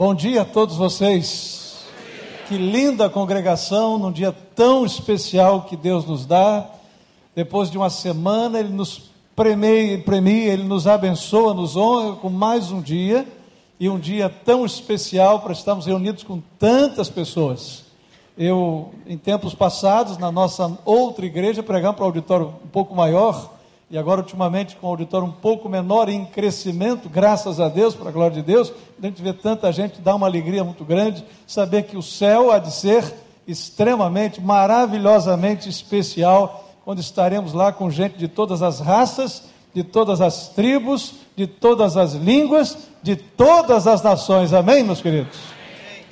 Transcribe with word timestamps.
Bom 0.00 0.14
dia 0.14 0.40
a 0.40 0.44
todos 0.46 0.76
vocês. 0.76 1.84
Que 2.48 2.56
linda 2.56 3.10
congregação 3.10 3.98
num 3.98 4.10
dia 4.10 4.32
tão 4.32 4.86
especial 4.86 5.64
que 5.64 5.76
Deus 5.76 6.06
nos 6.06 6.24
dá. 6.24 6.70
Depois 7.34 7.70
de 7.70 7.76
uma 7.76 7.90
semana, 7.90 8.58
Ele 8.58 8.70
nos 8.70 9.10
premia, 9.36 9.98
premia, 9.98 10.54
Ele 10.54 10.62
nos 10.62 10.86
abençoa, 10.86 11.52
nos 11.52 11.76
honra 11.76 12.16
com 12.16 12.30
mais 12.30 12.72
um 12.72 12.80
dia 12.80 13.28
e 13.78 13.90
um 13.90 13.98
dia 13.98 14.30
tão 14.30 14.64
especial 14.64 15.40
para 15.40 15.52
estarmos 15.52 15.84
reunidos 15.84 16.24
com 16.24 16.40
tantas 16.58 17.10
pessoas. 17.10 17.84
Eu, 18.38 18.94
em 19.06 19.18
tempos 19.18 19.54
passados, 19.54 20.16
na 20.16 20.32
nossa 20.32 20.78
outra 20.82 21.26
igreja, 21.26 21.62
pregamos 21.62 21.96
para 21.96 22.06
um 22.06 22.08
auditório 22.08 22.54
um 22.64 22.68
pouco 22.68 22.94
maior 22.94 23.52
e 23.90 23.98
agora 23.98 24.20
ultimamente 24.20 24.76
com 24.76 24.86
um 24.86 24.90
auditório 24.90 25.26
um 25.26 25.32
pouco 25.32 25.68
menor 25.68 26.08
em 26.08 26.24
crescimento, 26.24 27.08
graças 27.08 27.58
a 27.58 27.68
Deus, 27.68 27.96
para 27.96 28.08
a 28.08 28.12
glória 28.12 28.36
de 28.36 28.42
Deus, 28.42 28.72
a 29.02 29.04
gente 29.04 29.20
vê 29.20 29.32
tanta 29.32 29.72
gente, 29.72 30.00
dá 30.00 30.14
uma 30.14 30.28
alegria 30.28 30.62
muito 30.62 30.84
grande, 30.84 31.24
saber 31.44 31.82
que 31.82 31.96
o 31.96 32.02
céu 32.02 32.52
há 32.52 32.60
de 32.60 32.72
ser 32.72 33.12
extremamente, 33.48 34.40
maravilhosamente 34.40 35.68
especial, 35.68 36.68
quando 36.84 37.00
estaremos 37.00 37.52
lá 37.52 37.72
com 37.72 37.90
gente 37.90 38.16
de 38.16 38.28
todas 38.28 38.62
as 38.62 38.78
raças, 38.78 39.42
de 39.74 39.82
todas 39.82 40.20
as 40.20 40.48
tribos, 40.50 41.14
de 41.34 41.48
todas 41.48 41.96
as 41.96 42.12
línguas, 42.14 42.78
de 43.02 43.16
todas 43.16 43.88
as 43.88 44.02
nações, 44.02 44.52
amém, 44.52 44.84
meus 44.84 45.00
queridos? 45.00 45.36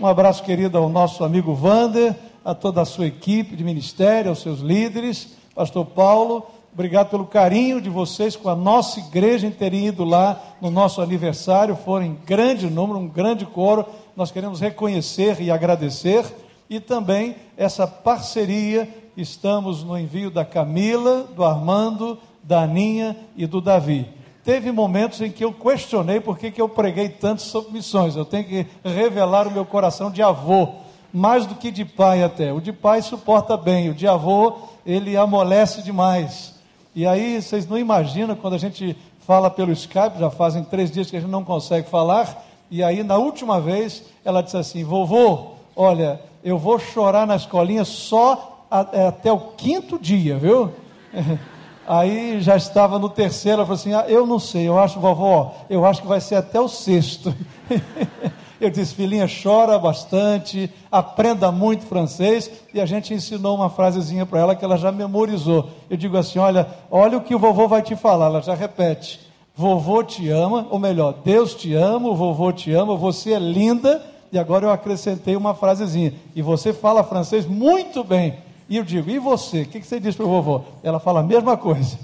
Um 0.00 0.06
abraço 0.06 0.42
querido 0.42 0.78
ao 0.78 0.88
nosso 0.88 1.22
amigo 1.22 1.54
Vander, 1.54 2.14
a 2.44 2.54
toda 2.54 2.80
a 2.80 2.84
sua 2.84 3.06
equipe 3.06 3.54
de 3.54 3.62
ministério, 3.62 4.30
aos 4.30 4.40
seus 4.40 4.58
líderes, 4.58 5.28
pastor 5.54 5.86
Paulo, 5.86 6.57
Obrigado 6.72 7.10
pelo 7.10 7.26
carinho 7.26 7.80
de 7.80 7.90
vocês 7.90 8.36
com 8.36 8.48
a 8.48 8.54
nossa 8.54 9.00
igreja 9.00 9.46
em 9.46 9.50
terem 9.50 9.86
ido 9.86 10.04
lá 10.04 10.40
no 10.60 10.70
nosso 10.70 11.00
aniversário. 11.00 11.74
Foram 11.76 12.06
em 12.06 12.18
grande 12.24 12.68
número, 12.70 12.98
um 12.98 13.08
grande 13.08 13.44
coro. 13.44 13.84
Nós 14.16 14.30
queremos 14.30 14.60
reconhecer 14.60 15.40
e 15.40 15.50
agradecer. 15.50 16.24
E 16.70 16.78
também 16.78 17.36
essa 17.56 17.86
parceria. 17.86 18.88
Estamos 19.16 19.82
no 19.82 19.98
envio 19.98 20.30
da 20.30 20.44
Camila, 20.44 21.24
do 21.34 21.42
Armando, 21.42 22.18
da 22.42 22.62
Aninha 22.62 23.16
e 23.36 23.46
do 23.46 23.60
Davi. 23.60 24.06
Teve 24.44 24.70
momentos 24.70 25.20
em 25.20 25.30
que 25.30 25.44
eu 25.44 25.52
questionei 25.52 26.20
por 26.20 26.38
que, 26.38 26.50
que 26.50 26.62
eu 26.62 26.68
preguei 26.68 27.08
tanto 27.08 27.42
sobre 27.42 27.72
missões. 27.72 28.16
Eu 28.16 28.24
tenho 28.24 28.44
que 28.44 28.66
revelar 28.84 29.46
o 29.46 29.50
meu 29.50 29.66
coração 29.66 30.10
de 30.10 30.22
avô, 30.22 30.68
mais 31.12 31.44
do 31.44 31.56
que 31.56 31.70
de 31.70 31.84
pai 31.84 32.22
até. 32.22 32.52
O 32.52 32.60
de 32.60 32.72
pai 32.72 33.02
suporta 33.02 33.56
bem, 33.56 33.90
o 33.90 33.94
de 33.94 34.06
avô 34.06 34.56
ele 34.86 35.16
amolece 35.16 35.82
demais. 35.82 36.57
E 36.98 37.06
aí 37.06 37.40
vocês 37.40 37.64
não 37.64 37.78
imaginam 37.78 38.34
quando 38.34 38.54
a 38.54 38.58
gente 38.58 38.96
fala 39.24 39.48
pelo 39.48 39.70
Skype, 39.70 40.18
já 40.18 40.30
fazem 40.30 40.64
três 40.64 40.90
dias 40.90 41.08
que 41.08 41.16
a 41.16 41.20
gente 41.20 41.30
não 41.30 41.44
consegue 41.44 41.88
falar, 41.88 42.44
e 42.68 42.82
aí 42.82 43.04
na 43.04 43.16
última 43.16 43.60
vez 43.60 44.02
ela 44.24 44.42
disse 44.42 44.56
assim: 44.56 44.82
Vovô, 44.82 45.52
olha, 45.76 46.20
eu 46.42 46.58
vou 46.58 46.76
chorar 46.76 47.24
na 47.24 47.36
escolinha 47.36 47.84
só 47.84 48.66
a, 48.68 48.84
é, 48.92 49.06
até 49.06 49.30
o 49.30 49.38
quinto 49.38 49.96
dia, 49.96 50.36
viu? 50.38 50.72
Aí 51.86 52.40
já 52.40 52.56
estava 52.56 52.98
no 52.98 53.08
terceiro, 53.08 53.58
ela 53.58 53.64
falou 53.64 53.78
assim: 53.78 53.94
ah, 53.94 54.04
Eu 54.08 54.26
não 54.26 54.40
sei, 54.40 54.66
eu 54.66 54.76
acho, 54.76 54.98
vovó, 54.98 55.54
eu 55.70 55.86
acho 55.86 56.02
que 56.02 56.08
vai 56.08 56.20
ser 56.20 56.34
até 56.34 56.60
o 56.60 56.66
sexto. 56.66 57.32
Eu 58.60 58.70
disse, 58.70 58.94
filhinha, 58.94 59.26
chora 59.42 59.78
bastante, 59.78 60.68
aprenda 60.90 61.52
muito 61.52 61.86
francês, 61.86 62.50
e 62.74 62.80
a 62.80 62.86
gente 62.86 63.14
ensinou 63.14 63.54
uma 63.54 63.70
frasezinha 63.70 64.26
para 64.26 64.40
ela 64.40 64.56
que 64.56 64.64
ela 64.64 64.76
já 64.76 64.90
memorizou. 64.90 65.70
Eu 65.88 65.96
digo 65.96 66.16
assim: 66.16 66.38
olha, 66.38 66.66
olha 66.90 67.18
o 67.18 67.20
que 67.20 67.34
o 67.34 67.38
vovô 67.38 67.68
vai 67.68 67.82
te 67.82 67.94
falar, 67.94 68.26
ela 68.26 68.42
já 68.42 68.54
repete. 68.54 69.20
Vovô 69.54 70.02
te 70.02 70.28
ama, 70.28 70.66
ou 70.70 70.78
melhor, 70.78 71.14
Deus 71.24 71.54
te 71.54 71.74
ama, 71.74 72.08
o 72.08 72.16
vovô 72.16 72.52
te 72.52 72.72
ama, 72.72 72.96
você 72.96 73.32
é 73.32 73.38
linda, 73.38 74.04
e 74.32 74.38
agora 74.38 74.66
eu 74.66 74.70
acrescentei 74.70 75.36
uma 75.36 75.54
frasezinha. 75.54 76.14
E 76.34 76.42
você 76.42 76.72
fala 76.72 77.04
francês 77.04 77.46
muito 77.46 78.02
bem. 78.02 78.38
E 78.68 78.76
eu 78.76 78.84
digo, 78.84 79.08
e 79.08 79.18
você? 79.18 79.62
O 79.62 79.66
que 79.66 79.82
você 79.82 79.98
diz 79.98 80.14
para 80.14 80.26
o 80.26 80.28
vovô? 80.28 80.62
Ela 80.82 81.00
fala 81.00 81.20
a 81.20 81.22
mesma 81.22 81.56
coisa. 81.56 81.98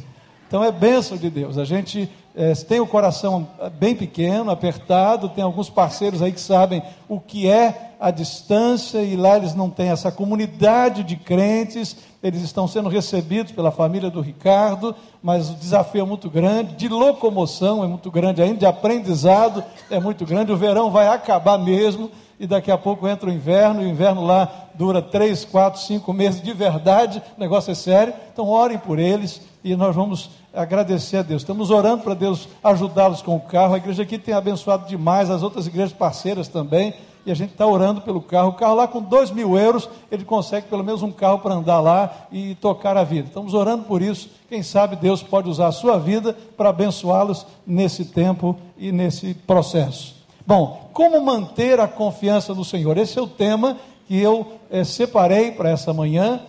Então 0.49 0.65
é 0.65 0.71
bênção 0.71 1.17
de 1.17 1.29
Deus. 1.29 1.59
A 1.59 1.65
gente 1.65 2.09
é, 2.37 2.53
tem 2.55 2.81
o 2.81 2.87
coração 2.87 3.47
bem 3.79 3.95
pequeno, 3.95 4.51
apertado, 4.51 5.29
tem 5.29 5.45
alguns 5.45 5.71
parceiros 5.71 6.21
aí 6.21 6.33
que 6.33 6.41
sabem 6.41 6.83
o 7.09 7.21
que 7.21 7.49
é 7.49 7.93
a 8.01 8.11
distância, 8.11 8.99
e 9.03 9.17
lá 9.17 9.37
eles 9.37 9.55
não 9.55 9.71
têm 9.71 9.89
essa 9.89 10.11
comunidade 10.11 11.05
de 11.05 11.17
crentes, 11.17 11.97
eles 12.23 12.43
estão 12.43 12.67
sendo 12.67 12.89
recebidos 12.89 13.53
pela 13.53 13.71
família 13.71 14.11
do 14.11 14.21
Ricardo, 14.21 14.95
mas 15.23 15.49
o 15.49 15.55
desafio 15.55 16.03
é 16.03 16.05
muito 16.05 16.29
grande, 16.29 16.75
de 16.75 16.89
locomoção 16.89 17.85
é 17.85 17.87
muito 17.87 18.11
grande 18.11 18.43
ainda, 18.43 18.59
de 18.59 18.67
aprendizado 18.67 19.63
é 19.91 20.01
muito 20.01 20.27
grande, 20.27 20.53
o 20.53 20.57
verão 20.57 20.91
vai 20.91 21.07
acabar 21.07 21.57
mesmo, 21.57 22.11
e 22.39 22.47
daqui 22.47 22.71
a 22.71 22.77
pouco 22.77 23.07
entra 23.07 23.31
o 23.31 23.33
inverno, 23.33 23.81
e 23.81 23.87
o 23.87 23.89
inverno 23.89 24.25
lá 24.25 24.69
dura 24.75 25.01
três, 25.01 25.45
quatro, 25.45 25.81
cinco 25.81 26.13
meses 26.13 26.43
de 26.43 26.53
verdade, 26.53 27.23
o 27.37 27.41
negócio 27.41 27.71
é 27.71 27.75
sério, 27.75 28.13
então 28.33 28.49
orem 28.49 28.77
por 28.77 28.99
eles, 28.99 29.41
e 29.65 29.75
nós 29.75 29.97
vamos 29.97 30.31
agradecer 30.53 31.17
a 31.17 31.23
Deus. 31.23 31.41
Estamos 31.41 31.71
orando 31.71 32.05
para 32.05 32.13
Deus 32.13 32.47
ajudá-los 32.63 33.23
com 33.23 33.35
o 33.35 33.41
carro. 33.41 33.73
A 33.73 33.79
igreja 33.79 34.03
aqui 34.03 34.19
tem 34.19 34.35
abençoado 34.35 34.87
demais, 34.87 35.31
as 35.31 35.43
outras 35.43 35.67
igrejas 35.67 35.95
parceiras 35.95 36.47
também. 36.47 36.93
E 37.25 37.31
a 37.33 37.35
gente 37.35 37.53
está 37.53 37.67
orando 37.67 38.03
pelo 38.03 38.21
carro. 38.21 38.51
O 38.51 38.53
carro 38.53 38.75
lá 38.75 38.87
com 38.87 39.01
dois 39.01 39.31
mil 39.31 39.57
euros, 39.57 39.89
ele 40.13 40.27
consegue 40.27 40.69
pelo 40.69 40.85
menos 40.85 41.03
um 41.03 41.11
carro 41.11 41.39
para 41.39 41.55
andar 41.55 41.81
lá 41.81 42.27
e 42.31 42.55
tocar 42.57 42.99
a 42.99 43.03
vida. 43.03 43.29
Estamos 43.29 43.55
orando 43.55 43.85
por 43.85 44.03
isso. 44.03 44.29
Quem 44.51 44.63
sabe 44.63 44.97
Deus 44.97 45.23
pode 45.23 45.49
usar 45.49 45.69
a 45.69 45.73
sua 45.73 45.99
vida 45.99 46.37
para 46.55 46.69
abençoá-los 46.69 47.47
nesse 47.67 48.05
tempo 48.05 48.55
e 48.77 48.93
nesse 48.93 49.33
processo. 49.33 50.15
Bom, 50.47 50.91
como 50.93 51.19
manter 51.25 51.81
a 51.81 51.89
confiança 51.89 52.53
no 52.53 52.67
Senhor? 52.67 52.99
Esse 52.99 53.19
é 53.19 53.23
o 53.23 53.27
tema 53.27 53.79
que 54.07 54.21
eu 54.21 54.47
é, 54.71 54.85
separei 54.85 55.53
para 55.53 55.71
essa 55.71 55.95
manhã, 55.95 56.41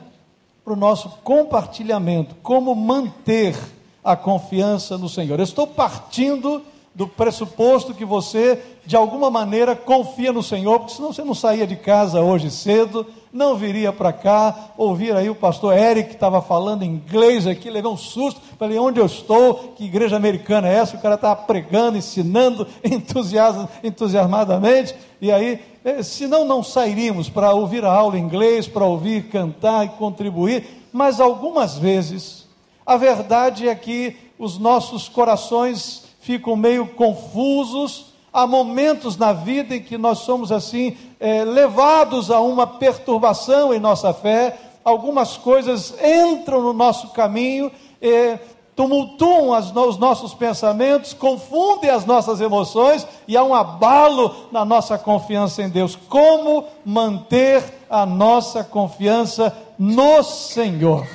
para 0.65 0.73
o 0.73 0.75
nosso 0.75 1.07
compartilhamento. 1.23 2.33
Como 2.41 2.73
manter 2.73 3.55
a 4.03 4.15
confiança 4.15 4.97
no 4.97 5.07
Senhor. 5.07 5.39
Eu 5.39 5.43
estou 5.43 5.67
partindo 5.67 6.63
do 6.93 7.07
pressuposto 7.07 7.93
que 7.93 8.05
você, 8.05 8.59
de 8.85 8.95
alguma 8.95 9.29
maneira, 9.29 9.75
confia 9.75 10.31
no 10.33 10.41
Senhor, 10.41 10.79
porque 10.79 10.95
senão 10.95 11.13
você 11.13 11.23
não 11.23 11.35
saía 11.35 11.67
de 11.67 11.75
casa 11.75 12.21
hoje 12.21 12.49
cedo, 12.49 13.05
não 13.35 13.57
viria 13.57 13.91
para 13.91 14.13
cá, 14.13 14.69
ouvir 14.78 15.13
aí 15.13 15.29
o 15.29 15.35
pastor 15.35 15.78
Eric, 15.78 16.07
que 16.07 16.16
estava 16.16 16.41
falando 16.41 16.85
inglês 16.85 17.46
aqui, 17.46 17.69
levei 17.69 17.91
um 17.91 17.97
susto, 17.97 18.40
falei, 18.57 18.79
onde 18.79 18.97
eu 18.97 19.06
estou? 19.06 19.73
Que 19.75 19.84
igreja 19.84 20.16
americana 20.16 20.69
é 20.69 20.75
essa? 20.75 20.96
O 20.96 21.01
cara 21.01 21.16
estava 21.16 21.35
pregando, 21.41 21.97
ensinando 21.97 22.66
entusiasmadamente, 23.84 24.95
e 25.19 25.34
aí, 25.34 25.59
eh, 25.84 26.01
senão 26.01 26.45
não 26.45 26.63
sairíamos 26.63 27.28
para 27.28 27.53
ouvir 27.53 27.84
a 27.84 27.91
aula 27.91 28.18
em 28.18 28.24
inglês, 28.24 28.69
para 28.69 28.85
ouvir 28.85 29.24
cantar 29.24 29.85
e 29.85 29.90
contribuir, 29.90 30.88
mas 30.94 31.19
algumas 31.19 31.78
vezes 31.78 32.47
a 32.85 32.95
verdade 32.95 33.68
é 33.68 33.75
que 33.75 34.16
os 34.40 34.57
nossos 34.57 35.09
corações 35.09 36.06
ficam 36.22 36.56
meio 36.56 36.88
confusos. 36.88 38.13
Há 38.35 38.46
momentos 38.46 39.16
na 39.16 39.31
vida 39.31 39.78
em 39.78 39.81
que 39.81 39.97
nós 39.97 40.19
somos 40.19 40.51
assim, 40.51 40.97
é, 41.22 41.46
levados 41.46 42.29
a 42.29 42.41
uma 42.41 42.68
perturbação 42.68 43.73
em 43.73 43.79
nossa 43.79 44.13
fé. 44.13 44.57
Algumas 44.84 45.38
coisas 45.38 45.96
entram 46.03 46.62
no 46.62 46.74
nosso 46.74 47.12
caminho, 47.12 47.72
é, 48.01 48.38
tumultuam 48.75 49.53
as, 49.53 49.74
os 49.74 49.97
nossos 49.97 50.34
pensamentos, 50.34 51.13
confundem 51.13 51.90
as 51.90 52.06
nossas 52.06 52.41
emoções 52.41 53.07
e 53.25 53.38
há 53.38 53.44
um 53.45 53.56
abalo 53.56 54.50
na 54.51 54.66
nossa 54.66 54.97
confiança 54.97 55.63
em 55.63 55.69
Deus. 55.69 55.95
Como 55.95 56.66
manter 56.84 57.63
a 57.90 58.06
nossa 58.06 58.66
confiança 58.66 59.56
no 59.79 60.22
Senhor? 60.24 61.07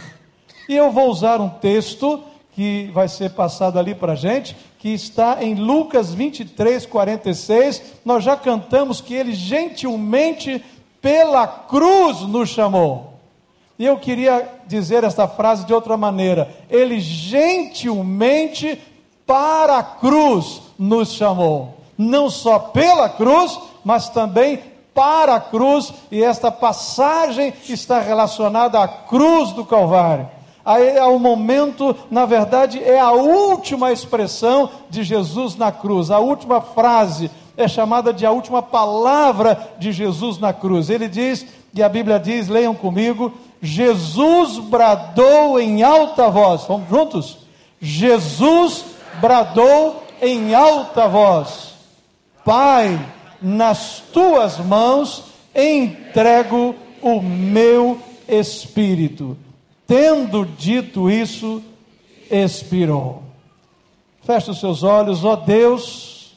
E 0.67 0.75
eu 0.75 0.91
vou 0.91 1.11
usar 1.11 1.39
um 1.39 1.51
texto 1.51 2.25
que 2.53 2.91
vai 2.95 3.09
ser 3.09 3.31
passado 3.33 3.79
ali 3.79 3.95
para 3.95 4.13
a 4.13 4.17
gente, 4.17 4.57
que 4.81 4.89
está 4.89 5.45
em 5.45 5.55
Lucas 5.55 6.13
23, 6.15 6.87
46. 6.87 7.83
Nós 8.03 8.25
já 8.25 8.35
cantamos 8.35 9.01
que 9.01 9.13
ele 9.15 9.35
gentilmente 9.35 10.65
pela 11.03 11.47
cruz 11.47 12.23
nos 12.23 12.49
chamou. 12.49 13.13
E 13.79 13.85
eu 13.85 13.99
queria 13.99 14.49
dizer 14.67 15.05
esta 15.05 15.29
frase 15.29 15.67
de 15.67 15.75
outra 15.75 15.99
maneira: 15.99 16.51
ele 16.71 16.99
gentilmente 16.99 18.81
para 19.27 19.79
a 19.79 19.83
cruz 19.83 20.63
nos 20.79 21.13
chamou. 21.13 21.77
Não 21.97 22.31
só 22.31 22.59
pela 22.59 23.11
cruz, 23.11 23.61
mas 23.85 24.09
também 24.09 24.61
para 24.95 25.35
a 25.35 25.41
cruz, 25.41 25.93
e 26.11 26.23
esta 26.23 26.51
passagem 26.51 27.53
está 27.69 28.01
relacionada 28.01 28.81
à 28.83 28.89
cruz 28.89 29.53
do 29.53 29.65
Calvário 29.65 30.40
é 30.65 31.05
o 31.05 31.19
momento, 31.19 31.97
na 32.11 32.27
verdade, 32.27 32.83
é 32.83 32.99
a 32.99 33.13
última 33.13 33.93
expressão 33.93 34.71
de 34.89 35.03
Jesus 35.03 35.57
na 35.57 35.73
cruz, 35.73 36.11
a 36.11 36.19
última 36.19 36.61
frase 36.61 37.31
é 37.57 37.69
chamada 37.69 38.13
de 38.13 38.25
a 38.25 38.31
última 38.31 38.63
palavra 38.63 39.73
de 39.79 39.93
Jesus 39.93 40.39
na 40.39 40.53
cruz. 40.53 40.89
Ele 40.89 41.09
diz, 41.09 41.47
e 41.75 41.83
a 41.83 41.89
Bíblia 41.89 42.19
diz, 42.19 42.49
leiam 42.49 42.75
comigo: 42.75 43.33
Jesus 43.61 44.59
bradou 44.59 45.61
em 45.61 45.83
alta 45.83 46.29
voz. 46.31 46.65
Vamos 46.67 46.89
juntos? 46.89 47.39
Jesus 47.81 48.85
bradou 49.21 50.03
em 50.21 50.55
alta 50.55 51.07
voz: 51.07 51.75
Pai, 52.45 52.99
nas 53.41 54.03
tuas 54.13 54.59
mãos 54.59 55.25
entrego 55.55 56.75
o 57.03 57.21
meu 57.21 57.99
espírito. 58.29 59.37
Tendo 59.91 60.47
dito 60.47 61.11
isso, 61.11 61.61
expirou. 62.31 63.25
Feche 64.23 64.53
os 64.53 64.61
seus 64.61 64.85
olhos, 64.85 65.25
ó 65.25 65.35
Deus, 65.35 66.37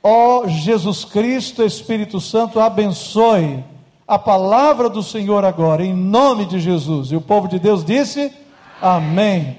ó 0.00 0.46
Jesus 0.46 1.04
Cristo, 1.04 1.64
Espírito 1.64 2.20
Santo, 2.20 2.60
abençoe 2.60 3.64
a 4.06 4.16
palavra 4.16 4.88
do 4.88 5.02
Senhor 5.02 5.44
agora, 5.44 5.84
em 5.84 5.92
nome 5.92 6.46
de 6.46 6.60
Jesus. 6.60 7.10
E 7.10 7.16
o 7.16 7.20
povo 7.20 7.48
de 7.48 7.58
Deus 7.58 7.84
disse: 7.84 8.32
Amém. 8.80 9.58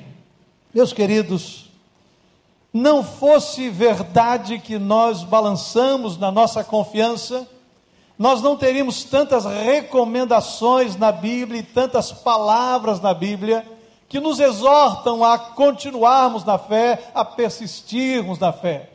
Meus 0.73 0.93
queridos, 0.93 1.69
não 2.71 3.03
fosse 3.03 3.67
verdade 3.67 4.59
que 4.59 4.79
nós 4.79 5.25
balançamos 5.25 6.17
na 6.17 6.31
nossa 6.31 6.63
confiança, 6.63 7.45
nós 8.17 8.41
não 8.41 8.55
teríamos 8.55 9.03
tantas 9.03 9.45
recomendações 9.45 10.95
na 10.95 11.11
Bíblia 11.11 11.61
e 11.61 11.63
tantas 11.63 12.11
palavras 12.11 13.01
na 13.01 13.13
Bíblia 13.13 13.65
que 14.07 14.19
nos 14.19 14.39
exortam 14.39 15.23
a 15.23 15.39
continuarmos 15.39 16.45
na 16.45 16.59
fé, 16.59 17.09
a 17.15 17.25
persistirmos 17.25 18.37
na 18.37 18.53
fé. 18.53 18.91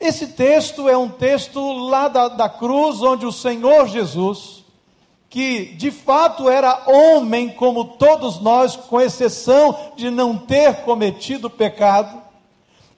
Esse 0.00 0.26
texto 0.26 0.88
é 0.88 0.96
um 0.96 1.08
texto 1.08 1.60
lá 1.72 2.08
da, 2.08 2.26
da 2.26 2.48
cruz, 2.48 3.00
onde 3.00 3.24
o 3.24 3.32
Senhor 3.32 3.86
Jesus, 3.86 4.64
que 5.30 5.66
de 5.76 5.92
fato 5.92 6.50
era 6.50 6.82
homem 6.86 7.48
como 7.50 7.84
todos 7.84 8.40
nós, 8.40 8.74
com 8.74 9.00
exceção 9.00 9.92
de 9.94 10.10
não 10.10 10.36
ter 10.36 10.82
cometido 10.82 11.48
pecado, 11.48 12.23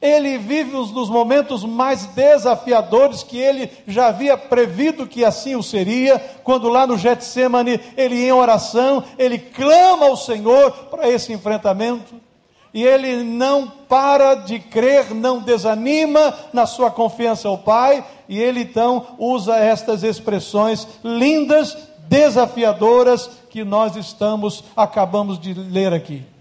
ele 0.00 0.36
vive 0.36 0.76
um 0.76 0.86
dos 0.86 1.08
momentos 1.08 1.64
mais 1.64 2.06
desafiadores 2.06 3.22
que 3.22 3.38
ele 3.38 3.70
já 3.86 4.08
havia 4.08 4.36
prevido 4.36 5.06
que 5.06 5.24
assim 5.24 5.56
o 5.56 5.62
seria, 5.62 6.18
quando 6.44 6.68
lá 6.68 6.86
no 6.86 6.98
Getsemane, 6.98 7.80
ele 7.96 8.26
em 8.26 8.32
oração, 8.32 9.02
ele 9.18 9.38
clama 9.38 10.06
ao 10.06 10.16
Senhor 10.16 10.70
para 10.90 11.08
esse 11.08 11.32
enfrentamento. 11.32 12.14
E 12.74 12.84
ele 12.84 13.22
não 13.22 13.66
para 13.88 14.34
de 14.34 14.58
crer, 14.58 15.14
não 15.14 15.40
desanima 15.40 16.34
na 16.52 16.66
sua 16.66 16.90
confiança 16.90 17.48
ao 17.48 17.56
Pai, 17.56 18.04
e 18.28 18.38
ele 18.38 18.60
então 18.60 19.06
usa 19.18 19.56
estas 19.56 20.02
expressões 20.02 20.86
lindas, 21.02 21.74
desafiadoras 22.06 23.30
que 23.48 23.64
nós 23.64 23.96
estamos 23.96 24.62
acabamos 24.76 25.38
de 25.38 25.54
ler 25.54 25.94
aqui. 25.94 26.35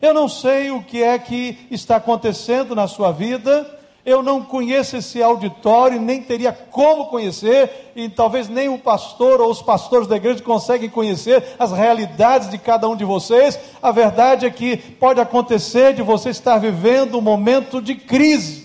Eu 0.00 0.14
não 0.14 0.28
sei 0.28 0.70
o 0.70 0.82
que 0.82 1.02
é 1.02 1.18
que 1.18 1.58
está 1.70 1.96
acontecendo 1.96 2.74
na 2.74 2.88
sua 2.88 3.12
vida, 3.12 3.78
eu 4.04 4.22
não 4.22 4.42
conheço 4.42 4.96
esse 4.96 5.22
auditório, 5.22 6.00
nem 6.00 6.22
teria 6.22 6.52
como 6.52 7.06
conhecer, 7.06 7.92
e 7.94 8.08
talvez 8.08 8.48
nem 8.48 8.68
o 8.68 8.78
pastor 8.78 9.40
ou 9.40 9.50
os 9.50 9.60
pastores 9.60 10.08
da 10.08 10.16
igreja 10.16 10.42
conseguem 10.42 10.88
conhecer 10.88 11.44
as 11.58 11.70
realidades 11.70 12.48
de 12.48 12.56
cada 12.56 12.88
um 12.88 12.96
de 12.96 13.04
vocês. 13.04 13.58
A 13.82 13.92
verdade 13.92 14.46
é 14.46 14.50
que 14.50 14.76
pode 14.76 15.20
acontecer 15.20 15.92
de 15.92 16.02
você 16.02 16.30
estar 16.30 16.56
vivendo 16.56 17.18
um 17.18 17.22
momento 17.22 17.80
de 17.80 17.94
crise 17.94 18.59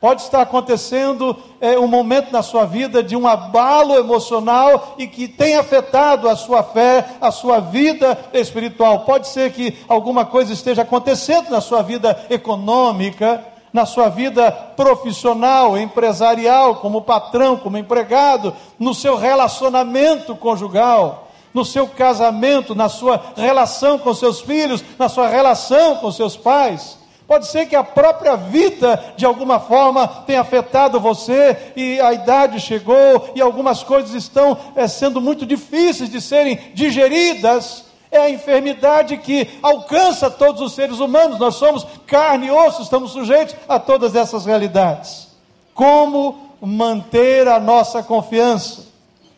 Pode 0.00 0.22
estar 0.22 0.40
acontecendo 0.40 1.36
é, 1.60 1.78
um 1.78 1.86
momento 1.86 2.32
na 2.32 2.42
sua 2.42 2.64
vida 2.64 3.02
de 3.02 3.14
um 3.14 3.28
abalo 3.28 3.94
emocional 3.98 4.94
e 4.96 5.06
que 5.06 5.28
tem 5.28 5.56
afetado 5.56 6.26
a 6.26 6.34
sua 6.34 6.62
fé, 6.62 7.06
a 7.20 7.30
sua 7.30 7.60
vida 7.60 8.18
espiritual. 8.32 9.00
Pode 9.00 9.28
ser 9.28 9.52
que 9.52 9.76
alguma 9.86 10.24
coisa 10.24 10.54
esteja 10.54 10.82
acontecendo 10.82 11.50
na 11.50 11.60
sua 11.60 11.82
vida 11.82 12.18
econômica, 12.30 13.44
na 13.74 13.84
sua 13.84 14.08
vida 14.08 14.50
profissional, 14.50 15.76
empresarial, 15.76 16.76
como 16.76 17.02
patrão, 17.02 17.58
como 17.58 17.76
empregado, 17.76 18.54
no 18.78 18.94
seu 18.94 19.16
relacionamento 19.16 20.34
conjugal, 20.34 21.28
no 21.52 21.62
seu 21.62 21.86
casamento, 21.86 22.74
na 22.74 22.88
sua 22.88 23.20
relação 23.36 23.98
com 23.98 24.14
seus 24.14 24.40
filhos, 24.40 24.82
na 24.98 25.10
sua 25.10 25.28
relação 25.28 25.96
com 25.96 26.10
seus 26.10 26.38
pais. 26.38 26.99
Pode 27.30 27.46
ser 27.46 27.66
que 27.66 27.76
a 27.76 27.84
própria 27.84 28.34
vida, 28.34 29.00
de 29.16 29.24
alguma 29.24 29.60
forma, 29.60 30.08
tenha 30.26 30.40
afetado 30.40 30.98
você 30.98 31.74
e 31.76 32.00
a 32.00 32.12
idade 32.12 32.58
chegou 32.58 33.30
e 33.36 33.40
algumas 33.40 33.84
coisas 33.84 34.14
estão 34.14 34.58
é, 34.74 34.88
sendo 34.88 35.20
muito 35.20 35.46
difíceis 35.46 36.10
de 36.10 36.20
serem 36.20 36.58
digeridas. 36.74 37.84
É 38.10 38.18
a 38.18 38.30
enfermidade 38.30 39.16
que 39.18 39.48
alcança 39.62 40.28
todos 40.28 40.60
os 40.60 40.72
seres 40.72 40.98
humanos. 40.98 41.38
Nós 41.38 41.54
somos 41.54 41.86
carne 42.04 42.48
e 42.48 42.50
osso, 42.50 42.82
estamos 42.82 43.12
sujeitos 43.12 43.54
a 43.68 43.78
todas 43.78 44.16
essas 44.16 44.44
realidades. 44.44 45.28
Como 45.72 46.56
manter 46.60 47.46
a 47.46 47.60
nossa 47.60 48.02
confiança? 48.02 48.86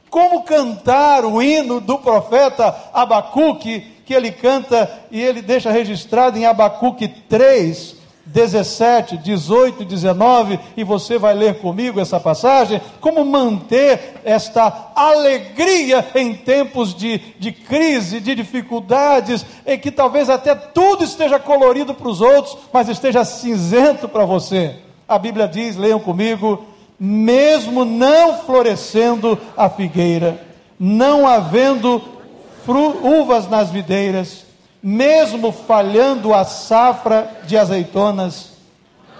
Como 0.08 0.44
cantar 0.44 1.26
o 1.26 1.42
hino 1.42 1.78
do 1.78 1.98
profeta 1.98 2.74
Abacuque 2.94 3.91
que 4.12 4.16
ele 4.16 4.30
canta 4.30 4.90
e 5.10 5.22
ele 5.22 5.40
deixa 5.40 5.70
registrado 5.70 6.36
em 6.36 6.44
Abacuque 6.44 7.08
3, 7.08 7.96
17, 8.26 9.16
18 9.16 9.82
e 9.82 9.86
19, 9.86 10.60
e 10.76 10.84
você 10.84 11.16
vai 11.16 11.32
ler 11.32 11.60
comigo 11.60 11.98
essa 11.98 12.20
passagem, 12.20 12.78
como 13.00 13.24
manter 13.24 14.20
esta 14.22 14.90
alegria 14.94 16.06
em 16.14 16.34
tempos 16.34 16.94
de, 16.94 17.18
de 17.38 17.52
crise, 17.52 18.20
de 18.20 18.34
dificuldades, 18.34 19.46
em 19.66 19.78
que 19.78 19.90
talvez 19.90 20.28
até 20.28 20.54
tudo 20.54 21.04
esteja 21.04 21.38
colorido 21.38 21.94
para 21.94 22.08
os 22.08 22.20
outros, 22.20 22.58
mas 22.70 22.90
esteja 22.90 23.24
cinzento 23.24 24.06
para 24.06 24.26
você. 24.26 24.76
A 25.08 25.18
Bíblia 25.18 25.48
diz, 25.48 25.74
leiam 25.74 25.98
comigo, 25.98 26.66
mesmo 27.00 27.82
não 27.86 28.36
florescendo 28.40 29.38
a 29.56 29.70
figueira, 29.70 30.38
não 30.78 31.26
havendo 31.26 32.12
uvas 32.68 33.48
nas 33.48 33.70
videiras, 33.70 34.44
mesmo 34.82 35.52
falhando 35.52 36.34
a 36.34 36.44
safra 36.44 37.30
de 37.46 37.56
azeitonas, 37.56 38.52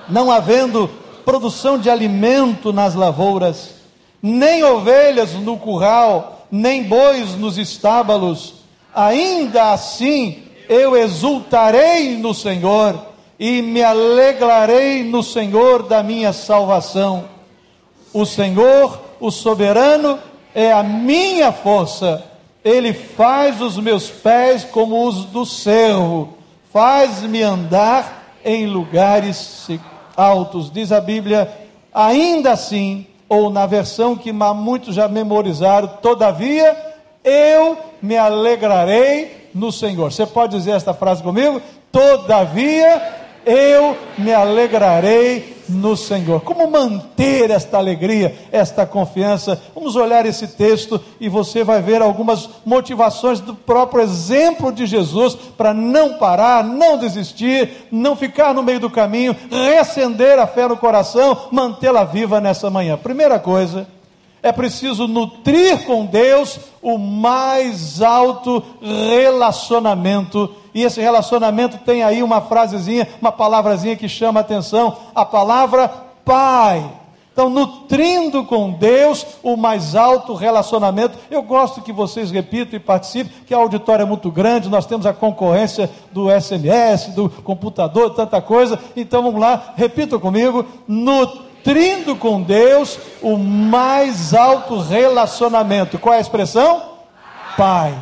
não 0.08 0.30
havendo 0.30 0.90
produção 1.24 1.78
de 1.78 1.88
alimento 1.88 2.72
nas 2.72 2.94
lavouras, 2.94 3.74
nem 4.20 4.62
ovelhas 4.62 5.32
no 5.34 5.56
curral, 5.56 6.46
nem 6.50 6.82
bois 6.82 7.36
nos 7.36 7.58
estábulos, 7.58 8.54
ainda 8.94 9.72
assim 9.72 10.42
eu 10.68 10.96
exultarei 10.96 12.16
no 12.16 12.34
Senhor 12.34 13.06
e 13.38 13.62
me 13.62 13.82
alegrarei 13.82 15.02
no 15.02 15.22
Senhor 15.22 15.82
da 15.82 16.02
minha 16.02 16.32
salvação. 16.32 17.24
O 18.12 18.24
Senhor, 18.24 19.00
o 19.18 19.30
soberano, 19.30 20.18
é 20.54 20.72
a 20.72 20.82
minha 20.82 21.50
força 21.50 22.31
ele 22.64 22.92
faz 22.92 23.60
os 23.60 23.76
meus 23.78 24.08
pés 24.08 24.64
como 24.64 25.06
os 25.06 25.24
do 25.26 25.44
servo, 25.44 26.34
faz-me 26.72 27.42
andar 27.42 28.36
em 28.44 28.66
lugares 28.66 29.68
altos. 30.16 30.70
Diz 30.70 30.92
a 30.92 31.00
Bíblia, 31.00 31.50
ainda 31.92 32.52
assim, 32.52 33.06
ou 33.28 33.50
na 33.50 33.66
versão 33.66 34.16
que 34.16 34.32
muitos 34.32 34.94
já 34.94 35.08
memorizaram, 35.08 35.88
todavia 36.00 36.76
eu 37.24 37.78
me 38.00 38.16
alegrarei 38.16 39.48
no 39.54 39.70
Senhor. 39.70 40.12
Você 40.12 40.26
pode 40.26 40.56
dizer 40.56 40.72
esta 40.72 40.94
frase 40.94 41.22
comigo? 41.22 41.60
Todavia 41.90 43.02
eu 43.44 43.96
me 44.16 44.32
alegrarei 44.32 45.61
no 45.72 45.96
Senhor. 45.96 46.42
Como 46.42 46.70
manter 46.70 47.50
esta 47.50 47.78
alegria, 47.78 48.36
esta 48.52 48.86
confiança? 48.86 49.60
Vamos 49.74 49.96
olhar 49.96 50.26
esse 50.26 50.46
texto 50.48 51.00
e 51.18 51.28
você 51.28 51.64
vai 51.64 51.80
ver 51.80 52.02
algumas 52.02 52.48
motivações 52.64 53.40
do 53.40 53.54
próprio 53.54 54.02
exemplo 54.02 54.72
de 54.72 54.86
Jesus 54.86 55.34
para 55.56 55.74
não 55.74 56.14
parar, 56.14 56.62
não 56.62 56.98
desistir, 56.98 57.88
não 57.90 58.14
ficar 58.14 58.54
no 58.54 58.62
meio 58.62 58.80
do 58.80 58.90
caminho, 58.90 59.34
reacender 59.50 60.38
a 60.38 60.46
fé 60.46 60.68
no 60.68 60.76
coração, 60.76 61.48
mantê-la 61.50 62.04
viva 62.04 62.40
nessa 62.40 62.70
manhã. 62.70 62.96
Primeira 62.96 63.38
coisa, 63.38 63.86
é 64.42 64.50
preciso 64.50 65.06
nutrir 65.06 65.84
com 65.84 66.04
Deus 66.04 66.58
o 66.82 66.98
mais 66.98 68.02
alto 68.02 68.62
relacionamento. 68.80 70.52
E 70.74 70.82
esse 70.82 71.00
relacionamento 71.00 71.78
tem 71.78 72.02
aí 72.02 72.22
uma 72.22 72.40
frasezinha, 72.40 73.08
uma 73.20 73.32
palavrazinha 73.32 73.96
que 73.96 74.08
chama 74.08 74.40
a 74.40 74.42
atenção, 74.42 74.96
a 75.14 75.24
palavra 75.24 75.88
Pai. 76.24 76.88
Então, 77.32 77.48
nutrindo 77.48 78.44
com 78.44 78.70
Deus 78.70 79.26
o 79.42 79.56
mais 79.56 79.96
alto 79.96 80.34
relacionamento. 80.34 81.18
Eu 81.30 81.42
gosto 81.42 81.80
que 81.80 81.90
vocês 81.92 82.30
repitam 82.30 82.76
e 82.76 82.80
participem, 82.80 83.32
que 83.46 83.54
a 83.54 83.56
auditória 83.56 84.02
é 84.02 84.06
muito 84.06 84.30
grande, 84.30 84.68
nós 84.68 84.84
temos 84.84 85.06
a 85.06 85.14
concorrência 85.14 85.90
do 86.12 86.28
SMS, 86.30 87.08
do 87.14 87.30
computador, 87.30 88.10
tanta 88.10 88.40
coisa. 88.42 88.78
Então, 88.94 89.22
vamos 89.22 89.40
lá, 89.40 89.72
repitam 89.76 90.20
comigo: 90.20 90.66
nutrindo 90.86 92.14
com 92.16 92.42
Deus 92.42 92.98
o 93.22 93.38
mais 93.38 94.34
alto 94.34 94.78
relacionamento. 94.78 95.98
Qual 95.98 96.14
é 96.14 96.18
a 96.18 96.20
expressão? 96.20 96.82
Pai. 97.56 97.94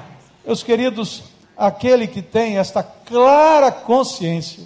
Meus 0.45 0.65
queridos, 0.65 1.30
aquele 1.61 2.07
que 2.07 2.23
tem 2.23 2.57
esta 2.57 2.83
clara 2.83 3.71
consciência 3.71 4.65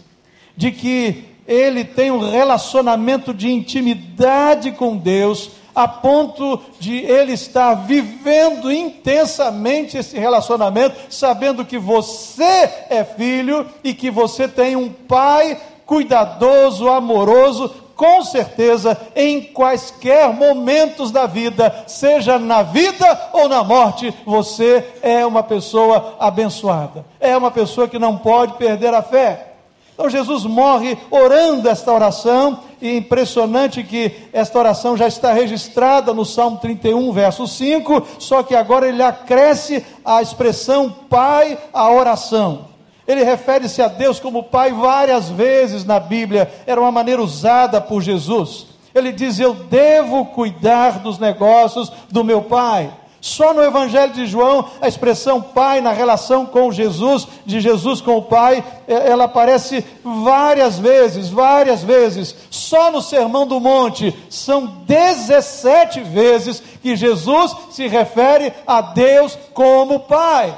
de 0.57 0.71
que 0.71 1.25
ele 1.47 1.85
tem 1.85 2.13
um 2.13 2.31
relacionamento 2.31 3.35
de 3.35 3.51
intimidade 3.51 4.71
com 4.71 4.97
Deus, 4.97 5.51
a 5.75 5.89
ponto 5.89 6.61
de 6.79 6.99
ele 6.99 7.33
estar 7.33 7.75
vivendo 7.75 8.73
intensamente 8.73 9.99
esse 9.99 10.17
relacionamento, 10.17 10.95
sabendo 11.11 11.65
que 11.65 11.77
você 11.77 12.71
é 12.89 13.05
filho 13.05 13.67
e 13.83 13.93
que 13.93 14.09
você 14.09 14.47
tem 14.47 14.77
um 14.77 14.89
pai 14.89 15.61
cuidadoso, 15.85 16.89
amoroso, 16.89 17.75
com 17.97 18.23
certeza, 18.23 18.99
em 19.15 19.41
quaisquer 19.41 20.33
momentos 20.33 21.11
da 21.11 21.27
vida, 21.27 21.85
seja 21.87 22.39
na 22.39 22.63
vida 22.63 23.31
ou 23.33 23.49
na 23.49 23.63
morte, 23.63 24.13
você 24.27 24.85
é 25.03 25.25
uma 25.25 25.43
pessoa 25.43 26.17
abençoada, 26.19 27.05
é 27.21 27.37
uma 27.37 27.51
pessoa 27.51 27.89
que 27.89 27.99
não 27.99 28.19
pode 28.19 28.55
perder 28.55 28.93
a 28.93 29.03
fé. 29.03 29.53
Então 29.95 30.11
Jesus 30.11 30.45
morre 30.45 30.99
orando 31.09 31.69
esta 31.69 31.93
oração, 31.93 32.59
e 32.83 32.89
é 32.89 32.97
impressionante 32.97 33.83
que 33.85 34.29
esta 34.33 34.59
oração 34.59 34.97
já 34.97 35.07
está 35.07 35.33
registrada 35.33 36.13
no 36.13 36.25
Salmo 36.25 36.59
31, 36.59 37.13
verso 37.13 37.47
5, 37.47 38.07
só 38.19 38.43
que 38.43 38.57
agora 38.57 38.89
ele 38.89 39.03
acresce 39.03 39.87
a 40.05 40.21
expressão 40.21 40.91
Pai 41.09 41.57
à 41.73 41.91
oração. 41.91 42.74
Ele 43.07 43.23
refere-se 43.23 43.83
a 43.83 43.89
Deus 43.89 44.19
como 44.19 44.45
Pai 44.45 44.73
várias 44.73 45.29
vezes 45.29 45.85
na 45.85 46.01
Bíblia, 46.01 46.51
era 46.67 46.81
uma 46.81 46.93
maneira 46.93 47.23
usada 47.23 47.81
por 47.81 48.01
Jesus. 48.01 48.67
Ele 48.95 49.13
diz: 49.13 49.39
Eu 49.39 49.55
devo 49.55 50.27
cuidar 50.27 51.01
dos 51.01 51.19
negócios 51.19 51.93
do 52.11 52.25
meu 52.25 52.43
Pai. 52.43 52.91
Só 53.25 53.55
no 53.55 53.63
Evangelho 53.63 54.13
de 54.13 54.27
João, 54.27 54.69
a 54.83 54.87
expressão 54.87 55.41
Pai 55.41 55.81
na 55.81 55.93
relação 55.93 56.45
com 56.45 56.71
Jesus, 56.71 57.27
de 57.47 57.59
Jesus 57.59 58.03
com 58.03 58.19
o 58.19 58.23
Pai, 58.23 58.63
é, 58.87 59.11
ela 59.11 59.25
aparece 59.25 59.83
várias 60.05 60.79
vezes, 60.79 61.31
várias 61.31 61.83
vezes. 61.83 62.37
Só 62.51 62.91
no 62.91 63.01
Sermão 63.01 63.47
do 63.47 63.59
Monte, 63.59 64.15
são 64.29 64.67
17 64.87 66.01
vezes 66.01 66.63
que 66.83 66.95
Jesus 66.97 67.57
se 67.71 67.89
refere 67.89 68.53
a 68.67 68.83
Deus 68.83 69.39
como 69.55 70.01
Pai. 70.01 70.55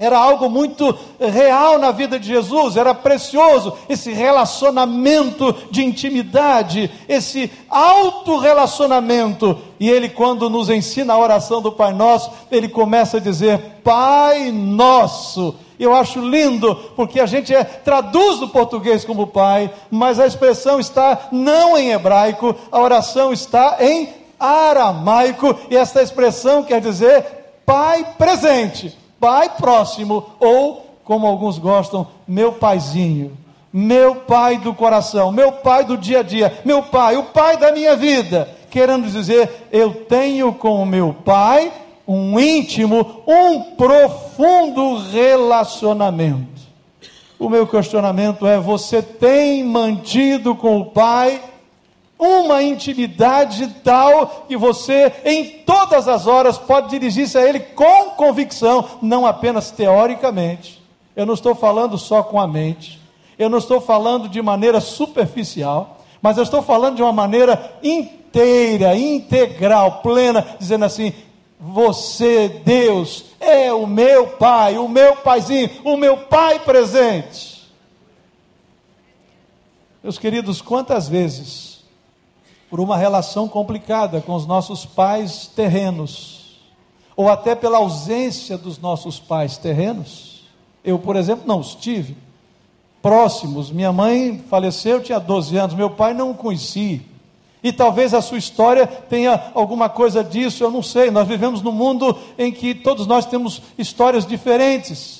Era 0.00 0.16
algo 0.16 0.48
muito 0.48 0.96
real 1.18 1.76
na 1.76 1.90
vida 1.90 2.20
de 2.20 2.28
Jesus, 2.28 2.76
era 2.76 2.94
precioso 2.94 3.76
esse 3.88 4.12
relacionamento 4.12 5.52
de 5.72 5.84
intimidade, 5.84 6.88
esse 7.08 7.50
auto-relacionamento. 7.68 9.58
E 9.80 9.90
ele, 9.90 10.08
quando 10.08 10.48
nos 10.48 10.70
ensina 10.70 11.14
a 11.14 11.18
oração 11.18 11.60
do 11.60 11.72
Pai 11.72 11.92
Nosso, 11.92 12.30
ele 12.48 12.68
começa 12.68 13.16
a 13.16 13.20
dizer: 13.20 13.80
Pai 13.82 14.52
Nosso. 14.52 15.56
Eu 15.80 15.94
acho 15.94 16.20
lindo, 16.20 16.74
porque 16.96 17.20
a 17.20 17.26
gente 17.26 17.54
é, 17.54 17.62
traduz 17.62 18.38
do 18.38 18.48
português 18.48 19.04
como 19.04 19.28
Pai, 19.28 19.70
mas 19.90 20.18
a 20.20 20.26
expressão 20.26 20.78
está 20.78 21.28
não 21.30 21.76
em 21.76 21.90
hebraico, 21.90 22.54
a 22.70 22.80
oração 22.80 23.32
está 23.32 23.76
em 23.80 24.08
aramaico, 24.38 25.56
e 25.70 25.76
essa 25.76 26.02
expressão 26.02 26.62
quer 26.62 26.80
dizer 26.80 27.24
Pai 27.64 28.14
presente 28.16 28.96
pai 29.20 29.50
próximo, 29.50 30.26
ou, 30.38 30.86
como 31.04 31.26
alguns 31.26 31.58
gostam, 31.58 32.06
meu 32.26 32.52
paizinho, 32.52 33.36
meu 33.72 34.16
pai 34.16 34.58
do 34.58 34.74
coração, 34.74 35.30
meu 35.30 35.52
pai 35.52 35.84
do 35.84 35.96
dia 35.96 36.20
a 36.20 36.22
dia, 36.22 36.60
meu 36.64 36.82
pai, 36.82 37.16
o 37.16 37.24
pai 37.24 37.56
da 37.56 37.72
minha 37.72 37.96
vida. 37.96 38.48
Querendo 38.70 39.10
dizer, 39.10 39.68
eu 39.72 40.04
tenho 40.04 40.52
com 40.52 40.82
o 40.82 40.86
meu 40.86 41.14
pai 41.24 41.72
um 42.06 42.40
íntimo, 42.40 43.22
um 43.26 43.62
profundo 43.76 44.96
relacionamento. 45.10 46.58
O 47.38 47.48
meu 47.48 47.66
questionamento 47.66 48.46
é: 48.46 48.58
você 48.58 49.02
tem 49.02 49.62
mantido 49.62 50.54
com 50.54 50.80
o 50.80 50.86
pai 50.86 51.40
uma 52.18 52.62
intimidade 52.62 53.68
tal 53.84 54.46
que 54.48 54.56
você, 54.56 55.12
em 55.24 55.60
todas 55.64 56.08
as 56.08 56.26
horas, 56.26 56.58
pode 56.58 56.90
dirigir-se 56.90 57.38
a 57.38 57.48
Ele 57.48 57.60
com 57.60 58.10
convicção, 58.10 58.84
não 59.00 59.24
apenas 59.24 59.70
teoricamente. 59.70 60.82
Eu 61.14 61.24
não 61.24 61.34
estou 61.34 61.54
falando 61.54 61.96
só 61.96 62.22
com 62.22 62.40
a 62.40 62.46
mente, 62.46 63.00
eu 63.38 63.48
não 63.48 63.58
estou 63.58 63.80
falando 63.80 64.28
de 64.28 64.42
maneira 64.42 64.80
superficial, 64.80 65.98
mas 66.20 66.36
eu 66.36 66.42
estou 66.42 66.60
falando 66.60 66.96
de 66.96 67.02
uma 67.02 67.12
maneira 67.12 67.76
inteira, 67.82 68.96
integral, 68.96 70.00
plena, 70.02 70.44
dizendo 70.58 70.84
assim: 70.84 71.12
Você, 71.60 72.48
Deus, 72.64 73.26
é 73.38 73.72
o 73.72 73.86
meu 73.86 74.26
Pai, 74.26 74.76
o 74.76 74.88
meu 74.88 75.14
Paizinho, 75.16 75.70
o 75.84 75.96
meu 75.96 76.16
Pai 76.16 76.58
presente. 76.58 77.58
Meus 80.02 80.18
queridos, 80.18 80.62
quantas 80.62 81.08
vezes 81.08 81.77
por 82.70 82.80
uma 82.80 82.96
relação 82.96 83.48
complicada 83.48 84.20
com 84.20 84.34
os 84.34 84.46
nossos 84.46 84.84
pais 84.84 85.46
terrenos, 85.46 86.58
ou 87.16 87.28
até 87.28 87.54
pela 87.54 87.78
ausência 87.78 88.56
dos 88.58 88.78
nossos 88.78 89.18
pais 89.18 89.56
terrenos. 89.56 90.44
Eu, 90.84 90.98
por 90.98 91.16
exemplo, 91.16 91.46
não 91.46 91.60
os 91.60 91.74
tive 91.74 92.16
próximos. 93.02 93.70
Minha 93.70 93.92
mãe 93.92 94.42
faleceu, 94.48 95.02
tinha 95.02 95.18
12 95.18 95.56
anos, 95.56 95.74
meu 95.74 95.90
pai 95.90 96.14
não 96.14 96.30
o 96.30 96.34
conheci. 96.34 97.02
E 97.62 97.72
talvez 97.72 98.14
a 98.14 98.22
sua 98.22 98.38
história 98.38 98.86
tenha 98.86 99.50
alguma 99.54 99.88
coisa 99.88 100.22
disso, 100.22 100.62
eu 100.62 100.70
não 100.70 100.82
sei. 100.82 101.10
Nós 101.10 101.26
vivemos 101.26 101.60
num 101.60 101.72
mundo 101.72 102.16
em 102.38 102.52
que 102.52 102.74
todos 102.74 103.06
nós 103.06 103.26
temos 103.26 103.60
histórias 103.76 104.24
diferentes. 104.24 105.17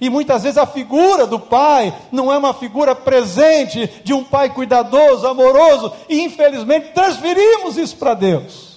E 0.00 0.08
muitas 0.08 0.42
vezes 0.42 0.56
a 0.56 0.66
figura 0.66 1.26
do 1.26 1.38
pai 1.38 1.94
não 2.10 2.32
é 2.32 2.38
uma 2.38 2.54
figura 2.54 2.94
presente 2.94 3.86
de 4.02 4.14
um 4.14 4.24
pai 4.24 4.48
cuidadoso, 4.48 5.26
amoroso, 5.26 5.92
e 6.08 6.22
infelizmente 6.22 6.92
transferimos 6.94 7.76
isso 7.76 7.96
para 7.96 8.14
Deus. 8.14 8.70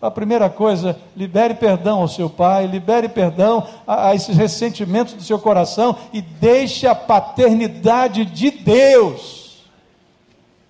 A 0.00 0.10
primeira 0.10 0.48
coisa, 0.48 0.96
libere 1.16 1.54
perdão 1.54 2.02
ao 2.02 2.08
seu 2.08 2.30
pai, 2.30 2.66
libere 2.66 3.08
perdão 3.08 3.66
a, 3.86 4.10
a 4.10 4.14
esses 4.14 4.36
ressentimentos 4.36 5.14
do 5.14 5.22
seu 5.22 5.38
coração 5.38 5.96
e 6.12 6.20
deixe 6.20 6.86
a 6.86 6.94
paternidade 6.94 8.24
de 8.24 8.50
Deus 8.50 9.47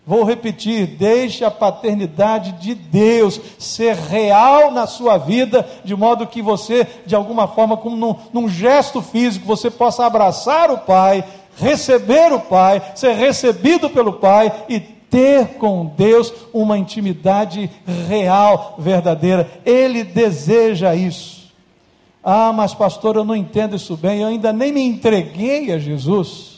Vou 0.09 0.25
repetir: 0.25 0.87
deixe 0.87 1.45
a 1.45 1.51
paternidade 1.51 2.53
de 2.53 2.75
Deus 2.75 3.39
ser 3.59 3.95
real 3.95 4.71
na 4.71 4.87
sua 4.87 5.19
vida, 5.19 5.69
de 5.85 5.95
modo 5.95 6.27
que 6.27 6.41
você, 6.41 6.87
de 7.05 7.15
alguma 7.15 7.47
forma, 7.47 7.77
como 7.77 7.95
num, 7.95 8.17
num 8.33 8.49
gesto 8.49 9.03
físico, 9.03 9.45
você 9.45 9.71
possa 9.71 10.07
abraçar 10.07 10.71
o 10.71 10.79
Pai, 10.79 11.23
receber 11.59 12.33
o 12.33 12.41
Pai, 12.41 12.81
ser 12.95 13.17
recebido 13.17 13.91
pelo 13.91 14.15
Pai 14.15 14.51
e 14.67 14.81
ter 14.81 15.59
com 15.59 15.85
Deus 15.95 16.33
uma 16.55 16.79
intimidade 16.79 17.71
real, 18.09 18.77
verdadeira. 18.79 19.61
Ele 19.63 20.05
deseja 20.05 20.95
isso. 20.95 21.53
Ah, 22.25 22.51
mas 22.51 22.73
pastor, 22.73 23.17
eu 23.17 23.25
não 23.27 23.37
entendo 23.37 23.77
isso 23.77 23.95
bem, 23.95 24.23
eu 24.23 24.29
ainda 24.29 24.55
nem 24.55 24.73
me 24.73 24.81
entreguei 24.81 25.71
a 25.71 25.79
Jesus. 25.79 26.58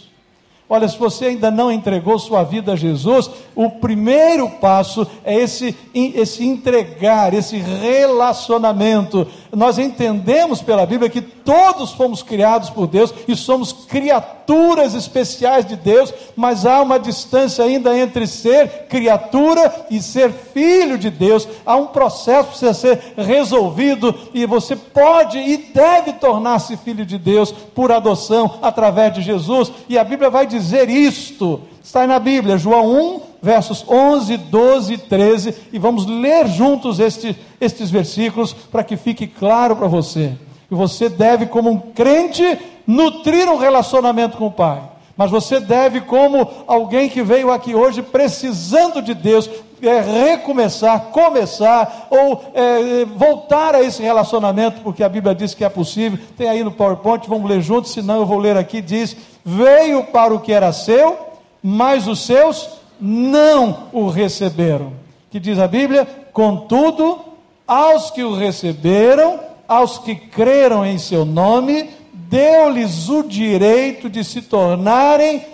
Olha, 0.72 0.86
se 0.86 0.96
você 0.96 1.24
ainda 1.26 1.50
não 1.50 1.72
entregou 1.72 2.16
sua 2.16 2.44
vida 2.44 2.74
a 2.74 2.76
Jesus, 2.76 3.28
o 3.56 3.68
primeiro 3.68 4.48
passo 4.48 5.04
é 5.24 5.34
esse, 5.34 5.76
esse 5.92 6.46
entregar, 6.46 7.34
esse 7.34 7.56
relacionamento. 7.56 9.26
Nós 9.52 9.78
entendemos 9.78 10.62
pela 10.62 10.86
Bíblia 10.86 11.10
que 11.10 11.20
todos 11.20 11.92
fomos 11.92 12.22
criados 12.22 12.70
por 12.70 12.86
Deus 12.86 13.12
e 13.26 13.34
somos 13.34 13.72
criaturas 13.72 14.94
especiais 14.94 15.66
de 15.66 15.76
Deus, 15.76 16.12
mas 16.36 16.64
há 16.64 16.80
uma 16.80 16.98
distância 16.98 17.64
ainda 17.64 17.96
entre 17.96 18.26
ser 18.26 18.86
criatura 18.88 19.86
e 19.90 20.00
ser 20.00 20.30
filho 20.30 20.96
de 20.96 21.10
Deus. 21.10 21.48
Há 21.66 21.76
um 21.76 21.88
processo 21.88 22.44
que 22.44 22.58
precisa 22.58 22.74
ser 22.74 23.14
resolvido 23.16 24.14
e 24.32 24.46
você 24.46 24.76
pode 24.76 25.38
e 25.38 25.56
deve 25.56 26.12
tornar-se 26.14 26.76
filho 26.76 27.04
de 27.04 27.18
Deus 27.18 27.50
por 27.52 27.90
adoção 27.90 28.58
através 28.62 29.12
de 29.14 29.22
Jesus. 29.22 29.72
E 29.88 29.98
a 29.98 30.04
Bíblia 30.04 30.30
vai 30.30 30.46
dizer 30.46 30.88
isto. 30.88 31.60
Está 31.82 32.06
na 32.06 32.18
Bíblia, 32.18 32.56
João 32.58 33.16
1, 33.16 33.29
versos 33.42 33.84
11, 33.88 34.36
12 34.36 34.94
e 34.94 34.98
13, 34.98 35.54
e 35.72 35.78
vamos 35.78 36.06
ler 36.06 36.46
juntos 36.46 37.00
este, 37.00 37.36
estes 37.60 37.90
versículos 37.90 38.52
para 38.52 38.84
que 38.84 38.96
fique 38.96 39.26
claro 39.26 39.76
para 39.76 39.88
você. 39.88 40.32
E 40.70 40.74
você 40.74 41.08
deve, 41.08 41.46
como 41.46 41.70
um 41.70 41.78
crente, 41.78 42.58
nutrir 42.86 43.48
um 43.48 43.56
relacionamento 43.56 44.36
com 44.36 44.46
o 44.46 44.52
Pai. 44.52 44.82
Mas 45.16 45.30
você 45.30 45.60
deve, 45.60 46.00
como 46.00 46.48
alguém 46.66 47.08
que 47.08 47.22
veio 47.22 47.50
aqui 47.50 47.74
hoje 47.74 48.00
precisando 48.00 49.02
de 49.02 49.12
Deus, 49.12 49.50
é, 49.82 50.00
recomeçar, 50.00 51.08
começar 51.10 52.08
ou 52.08 52.42
é, 52.54 53.04
voltar 53.04 53.74
a 53.74 53.82
esse 53.82 54.02
relacionamento, 54.02 54.80
porque 54.82 55.02
a 55.02 55.08
Bíblia 55.08 55.34
diz 55.34 55.52
que 55.52 55.64
é 55.64 55.68
possível. 55.68 56.18
Tem 56.36 56.48
aí 56.48 56.64
no 56.64 56.70
PowerPoint, 56.70 57.28
vamos 57.28 57.50
ler 57.50 57.60
juntos, 57.60 57.92
senão 57.92 58.16
eu 58.16 58.26
vou 58.26 58.38
ler 58.38 58.56
aqui. 58.56 58.80
Diz: 58.80 59.16
Veio 59.44 60.04
para 60.04 60.32
o 60.32 60.40
que 60.40 60.52
era 60.52 60.72
seu, 60.72 61.18
mas 61.62 62.06
os 62.06 62.24
seus 62.24 62.79
não 63.00 63.88
o 63.92 64.08
receberam. 64.08 64.92
Que 65.30 65.40
diz 65.40 65.58
a 65.58 65.66
Bíblia: 65.66 66.06
Contudo, 66.32 67.18
aos 67.66 68.10
que 68.10 68.22
o 68.22 68.34
receberam, 68.34 69.40
aos 69.68 69.98
que 69.98 70.14
creram 70.14 70.84
em 70.84 70.98
seu 70.98 71.24
nome, 71.24 71.90
deu-lhes 72.12 73.08
o 73.08 73.22
direito 73.22 74.10
de 74.10 74.24
se 74.24 74.42
tornarem 74.42 75.44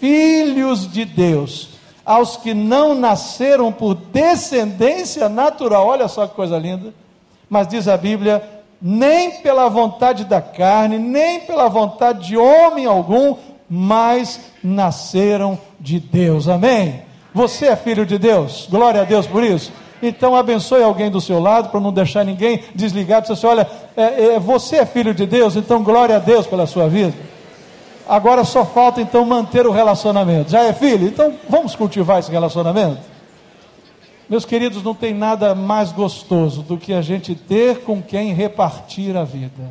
filhos 0.00 0.90
de 0.90 1.04
Deus, 1.04 1.70
aos 2.04 2.36
que 2.36 2.54
não 2.54 2.94
nasceram 2.94 3.72
por 3.72 3.94
descendência 3.94 5.28
natural. 5.28 5.86
Olha 5.86 6.08
só 6.08 6.26
que 6.26 6.34
coisa 6.34 6.58
linda. 6.58 6.94
Mas 7.48 7.68
diz 7.68 7.88
a 7.88 7.96
Bíblia: 7.96 8.42
nem 8.80 9.42
pela 9.42 9.68
vontade 9.68 10.24
da 10.24 10.40
carne, 10.40 10.98
nem 10.98 11.40
pela 11.40 11.68
vontade 11.68 12.28
de 12.28 12.36
homem 12.36 12.86
algum, 12.86 13.36
mas 13.68 14.40
nasceram 14.62 15.58
de 15.80 16.00
Deus. 16.00 16.48
Amém? 16.48 17.02
Você 17.34 17.66
é 17.66 17.76
filho 17.76 18.06
de 18.06 18.18
Deus. 18.18 18.66
Glória 18.70 19.02
a 19.02 19.04
Deus 19.04 19.26
por 19.26 19.44
isso. 19.44 19.72
Então 20.02 20.34
abençoe 20.34 20.82
alguém 20.82 21.10
do 21.10 21.20
seu 21.20 21.40
lado 21.40 21.70
para 21.70 21.80
não 21.80 21.92
deixar 21.92 22.24
ninguém 22.24 22.64
desligado. 22.74 23.26
Você 23.26 23.32
assim, 23.32 23.46
olha, 23.46 23.68
é, 23.96 24.34
é, 24.34 24.40
você 24.40 24.76
é 24.76 24.86
filho 24.86 25.14
de 25.14 25.26
Deus, 25.26 25.56
então 25.56 25.82
glória 25.82 26.16
a 26.16 26.18
Deus 26.18 26.46
pela 26.46 26.66
sua 26.66 26.88
vida. 26.88 27.14
Agora 28.08 28.44
só 28.44 28.64
falta 28.64 29.00
então 29.00 29.24
manter 29.24 29.66
o 29.66 29.72
relacionamento. 29.72 30.50
Já 30.50 30.62
é 30.62 30.72
filho? 30.72 31.08
Então 31.08 31.34
vamos 31.48 31.74
cultivar 31.74 32.18
esse 32.18 32.30
relacionamento. 32.30 33.00
Meus 34.28 34.44
queridos, 34.44 34.82
não 34.82 34.94
tem 34.94 35.14
nada 35.14 35.54
mais 35.54 35.92
gostoso 35.92 36.62
do 36.62 36.76
que 36.76 36.92
a 36.92 37.00
gente 37.00 37.34
ter 37.34 37.82
com 37.82 38.02
quem 38.02 38.32
repartir 38.32 39.16
a 39.16 39.24
vida. 39.24 39.70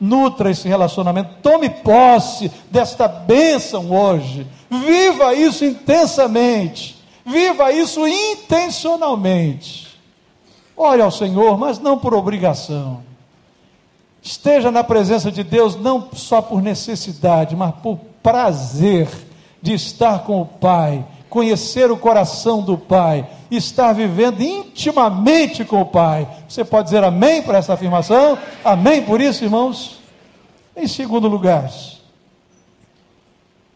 Nutra 0.00 0.50
esse 0.50 0.68
relacionamento, 0.68 1.30
tome 1.42 1.68
posse 1.68 2.50
desta 2.70 3.06
bênção 3.08 3.90
hoje, 3.90 4.46
viva 4.70 5.34
isso 5.34 5.64
intensamente, 5.64 6.96
viva 7.24 7.72
isso 7.72 8.06
intencionalmente. 8.06 9.88
Ore 10.76 11.02
ao 11.02 11.10
Senhor, 11.10 11.58
mas 11.58 11.78
não 11.78 11.98
por 11.98 12.14
obrigação. 12.14 13.02
Esteja 14.22 14.70
na 14.70 14.84
presença 14.84 15.32
de 15.32 15.42
Deus 15.42 15.74
não 15.74 16.08
só 16.12 16.42
por 16.42 16.62
necessidade, 16.62 17.56
mas 17.56 17.74
por 17.76 17.98
prazer 18.22 19.08
de 19.60 19.74
estar 19.74 20.20
com 20.20 20.40
o 20.42 20.46
Pai, 20.46 21.04
conhecer 21.28 21.90
o 21.90 21.96
coração 21.96 22.62
do 22.62 22.76
Pai, 22.76 23.28
estar 23.50 23.92
vivendo 23.92 24.40
intimamente 24.40 25.64
com 25.64 25.80
o 25.80 25.86
Pai. 25.86 26.28
Você 26.48 26.64
pode 26.64 26.84
dizer 26.84 27.02
amém 27.02 27.42
para 27.42 27.58
essa 27.58 27.74
afirmação? 27.74 28.38
Amém 28.64 29.02
por 29.02 29.20
isso, 29.20 29.44
irmãos? 29.44 29.98
Em 30.76 30.86
segundo 30.86 31.26
lugar, 31.26 31.70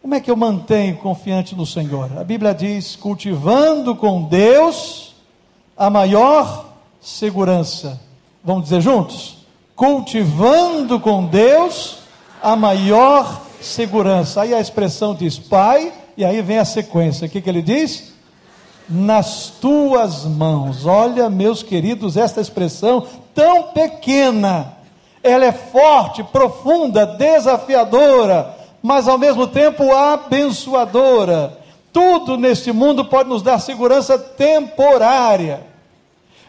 como 0.03 0.15
é 0.15 0.19
que 0.19 0.29
eu 0.29 0.35
mantenho 0.35 0.97
confiante 0.97 1.55
no 1.55 1.65
Senhor? 1.65 2.11
A 2.17 2.25
Bíblia 2.25 2.53
diz: 2.53 2.93
cultivando 2.93 3.95
com 3.95 4.23
Deus 4.23 5.15
a 5.77 5.89
maior 5.89 6.73
segurança. 6.99 8.01
Vamos 8.43 8.65
dizer 8.65 8.81
juntos? 8.81 9.37
Cultivando 9.73 10.99
com 10.99 11.25
Deus 11.25 11.99
a 12.41 12.53
maior 12.53 13.43
segurança. 13.61 14.41
Aí 14.41 14.53
a 14.53 14.59
expressão 14.59 15.15
diz 15.15 15.39
Pai, 15.39 15.93
e 16.17 16.25
aí 16.25 16.41
vem 16.41 16.57
a 16.57 16.65
sequência. 16.65 17.25
O 17.25 17.29
que, 17.29 17.41
que 17.41 17.49
ele 17.49 17.61
diz? 17.61 18.11
nas 18.89 19.49
tuas 19.61 20.25
mãos. 20.25 20.85
Olha, 20.85 21.29
meus 21.29 21.63
queridos, 21.63 22.17
esta 22.17 22.41
expressão 22.41 23.07
tão 23.33 23.71
pequena, 23.71 24.73
ela 25.23 25.45
é 25.45 25.53
forte, 25.53 26.21
profunda, 26.21 27.05
desafiadora, 27.05 28.52
mas 28.83 29.07
ao 29.07 29.17
mesmo 29.17 29.47
tempo 29.47 29.95
abençoadora. 29.95 31.57
Tudo 31.93 32.37
neste 32.37 32.73
mundo 32.73 33.05
pode 33.05 33.29
nos 33.29 33.41
dar 33.41 33.59
segurança 33.59 34.19
temporária. 34.19 35.65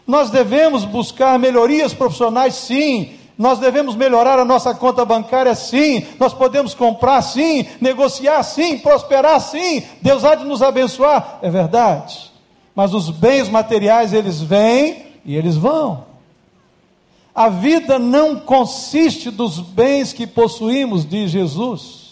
Nós 0.05 0.29
devemos 0.29 0.83
buscar 0.83 1.39
melhorias 1.39 1.93
profissionais, 1.93 2.55
sim, 2.55 3.17
nós 3.37 3.59
devemos 3.59 3.95
melhorar 3.95 4.39
a 4.39 4.45
nossa 4.45 4.73
conta 4.73 5.03
bancária, 5.03 5.53
sim. 5.55 6.05
Nós 6.19 6.33
podemos 6.33 6.73
comprar, 6.73 7.21
sim. 7.21 7.65
Negociar, 7.81 8.41
sim. 8.43 8.77
Prosperar, 8.77 9.41
sim. 9.41 9.83
Deus 10.01 10.23
há 10.23 10.35
de 10.35 10.45
nos 10.45 10.61
abençoar. 10.61 11.39
É 11.41 11.49
verdade. 11.49 12.31
Mas 12.73 12.93
os 12.93 13.09
bens 13.09 13.49
materiais, 13.49 14.13
eles 14.13 14.41
vêm 14.41 15.07
e 15.25 15.35
eles 15.35 15.57
vão. 15.57 16.05
A 17.33 17.49
vida 17.49 17.99
não 17.99 18.39
consiste 18.39 19.29
dos 19.29 19.59
bens 19.59 20.13
que 20.13 20.25
possuímos, 20.25 21.05
diz 21.05 21.29
Jesus. 21.29 22.04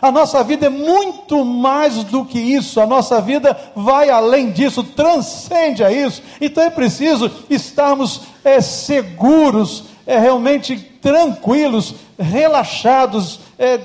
A 0.00 0.10
nossa 0.10 0.42
vida 0.42 0.66
é 0.66 0.70
muito 0.70 1.44
mais 1.44 2.02
do 2.04 2.24
que 2.24 2.38
isso, 2.38 2.80
a 2.80 2.86
nossa 2.86 3.20
vida 3.20 3.56
vai 3.76 4.08
além 4.08 4.50
disso, 4.50 4.82
transcende 4.82 5.84
a 5.84 5.92
isso. 5.92 6.22
Então 6.40 6.64
é 6.64 6.70
preciso 6.70 7.30
estarmos 7.50 8.22
é, 8.42 8.60
seguros 8.60 9.84
é, 10.06 10.18
realmente 10.18 10.76
tranquilos, 11.00 11.94
relaxados, 12.18 13.40
é, 13.58 13.80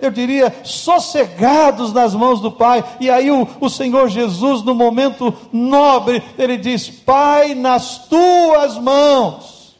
eu 0.00 0.10
diria, 0.10 0.54
sossegados 0.64 1.92
nas 1.92 2.14
mãos 2.14 2.40
do 2.40 2.50
Pai. 2.50 2.82
E 3.00 3.10
aí 3.10 3.30
o, 3.30 3.46
o 3.60 3.68
Senhor 3.68 4.08
Jesus, 4.08 4.62
no 4.62 4.74
momento 4.74 5.34
nobre, 5.52 6.22
ele 6.38 6.56
diz: 6.56 6.88
Pai, 6.88 7.54
nas 7.54 8.06
tuas 8.06 8.78
mãos, 8.78 9.76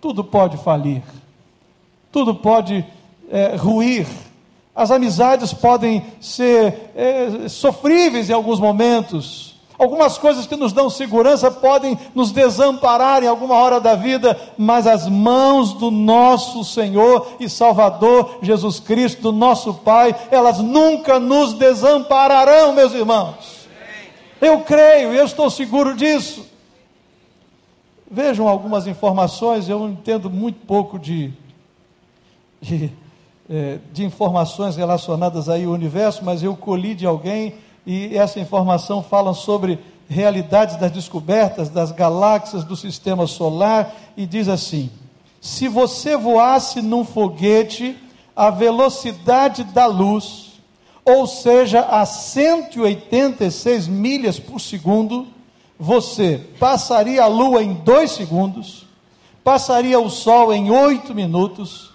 tudo 0.00 0.22
pode 0.22 0.56
falir, 0.58 1.02
tudo 2.12 2.34
pode 2.34 2.84
é, 3.30 3.56
ruir. 3.56 4.06
As 4.74 4.90
amizades 4.90 5.52
podem 5.52 6.04
ser 6.20 6.92
é, 6.94 7.48
sofríveis 7.48 8.30
em 8.30 8.32
alguns 8.32 8.58
momentos, 8.58 9.52
Algumas 9.82 10.16
coisas 10.16 10.46
que 10.46 10.54
nos 10.54 10.72
dão 10.72 10.88
segurança 10.88 11.50
podem 11.50 11.98
nos 12.14 12.30
desamparar 12.30 13.24
em 13.24 13.26
alguma 13.26 13.56
hora 13.56 13.80
da 13.80 13.96
vida, 13.96 14.38
mas 14.56 14.86
as 14.86 15.08
mãos 15.08 15.72
do 15.72 15.90
nosso 15.90 16.62
Senhor 16.62 17.36
e 17.40 17.48
Salvador 17.48 18.38
Jesus 18.42 18.78
Cristo, 18.78 19.22
do 19.22 19.32
nosso 19.32 19.74
Pai, 19.74 20.14
elas 20.30 20.60
nunca 20.60 21.18
nos 21.18 21.54
desampararão, 21.54 22.72
meus 22.72 22.92
irmãos. 22.94 23.66
Eu 24.40 24.60
creio, 24.60 25.12
eu 25.12 25.24
estou 25.24 25.50
seguro 25.50 25.96
disso. 25.96 26.46
Vejam 28.08 28.46
algumas 28.46 28.86
informações, 28.86 29.68
eu 29.68 29.88
entendo 29.88 30.30
muito 30.30 30.64
pouco 30.64 30.96
de, 30.96 31.32
de, 32.60 32.92
é, 33.52 33.78
de 33.92 34.02
informações 34.02 34.76
relacionadas 34.76 35.46
aí 35.46 35.64
ao 35.64 35.72
universo, 35.72 36.24
mas 36.24 36.42
eu 36.42 36.56
colhi 36.56 36.94
de 36.94 37.04
alguém 37.04 37.52
e 37.86 38.16
essa 38.16 38.40
informação 38.40 39.02
fala 39.02 39.34
sobre 39.34 39.78
realidades 40.08 40.76
das 40.76 40.90
descobertas 40.90 41.68
das 41.68 41.92
galáxias 41.92 42.64
do 42.64 42.74
sistema 42.74 43.26
solar 43.26 43.94
e 44.16 44.24
diz 44.24 44.48
assim: 44.48 44.88
se 45.38 45.68
você 45.68 46.16
voasse 46.16 46.80
num 46.80 47.04
foguete 47.04 47.94
a 48.34 48.48
velocidade 48.48 49.64
da 49.64 49.84
luz, 49.84 50.52
ou 51.04 51.26
seja, 51.26 51.80
a 51.80 52.06
186 52.06 53.86
milhas 53.86 54.38
por 54.38 54.62
segundo, 54.62 55.26
você 55.78 56.40
passaria 56.58 57.22
a 57.22 57.26
lua 57.26 57.62
em 57.62 57.74
dois 57.74 58.12
segundos, 58.12 58.86
passaria 59.44 60.00
o 60.00 60.08
sol 60.08 60.54
em 60.54 60.70
oito 60.70 61.14
minutos, 61.14 61.91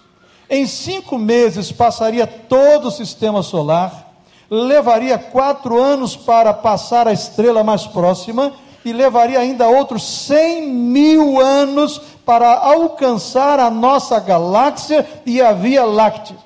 em 0.48 0.66
cinco 0.66 1.18
meses 1.18 1.70
passaria 1.70 2.26
todo 2.26 2.88
o 2.88 2.92
sistema 2.92 3.42
solar 3.42 4.08
levaria 4.50 5.18
quatro 5.18 5.80
anos 5.80 6.16
para 6.16 6.54
passar 6.54 7.06
a 7.06 7.12
estrela 7.12 7.62
mais 7.62 7.86
próxima 7.86 8.52
e 8.84 8.92
levaria 8.92 9.38
ainda 9.38 9.68
outros 9.68 10.02
cem 10.02 10.66
mil 10.68 11.38
anos 11.40 12.00
para 12.24 12.54
alcançar 12.54 13.60
a 13.60 13.70
nossa 13.70 14.18
galáxia 14.18 15.06
e 15.26 15.40
a 15.40 15.52
Via 15.52 15.84
Láctea. 15.84 16.36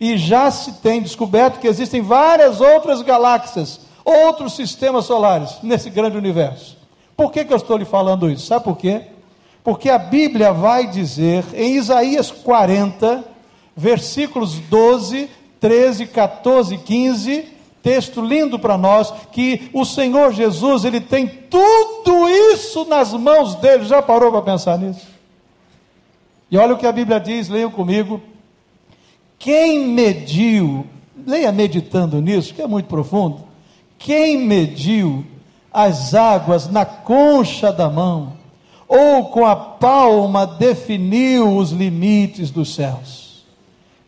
E 0.00 0.16
já 0.16 0.50
se 0.50 0.72
tem 0.74 1.00
descoberto 1.00 1.60
que 1.60 1.68
existem 1.68 2.02
várias 2.02 2.60
outras 2.60 3.02
galáxias, 3.02 3.80
outros 4.04 4.56
sistemas 4.56 5.04
solares 5.04 5.58
nesse 5.62 5.90
grande 5.90 6.16
universo. 6.16 6.76
Por 7.16 7.30
que, 7.30 7.44
que 7.44 7.52
eu 7.52 7.56
estou 7.56 7.76
lhe 7.76 7.84
falando 7.84 8.28
isso? 8.28 8.46
Sabe 8.46 8.64
por 8.64 8.76
quê? 8.76 9.02
Porque 9.62 9.88
a 9.88 9.98
Bíblia 9.98 10.52
vai 10.52 10.88
dizer 10.88 11.44
em 11.54 11.76
Isaías 11.76 12.32
40, 12.32 13.22
versículos 13.76 14.58
12, 14.58 15.28
13, 15.60 16.06
14 16.06 16.74
e 16.74 16.78
15, 16.78 17.44
texto 17.82 18.20
lindo 18.20 18.58
para 18.58 18.78
nós, 18.78 19.12
que 19.32 19.70
o 19.72 19.84
Senhor 19.84 20.32
Jesus, 20.32 20.84
ele 20.84 21.00
tem 21.00 21.26
tudo 21.26 22.28
isso 22.52 22.84
nas 22.84 23.12
mãos 23.12 23.56
dele. 23.56 23.84
Já 23.84 24.00
parou 24.00 24.30
para 24.30 24.42
pensar 24.42 24.78
nisso? 24.78 25.06
E 26.50 26.56
olha 26.56 26.74
o 26.74 26.78
que 26.78 26.86
a 26.86 26.92
Bíblia 26.92 27.18
diz, 27.18 27.48
leiam 27.48 27.70
comigo. 27.70 28.20
Quem 29.38 29.88
mediu, 29.88 30.86
leia 31.26 31.50
meditando 31.50 32.20
nisso, 32.20 32.54
que 32.54 32.62
é 32.62 32.66
muito 32.66 32.86
profundo. 32.86 33.40
Quem 33.98 34.38
mediu 34.38 35.24
as 35.72 36.14
águas 36.14 36.68
na 36.68 36.84
concha 36.84 37.72
da 37.72 37.88
mão, 37.88 38.34
ou 38.86 39.26
com 39.30 39.46
a 39.46 39.56
palma 39.56 40.46
definiu 40.46 41.56
os 41.56 41.70
limites 41.70 42.50
dos 42.50 42.74
céus? 42.74 43.21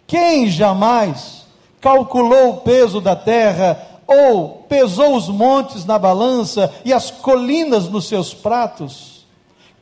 Quem 0.06 0.48
jamais 0.48 1.44
calculou 1.80 2.50
o 2.50 2.56
peso 2.58 3.00
da 3.00 3.16
terra, 3.16 4.00
ou 4.06 4.64
pesou 4.68 5.16
os 5.16 5.28
montes 5.28 5.84
na 5.84 5.98
balança 5.98 6.72
e 6.84 6.92
as 6.92 7.10
colinas 7.10 7.88
nos 7.88 8.08
seus 8.08 8.32
pratos? 8.34 9.26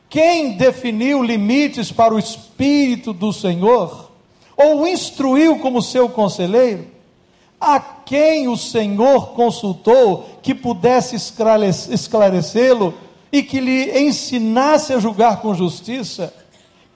Quem 0.09 0.57
definiu 0.57 1.23
limites 1.23 1.91
para 1.91 2.13
o 2.13 2.19
Espírito 2.19 3.11
do 3.13 3.33
Senhor? 3.33 4.11
Ou 4.55 4.87
instruiu 4.87 5.59
como 5.59 5.81
seu 5.81 6.07
conselheiro? 6.07 6.93
a 7.63 7.79
quem 7.79 8.49
o 8.49 8.57
Senhor 8.57 9.27
consultou 9.29 10.25
que 10.41 10.53
pudesse 10.53 11.15
esclarecê-lo 11.15 12.93
e 13.31 13.41
que 13.41 13.61
lhe 13.61 14.05
ensinasse 14.05 14.91
a 14.91 14.99
julgar 14.99 15.39
com 15.41 15.55
justiça? 15.55 16.33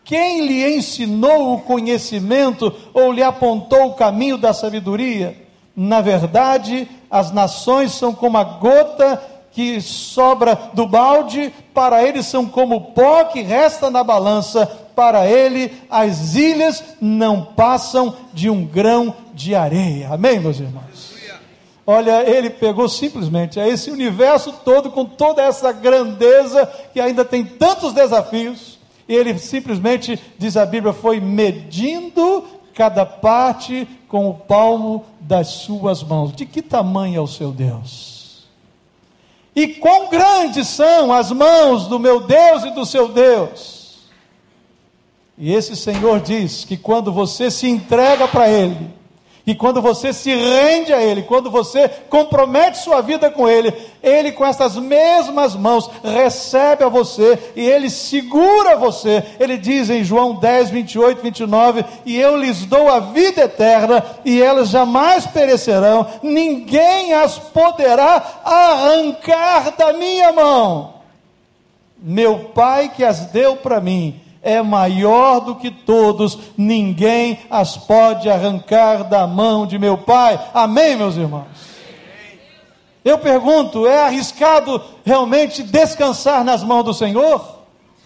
Quem 0.08 0.48
lhe 0.48 0.78
ensinou 0.78 1.54
o 1.54 1.60
conhecimento 1.60 2.74
ou 2.94 3.12
lhe 3.12 3.22
apontou 3.22 3.88
o 3.88 3.94
caminho 3.94 4.38
da 4.38 4.54
sabedoria? 4.54 5.36
Na 5.76 6.00
verdade, 6.00 6.88
as 7.12 7.34
nações 7.34 7.92
são 7.92 8.16
como 8.16 8.38
a 8.38 8.44
gota 8.46 9.22
que 9.52 9.82
sobra 9.82 10.58
do 10.74 10.88
balde, 10.88 11.54
para 11.74 12.02
ele 12.04 12.24
são 12.24 12.46
como 12.46 12.94
pó 12.94 13.26
que 13.26 13.42
resta 13.42 13.90
na 13.90 14.02
balança, 14.02 14.66
para 14.96 15.28
ele 15.28 15.74
as 15.90 16.36
ilhas 16.36 16.82
não 17.02 17.44
passam 17.44 18.16
de 18.34 18.50
um 18.50 18.66
grão 18.66 19.14
de 19.34 19.56
areia. 19.56 20.08
Amém, 20.10 20.40
meus 20.40 20.58
irmãos? 20.58 21.18
Olha, 21.86 22.24
ele 22.30 22.50
pegou 22.50 22.88
simplesmente 22.88 23.60
é 23.60 23.68
esse 23.68 23.92
universo 23.92 24.54
todo 24.64 24.90
com 24.90 25.04
toda 25.04 25.42
essa 25.42 25.72
grandeza 25.74 26.66
que 26.94 27.00
ainda 27.02 27.26
tem 27.26 27.44
tantos 27.44 27.92
desafios, 27.92 28.77
ele 29.08 29.38
simplesmente, 29.40 30.20
diz 30.38 30.58
a 30.58 30.66
Bíblia, 30.66 30.94
foi 30.94 31.20
medindo 31.20 32.44
cada 32.74 33.06
parte 33.06 33.88
com 34.08 34.30
o 34.30 34.34
palmo 34.34 35.06
das 35.20 35.48
suas 35.48 36.04
mãos. 36.04 36.34
De 36.34 36.46
que 36.46 36.62
tamanho 36.62 37.18
é 37.18 37.22
o 37.22 37.28
seu 37.28 37.52
Deus? 37.52 38.46
E 39.56 39.68
quão 39.68 40.10
grandes 40.10 40.68
são 40.68 41.12
as 41.12 41.32
mãos 41.32 41.88
do 41.88 41.98
meu 41.98 42.20
Deus 42.20 42.64
e 42.64 42.70
do 42.72 42.86
seu 42.86 43.08
Deus. 43.08 44.08
E 45.38 45.54
esse 45.54 45.76
Senhor 45.76 46.20
diz 46.20 46.66
que 46.66 46.78
quando 46.78 47.12
você 47.12 47.50
se 47.50 47.68
entrega 47.68 48.28
para 48.28 48.50
Ele, 48.50 48.92
e 49.48 49.56
quando 49.56 49.82
você 49.82 50.12
se 50.12 50.30
rende 50.30 50.92
a 50.92 51.02
Ele, 51.02 51.24
quando 51.24 51.50
você 51.50 51.88
compromete 51.88 52.80
sua 52.80 53.02
vida 53.02 53.32
com 53.32 53.48
Ele, 53.48 53.72
Ele 54.02 54.32
com 54.32 54.46
essas 54.46 54.76
mesmas 54.76 55.56
mãos 55.56 55.90
recebe 56.04 56.84
a 56.84 56.90
você 56.90 57.38
e 57.56 57.66
Ele 57.66 57.90
segura 57.90 58.76
você. 58.76 59.24
Ele 59.40 59.58
diz 59.58 59.90
em 59.90 60.04
João 60.04 60.36
10, 60.36 60.70
28, 60.70 61.22
29: 61.22 61.86
E 62.06 62.16
eu 62.18 62.38
lhes 62.38 62.66
dou 62.66 62.90
a 62.90 63.00
vida 63.00 63.42
eterna, 63.42 64.04
e 64.24 64.42
elas 64.42 64.70
jamais 64.70 65.26
perecerão, 65.26 66.08
ninguém 66.22 67.14
as 67.14 67.38
poderá 67.38 68.42
arrancar 68.44 69.76
da 69.78 69.94
minha 69.94 70.32
mão. 70.32 70.94
Meu 72.00 72.52
Pai 72.54 72.92
que 72.96 73.04
as 73.04 73.26
deu 73.28 73.56
para 73.56 73.82
mim 73.82 74.22
é 74.42 74.62
maior 74.62 75.40
do 75.40 75.56
que 75.56 75.70
todos, 75.70 76.38
ninguém 76.58 77.40
as 77.50 77.76
pode 77.76 78.30
arrancar 78.30 79.04
da 79.04 79.28
mão 79.28 79.66
de 79.66 79.78
meu 79.78 79.98
Pai. 79.98 80.40
Amém, 80.54 80.96
meus 80.96 81.18
irmãos? 81.18 81.67
Eu 83.08 83.18
pergunto: 83.18 83.88
é 83.88 84.04
arriscado 84.04 84.84
realmente 85.06 85.64
descansar 85.64 86.44
nas 86.44 86.62
mãos 86.62 86.84
do 86.84 86.94
Senhor? 86.94 87.58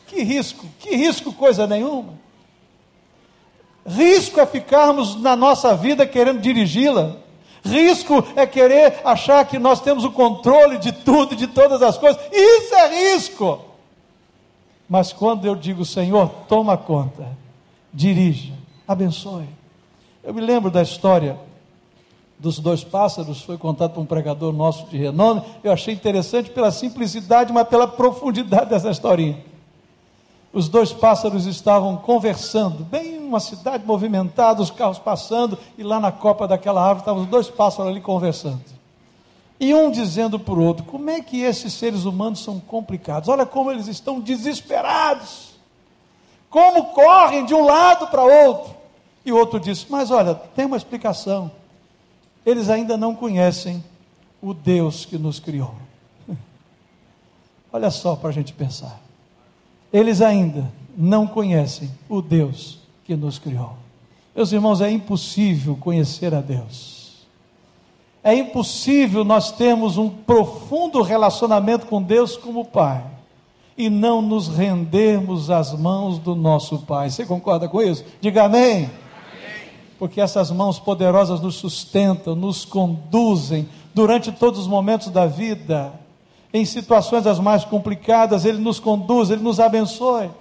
Que 0.05 0.21
risco, 0.21 0.65
que 0.79 0.95
risco, 0.95 1.33
coisa 1.33 1.65
nenhuma. 1.65 2.13
Risco 3.83 4.39
é 4.39 4.45
ficarmos 4.45 5.19
na 5.19 5.35
nossa 5.35 5.75
vida 5.75 6.05
querendo 6.05 6.39
dirigi-la. 6.39 7.15
Risco 7.63 8.23
é 8.35 8.45
querer 8.45 9.01
achar 9.03 9.43
que 9.45 9.57
nós 9.57 9.81
temos 9.81 10.03
o 10.03 10.11
controle 10.11 10.77
de 10.77 10.91
tudo, 10.91 11.35
de 11.35 11.47
todas 11.47 11.81
as 11.81 11.97
coisas. 11.97 12.21
Isso 12.31 12.75
é 12.75 13.13
risco. 13.13 13.59
Mas 14.87 15.11
quando 15.11 15.45
eu 15.45 15.55
digo, 15.55 15.83
Senhor, 15.83 16.29
toma 16.47 16.77
conta, 16.77 17.27
dirija, 17.91 18.53
abençoe. 18.87 19.49
Eu 20.23 20.31
me 20.31 20.41
lembro 20.41 20.69
da 20.69 20.83
história 20.83 21.39
dos 22.41 22.57
dois 22.57 22.83
pássaros, 22.83 23.43
foi 23.43 23.55
contado 23.55 23.93
por 23.93 24.01
um 24.01 24.05
pregador 24.05 24.51
nosso 24.51 24.87
de 24.87 24.97
renome. 24.97 25.43
Eu 25.63 25.71
achei 25.71 25.93
interessante 25.93 26.49
pela 26.49 26.71
simplicidade, 26.71 27.53
mas 27.53 27.67
pela 27.67 27.87
profundidade 27.87 28.71
dessa 28.71 28.89
historinha. 28.89 29.37
Os 30.51 30.67
dois 30.67 30.91
pássaros 30.91 31.45
estavam 31.45 31.95
conversando, 31.97 32.83
bem 32.83 33.19
uma 33.19 33.39
cidade 33.39 33.85
movimentada, 33.85 34.61
os 34.61 34.71
carros 34.71 34.97
passando, 34.97 35.57
e 35.77 35.83
lá 35.83 35.99
na 35.99 36.11
copa 36.11 36.47
daquela 36.47 36.81
árvore 36.81 37.01
estavam 37.01 37.21
os 37.21 37.29
dois 37.29 37.47
pássaros 37.47 37.91
ali 37.91 38.01
conversando. 38.01 38.59
E 39.59 39.73
um 39.75 39.91
dizendo 39.91 40.39
para 40.39 40.55
o 40.55 40.65
outro: 40.65 40.83
como 40.83 41.11
é 41.11 41.21
que 41.21 41.41
esses 41.41 41.71
seres 41.73 42.05
humanos 42.05 42.43
são 42.43 42.59
complicados? 42.59 43.29
Olha 43.29 43.45
como 43.45 43.71
eles 43.71 43.87
estão 43.87 44.19
desesperados. 44.19 45.51
Como 46.49 46.85
correm 46.87 47.45
de 47.45 47.53
um 47.53 47.63
lado 47.63 48.07
para 48.07 48.23
outro. 48.23 48.75
E 49.23 49.31
o 49.31 49.37
outro 49.37 49.59
disse: 49.59 49.85
Mas 49.87 50.09
olha, 50.09 50.33
tem 50.33 50.65
uma 50.65 50.75
explicação. 50.75 51.60
Eles 52.45 52.69
ainda 52.69 52.97
não 52.97 53.15
conhecem 53.15 53.83
o 54.41 54.53
Deus 54.53 55.05
que 55.05 55.17
nos 55.17 55.39
criou. 55.39 55.75
Olha 57.71 57.91
só 57.91 58.15
para 58.15 58.29
a 58.29 58.33
gente 58.33 58.53
pensar. 58.53 59.01
Eles 59.93 60.21
ainda 60.21 60.71
não 60.97 61.27
conhecem 61.27 61.91
o 62.09 62.21
Deus 62.21 62.79
que 63.05 63.15
nos 63.15 63.37
criou. 63.39 63.77
Meus 64.35 64.51
irmãos, 64.51 64.81
é 64.81 64.89
impossível 64.89 65.75
conhecer 65.75 66.33
a 66.33 66.41
Deus 66.41 67.01
é 68.23 68.35
impossível 68.35 69.23
nós 69.23 69.51
termos 69.51 69.97
um 69.97 70.09
profundo 70.09 71.01
relacionamento 71.01 71.87
com 71.87 72.01
Deus 72.01 72.37
como 72.37 72.65
Pai 72.65 73.03
e 73.77 73.89
não 73.89 74.21
nos 74.21 74.47
rendermos 74.47 75.49
às 75.49 75.73
mãos 75.73 76.19
do 76.19 76.35
nosso 76.35 76.79
Pai. 76.79 77.09
Você 77.09 77.25
concorda 77.25 77.67
com 77.67 77.81
isso? 77.81 78.05
Diga 78.19 78.43
amém. 78.43 78.89
Porque 80.01 80.19
essas 80.19 80.49
mãos 80.49 80.79
poderosas 80.79 81.39
nos 81.41 81.57
sustentam, 81.57 82.33
nos 82.33 82.65
conduzem 82.65 83.69
durante 83.93 84.31
todos 84.31 84.61
os 84.61 84.65
momentos 84.65 85.09
da 85.09 85.27
vida. 85.27 85.93
Em 86.51 86.65
situações 86.65 87.27
as 87.27 87.39
mais 87.39 87.63
complicadas, 87.63 88.43
Ele 88.43 88.57
nos 88.57 88.79
conduz, 88.79 89.29
Ele 89.29 89.43
nos 89.43 89.59
abençoe. 89.59 90.31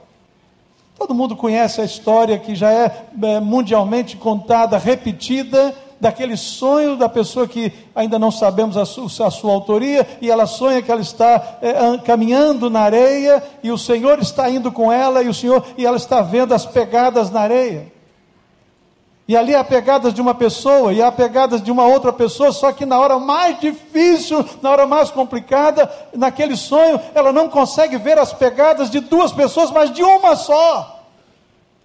Todo 0.98 1.14
mundo 1.14 1.36
conhece 1.36 1.78
a 1.78 1.84
história 1.84 2.38
que 2.38 2.54
já 2.54 2.72
é, 2.72 3.04
é 3.22 3.38
mundialmente 3.38 4.16
contada, 4.16 4.78
repetida, 4.78 5.74
daquele 6.00 6.38
sonho 6.38 6.96
da 6.96 7.06
pessoa 7.06 7.46
que 7.46 7.70
ainda 7.94 8.18
não 8.18 8.30
sabemos 8.30 8.78
a 8.78 8.86
sua, 8.86 9.26
a 9.26 9.30
sua 9.30 9.52
autoria, 9.52 10.08
e 10.22 10.30
ela 10.30 10.46
sonha 10.46 10.80
que 10.80 10.90
ela 10.90 11.02
está 11.02 11.58
é, 11.60 11.98
caminhando 11.98 12.70
na 12.70 12.80
areia, 12.80 13.44
e 13.62 13.70
o 13.70 13.76
Senhor 13.76 14.20
está 14.20 14.48
indo 14.48 14.72
com 14.72 14.90
ela, 14.90 15.22
e 15.22 15.28
o 15.28 15.34
Senhor, 15.34 15.62
e 15.76 15.84
ela 15.84 15.98
está 15.98 16.22
vendo 16.22 16.54
as 16.54 16.64
pegadas 16.64 17.30
na 17.30 17.40
areia. 17.40 17.99
E 19.30 19.36
ali 19.36 19.54
há 19.54 19.62
pegadas 19.62 20.12
de 20.12 20.20
uma 20.20 20.34
pessoa 20.34 20.92
e 20.92 21.00
há 21.00 21.12
pegadas 21.12 21.62
de 21.62 21.70
uma 21.70 21.84
outra 21.84 22.12
pessoa, 22.12 22.50
só 22.50 22.72
que 22.72 22.84
na 22.84 22.98
hora 22.98 23.16
mais 23.16 23.60
difícil, 23.60 24.44
na 24.60 24.68
hora 24.68 24.88
mais 24.88 25.08
complicada, 25.08 25.88
naquele 26.12 26.56
sonho, 26.56 27.00
ela 27.14 27.32
não 27.32 27.48
consegue 27.48 27.96
ver 27.96 28.18
as 28.18 28.32
pegadas 28.32 28.90
de 28.90 28.98
duas 28.98 29.30
pessoas, 29.30 29.70
mas 29.70 29.92
de 29.92 30.02
uma 30.02 30.34
só. 30.34 31.04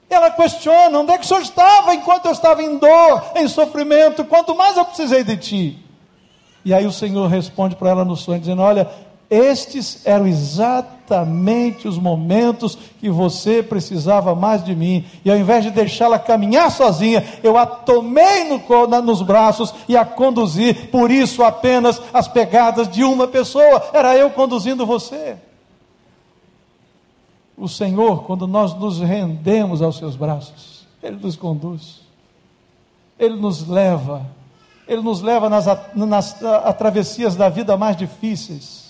Ela 0.10 0.32
questiona: 0.32 0.98
onde 0.98 1.12
é 1.12 1.20
que 1.20 1.24
o 1.24 1.28
senhor 1.28 1.44
estava 1.44 1.94
enquanto 1.94 2.26
eu 2.26 2.32
estava 2.32 2.64
em 2.64 2.80
dor, 2.80 3.24
em 3.36 3.48
sofrimento? 3.48 4.26
Quanto 4.26 4.56
mais 4.56 4.76
eu 4.76 4.84
precisei 4.84 5.24
de 5.24 5.38
ti. 5.38 5.86
E 6.66 6.74
aí 6.74 6.88
o 6.88 6.92
Senhor 6.92 7.28
responde 7.28 7.76
para 7.76 7.92
ela 7.92 8.04
no 8.04 8.16
sonho, 8.16 8.40
dizendo: 8.40 8.64
Olha, 8.64 8.90
estes 9.30 10.06
eram 10.06 10.28
exatamente 10.28 11.88
os 11.88 11.98
momentos 11.98 12.78
que 13.00 13.10
você 13.10 13.64
precisava 13.64 14.36
mais 14.36 14.64
de 14.64 14.76
mim. 14.76 15.06
E 15.24 15.32
ao 15.32 15.38
invés 15.38 15.64
de 15.64 15.72
deixá-la 15.72 16.20
caminhar 16.20 16.70
sozinha, 16.72 17.24
eu 17.44 17.58
a 17.58 17.66
tomei 17.66 18.44
no, 18.46 18.88
na, 18.88 19.02
nos 19.02 19.22
braços 19.22 19.74
e 19.88 19.98
a 19.98 20.06
conduzi. 20.06 20.74
Por 20.74 21.10
isso, 21.10 21.44
apenas 21.44 22.02
as 22.14 22.28
pegadas 22.28 22.88
de 22.88 23.04
uma 23.04 23.28
pessoa. 23.28 23.90
Era 23.94 24.16
eu 24.16 24.30
conduzindo 24.30 24.86
você 24.86 25.38
o 27.58 27.68
Senhor, 27.70 28.24
quando 28.24 28.48
nós 28.48 28.74
nos 28.74 29.00
rendemos 29.00 29.82
aos 29.82 29.98
seus 29.98 30.16
braços, 30.16 30.86
Ele 31.02 31.18
nos 31.18 31.36
conduz, 31.36 32.02
Ele 33.18 33.36
nos 33.36 33.66
leva, 33.68 34.26
Ele 34.88 35.02
nos 35.02 35.22
leva 35.22 35.50
nas, 35.50 35.66
nas 35.96 36.34
travessias 36.78 37.36
da 37.36 37.48
vida 37.48 37.78
mais 37.78 37.96
difíceis 37.96 38.85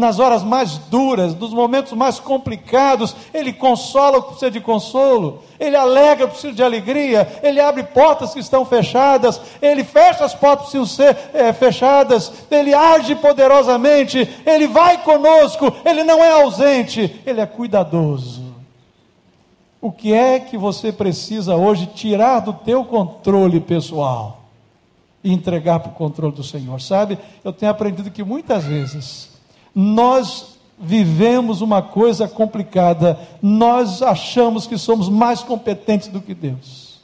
nas 0.00 0.18
horas 0.18 0.42
mais 0.42 0.78
duras, 0.78 1.34
nos 1.34 1.52
momentos 1.52 1.92
mais 1.92 2.18
complicados, 2.18 3.14
Ele 3.32 3.52
consola 3.52 4.18
o 4.18 4.22
que 4.22 4.28
precisa 4.30 4.50
de 4.50 4.60
consolo, 4.60 5.42
Ele 5.60 5.76
alegra 5.76 6.24
o 6.24 6.28
que 6.28 6.32
precisa 6.32 6.54
de 6.54 6.62
alegria, 6.62 7.40
Ele 7.42 7.60
abre 7.60 7.84
portas 7.84 8.32
que 8.32 8.40
estão 8.40 8.64
fechadas, 8.64 9.40
Ele 9.60 9.84
fecha 9.84 10.24
as 10.24 10.34
portas 10.34 10.66
que 10.66 10.78
precisam 10.78 10.86
ser 10.86 11.16
é, 11.34 11.52
fechadas, 11.52 12.32
Ele 12.50 12.74
age 12.74 13.14
poderosamente, 13.14 14.28
Ele 14.44 14.66
vai 14.66 15.04
conosco, 15.04 15.72
Ele 15.84 16.02
não 16.02 16.24
é 16.24 16.32
ausente, 16.32 17.20
Ele 17.24 17.40
é 17.40 17.46
cuidadoso. 17.46 18.50
O 19.82 19.92
que 19.92 20.12
é 20.12 20.40
que 20.40 20.58
você 20.58 20.90
precisa 20.90 21.56
hoje 21.56 21.86
tirar 21.86 22.40
do 22.40 22.52
teu 22.52 22.84
controle 22.84 23.60
pessoal 23.60 24.40
e 25.22 25.32
entregar 25.32 25.80
para 25.80 25.92
o 25.92 25.94
controle 25.94 26.34
do 26.34 26.42
Senhor? 26.42 26.80
Sabe, 26.80 27.18
eu 27.44 27.52
tenho 27.52 27.72
aprendido 27.72 28.10
que 28.10 28.22
muitas 28.22 28.64
vezes 28.64 29.30
nós 29.74 30.58
vivemos 30.78 31.60
uma 31.60 31.82
coisa 31.82 32.26
complicada, 32.26 33.18
nós 33.42 34.00
achamos 34.00 34.66
que 34.66 34.78
somos 34.78 35.08
mais 35.08 35.42
competentes 35.42 36.08
do 36.08 36.20
que 36.20 36.34
Deus. 36.34 37.00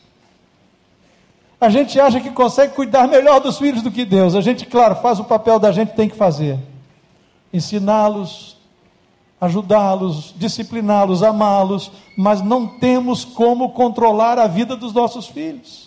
A 1.61 1.69
gente 1.69 1.99
acha 1.99 2.21
que 2.21 2.31
consegue 2.31 2.75
cuidar 2.75 3.09
melhor 3.09 3.41
dos 3.41 3.59
filhos 3.59 3.83
do 3.83 3.91
que 3.91 4.05
Deus. 4.05 4.35
A 4.35 4.41
gente, 4.41 4.67
claro, 4.67 4.97
faz 4.97 5.19
o 5.19 5.25
papel 5.25 5.59
da 5.59 5.73
gente, 5.73 5.95
tem 5.95 6.09
que 6.09 6.17
fazer. 6.17 6.59
Ensiná-los, 7.53 8.57
ajudá-los, 9.41 10.35
discipliná-los, 10.37 11.23
amá-los, 11.23 11.91
mas 12.17 12.43
não 12.43 12.67
temos 12.67 13.25
como 13.25 13.71
controlar 13.71 14.39
a 14.39 14.47
vida 14.47 14.77
dos 14.77 14.93
nossos 14.93 15.27
filhos. 15.27 15.87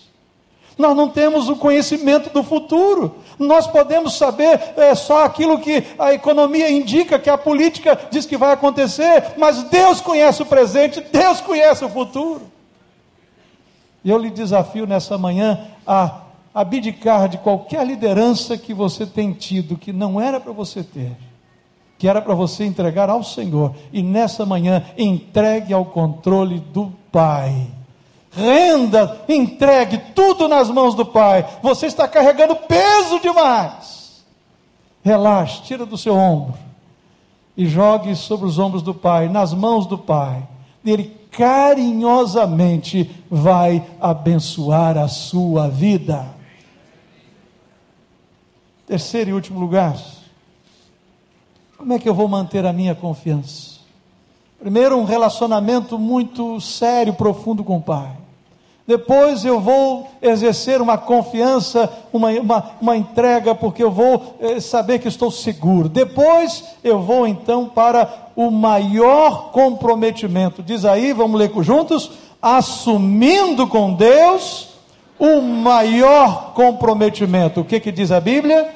Nós 0.78 0.96
não 0.96 1.10
temos 1.10 1.50
o 1.50 1.56
conhecimento 1.56 2.30
do 2.32 2.42
futuro. 2.42 3.16
Nós 3.40 3.66
podemos 3.66 4.16
saber 4.16 4.60
é, 4.76 4.94
só 4.94 5.24
aquilo 5.24 5.60
que 5.60 5.82
a 5.98 6.14
economia 6.14 6.70
indica, 6.70 7.18
que 7.18 7.30
a 7.30 7.38
política 7.38 7.98
diz 8.12 8.26
que 8.26 8.36
vai 8.36 8.52
acontecer, 8.52 9.36
mas 9.38 9.64
Deus 9.64 10.02
conhece 10.02 10.42
o 10.42 10.46
presente, 10.46 11.00
Deus 11.00 11.40
conhece 11.40 11.86
o 11.86 11.90
futuro. 11.90 12.42
E 14.04 14.10
eu 14.10 14.18
lhe 14.18 14.30
desafio 14.30 14.86
nessa 14.86 15.18
manhã 15.18 15.68
a 15.88 16.24
abdicar 16.54 17.30
de 17.30 17.38
qualquer 17.38 17.86
liderança 17.86 18.58
que 18.58 18.74
você 18.74 19.06
tem 19.06 19.32
tido, 19.32 19.78
que 19.78 19.94
não 19.94 20.20
era 20.20 20.40
para 20.40 20.52
você 20.52 20.84
ter, 20.84 21.16
que 21.98 22.10
era 22.10 22.22
para 22.22 22.34
você 22.34 22.66
entregar 22.66 23.10
ao 23.10 23.24
Senhor, 23.24 23.74
e 23.94 24.04
nessa 24.04 24.46
manhã 24.46 24.84
entregue 24.98 25.74
ao 25.74 25.86
controle 25.86 26.60
do 26.60 26.92
Pai. 27.10 27.79
Renda, 28.32 29.22
entregue 29.28 29.98
tudo 30.14 30.48
nas 30.48 30.70
mãos 30.70 30.96
do 30.96 31.06
Pai. 31.06 31.48
Você 31.62 31.88
está 31.88 32.08
carregando 32.08 32.56
peso 32.56 33.20
demais. 33.20 34.24
Relaxe, 35.04 35.64
tira 35.64 35.86
do 35.86 35.98
seu 35.98 36.16
ombro 36.16 36.54
e 37.60 37.66
jogue 37.66 38.16
sobre 38.16 38.46
os 38.46 38.58
ombros 38.58 38.82
do 38.82 38.94
Pai, 38.94 39.28
nas 39.28 39.54
mãos 39.54 39.86
do 39.86 39.98
Pai. 39.98 40.48
Ele 40.86 41.14
carinhosamente 41.30 43.10
vai 43.30 43.86
abençoar 44.00 44.98
a 44.98 45.10
sua 45.10 45.68
vida. 45.68 46.26
Terceiro 48.88 49.30
e 49.30 49.34
último 49.34 49.60
lugar, 49.60 49.98
como 51.78 51.94
é 51.94 52.00
que 52.00 52.08
eu 52.08 52.14
vou 52.14 52.28
manter 52.28 52.66
a 52.66 52.74
minha 52.74 52.96
confiança? 52.96 53.69
Primeiro, 54.60 54.98
um 54.98 55.06
relacionamento 55.06 55.98
muito 55.98 56.60
sério, 56.60 57.14
profundo 57.14 57.64
com 57.64 57.78
o 57.78 57.82
Pai. 57.82 58.12
Depois 58.86 59.46
eu 59.46 59.62
vou 59.62 60.10
exercer 60.22 60.82
uma 60.82 60.98
confiança, 60.98 61.88
uma, 62.12 62.30
uma, 62.32 62.72
uma 62.82 62.98
entrega, 62.98 63.54
porque 63.54 63.84
eu 63.84 63.92
vou 63.92 64.36
eh, 64.42 64.60
saber 64.60 64.98
que 64.98 65.08
estou 65.08 65.30
seguro. 65.30 65.88
Depois 65.88 66.64
eu 66.84 67.00
vou 67.00 67.28
então 67.28 67.70
para 67.70 68.32
o 68.36 68.50
maior 68.50 69.52
comprometimento. 69.52 70.64
Diz 70.64 70.86
aí, 70.86 71.14
vamos 71.14 71.40
ler 71.40 71.52
juntos: 71.62 72.12
assumindo 72.42 73.68
com 73.68 73.94
Deus 73.94 74.70
o 75.20 75.40
maior 75.40 76.54
comprometimento. 76.54 77.62
O 77.62 77.66
que, 77.66 77.80
que 77.80 77.92
diz 77.92 78.12
a 78.12 78.20
Bíblia? 78.20 78.68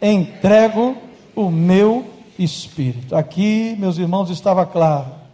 Entrego 0.00 0.96
o 1.34 1.50
meu 1.50 2.04
espírito. 2.38 3.16
Aqui, 3.16 3.74
meus 3.78 3.98
irmãos, 3.98 4.30
estava 4.30 4.64
claro. 4.64 5.25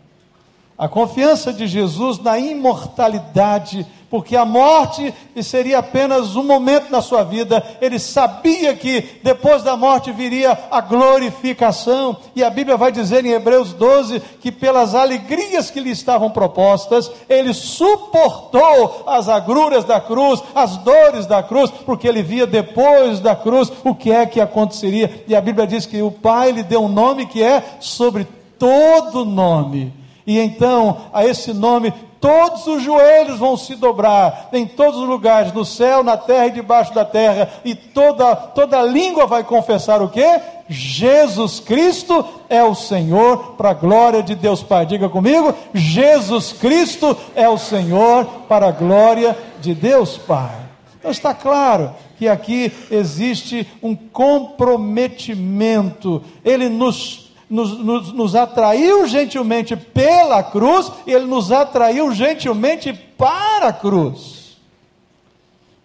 A 0.83 0.89
confiança 0.89 1.53
de 1.53 1.69
Jesus 1.69 2.19
na 2.19 2.41
imortalidade 2.41 3.87
porque 4.11 4.35
a 4.35 4.45
morte 4.45 5.15
seria 5.41 5.79
apenas 5.79 6.35
um 6.35 6.43
momento 6.43 6.91
na 6.91 7.01
sua 7.01 7.23
vida. 7.23 7.65
Ele 7.81 8.01
sabia 8.01 8.75
que 8.75 9.21
depois 9.23 9.63
da 9.63 9.77
morte 9.77 10.11
viria 10.11 10.59
a 10.73 10.81
glorificação, 10.81 12.17
e 12.35 12.43
a 12.43 12.51
Bíblia 12.51 12.77
vai 12.77 12.91
dizer 12.91 13.25
em 13.25 13.31
Hebreus 13.31 13.73
12 13.73 14.21
que 14.41 14.51
pelas 14.51 14.93
alegrias 14.93 15.71
que 15.71 15.79
lhe 15.79 15.91
estavam 15.91 16.31
propostas, 16.31 17.13
ele 17.29 17.55
suportou 17.55 19.05
as 19.07 19.29
agruras 19.29 19.85
da 19.85 20.01
cruz, 20.01 20.43
as 20.53 20.79
dores 20.79 21.27
da 21.27 21.45
cruz, 21.45 21.71
porque 21.71 22.09
ele 22.09 22.25
via 22.25 22.45
depois 22.45 23.21
da 23.21 23.37
cruz 23.37 23.73
o 23.85 23.95
que 23.95 24.11
é 24.11 24.27
que 24.27 24.41
aconteceria. 24.41 25.25
E 25.29 25.37
a 25.37 25.41
Bíblia 25.41 25.65
diz 25.65 25.87
que 25.87 26.03
o 26.03 26.11
Pai 26.11 26.51
lhe 26.51 26.65
deu 26.65 26.83
um 26.83 26.89
nome 26.89 27.27
que 27.27 27.41
é 27.41 27.63
sobre 27.79 28.27
todo 28.59 29.25
nome. 29.25 30.02
E 30.27 30.39
então, 30.39 31.03
a 31.13 31.25
esse 31.25 31.53
nome 31.53 31.93
todos 32.23 32.67
os 32.69 32.83
joelhos 32.85 33.41
vão 33.41 33.57
se 33.57 33.75
dobrar, 33.75 34.51
em 34.53 34.65
todos 34.65 35.01
os 35.01 35.09
lugares, 35.09 35.53
no 35.53 35.65
céu, 35.65 36.05
na 36.05 36.17
terra 36.17 36.47
e 36.47 36.53
debaixo 36.53 36.95
da 36.95 37.05
terra, 37.05 37.51
e 37.65 37.75
toda, 37.75 38.37
toda 38.37 38.81
língua 38.81 39.27
vai 39.27 39.43
confessar 39.43 40.01
o 40.01 40.09
que? 40.09 40.25
Jesus 40.69 41.59
Cristo 41.59 42.25
é 42.49 42.63
o 42.63 42.77
Senhor, 42.77 43.55
para 43.57 43.71
a 43.71 43.75
glória 43.75 44.23
de 44.23 44.37
Deus 44.37 44.63
Pai. 44.63 44.87
Diga 44.87 45.09
comigo: 45.09 45.53
Jesus 45.75 46.53
Cristo 46.53 47.17
é 47.35 47.49
o 47.49 47.59
Senhor, 47.59 48.25
para 48.49 48.69
a 48.69 48.73
glória 48.73 49.37
de 49.61 49.75
Deus 49.75 50.17
Pai. 50.17 50.63
Então 51.01 51.11
está 51.11 51.35
claro 51.35 51.91
que 52.17 52.29
aqui 52.29 52.71
existe 52.89 53.67
um 53.83 53.97
comprometimento, 53.97 56.23
ele 56.45 56.69
nos 56.69 57.22
nos, 57.53 57.79
nos, 57.79 58.13
nos 58.15 58.35
atraiu 58.35 59.07
gentilmente 59.07 59.77
pela 59.77 60.43
cruz, 60.43 60.91
Ele 61.07 61.27
nos 61.27 61.53
atraiu 61.53 62.11
gentilmente 62.13 62.95
para 62.95 63.69
a 63.69 63.73
cruz. 63.75 64.57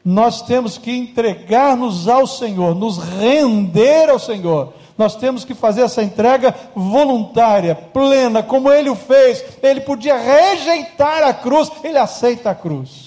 Nós 0.04 0.42
temos 0.42 0.78
que 0.78 0.90
entregar-nos 0.90 2.08
ao 2.08 2.26
Senhor, 2.26 2.74
nos 2.74 2.98
render 2.98 4.10
ao 4.10 4.18
Senhor. 4.18 4.72
Nós 4.98 5.18
temos 5.18 5.44
que 5.44 5.54
fazer 5.54 5.82
essa 5.82 6.02
entrega 6.02 6.56
voluntária, 6.74 7.76
plena, 7.76 8.42
como 8.42 8.72
ele 8.72 8.90
o 8.90 8.96
fez. 8.96 9.44
Ele 9.62 9.82
podia 9.82 10.18
rejeitar 10.18 11.22
a 11.22 11.34
cruz, 11.34 11.70
ele 11.84 11.98
aceita 11.98 12.52
a 12.52 12.56
cruz. 12.56 13.07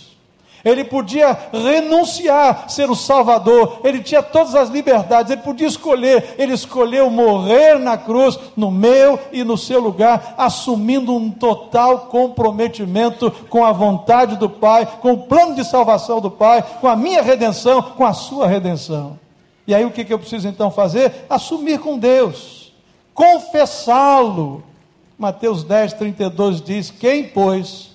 Ele 0.64 0.84
podia 0.84 1.36
renunciar 1.52 2.68
ser 2.68 2.90
o 2.90 2.94
Salvador, 2.94 3.80
ele 3.82 4.02
tinha 4.02 4.22
todas 4.22 4.54
as 4.54 4.68
liberdades, 4.68 5.32
ele 5.32 5.42
podia 5.42 5.66
escolher, 5.66 6.34
ele 6.38 6.52
escolheu 6.52 7.10
morrer 7.10 7.78
na 7.78 7.96
cruz, 7.96 8.38
no 8.56 8.70
meu 8.70 9.18
e 9.32 9.42
no 9.42 9.56
seu 9.56 9.80
lugar, 9.80 10.34
assumindo 10.36 11.14
um 11.14 11.30
total 11.30 12.00
comprometimento 12.00 13.30
com 13.48 13.64
a 13.64 13.72
vontade 13.72 14.36
do 14.36 14.48
Pai, 14.50 14.86
com 15.00 15.12
o 15.12 15.18
plano 15.18 15.54
de 15.54 15.64
salvação 15.64 16.20
do 16.20 16.30
Pai, 16.30 16.62
com 16.80 16.88
a 16.88 16.96
minha 16.96 17.22
redenção, 17.22 17.82
com 17.82 18.04
a 18.04 18.12
sua 18.12 18.46
redenção. 18.46 19.18
E 19.66 19.74
aí 19.74 19.84
o 19.84 19.90
que, 19.90 20.04
que 20.04 20.12
eu 20.12 20.18
preciso 20.18 20.48
então 20.48 20.70
fazer? 20.70 21.26
Assumir 21.28 21.78
com 21.78 21.98
Deus, 21.98 22.72
confessá-lo. 23.14 24.64
Mateus 25.18 25.62
10, 25.62 25.92
32 25.92 26.62
diz: 26.62 26.90
Quem, 26.90 27.24
pois, 27.24 27.89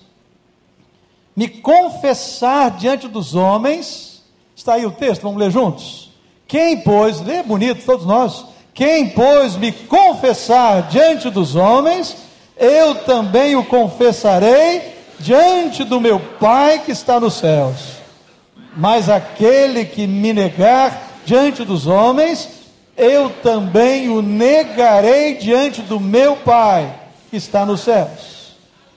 me 1.36 1.48
confessar 1.48 2.70
diante 2.70 3.06
dos 3.06 3.34
homens, 3.34 4.22
está 4.56 4.74
aí 4.74 4.86
o 4.86 4.90
texto, 4.90 5.20
vamos 5.20 5.38
ler 5.38 5.50
juntos. 5.50 6.10
Quem, 6.48 6.78
pois, 6.80 7.20
lê 7.20 7.42
bonito 7.42 7.84
todos 7.84 8.06
nós, 8.06 8.46
quem, 8.72 9.10
pois, 9.10 9.56
me 9.56 9.70
confessar 9.70 10.84
diante 10.84 11.28
dos 11.28 11.54
homens, 11.54 12.16
eu 12.56 12.94
também 12.94 13.54
o 13.54 13.64
confessarei 13.64 14.94
diante 15.18 15.84
do 15.84 16.00
meu 16.00 16.18
Pai 16.18 16.80
que 16.84 16.92
está 16.92 17.20
nos 17.20 17.34
céus. 17.34 17.96
Mas 18.74 19.08
aquele 19.08 19.84
que 19.84 20.06
me 20.06 20.32
negar 20.32 21.20
diante 21.24 21.64
dos 21.64 21.86
homens, 21.86 22.48
eu 22.96 23.28
também 23.28 24.08
o 24.08 24.22
negarei 24.22 25.34
diante 25.34 25.82
do 25.82 26.00
meu 26.00 26.36
Pai 26.36 26.94
que 27.30 27.36
está 27.36 27.66
nos 27.66 27.80
céus. 27.80 28.56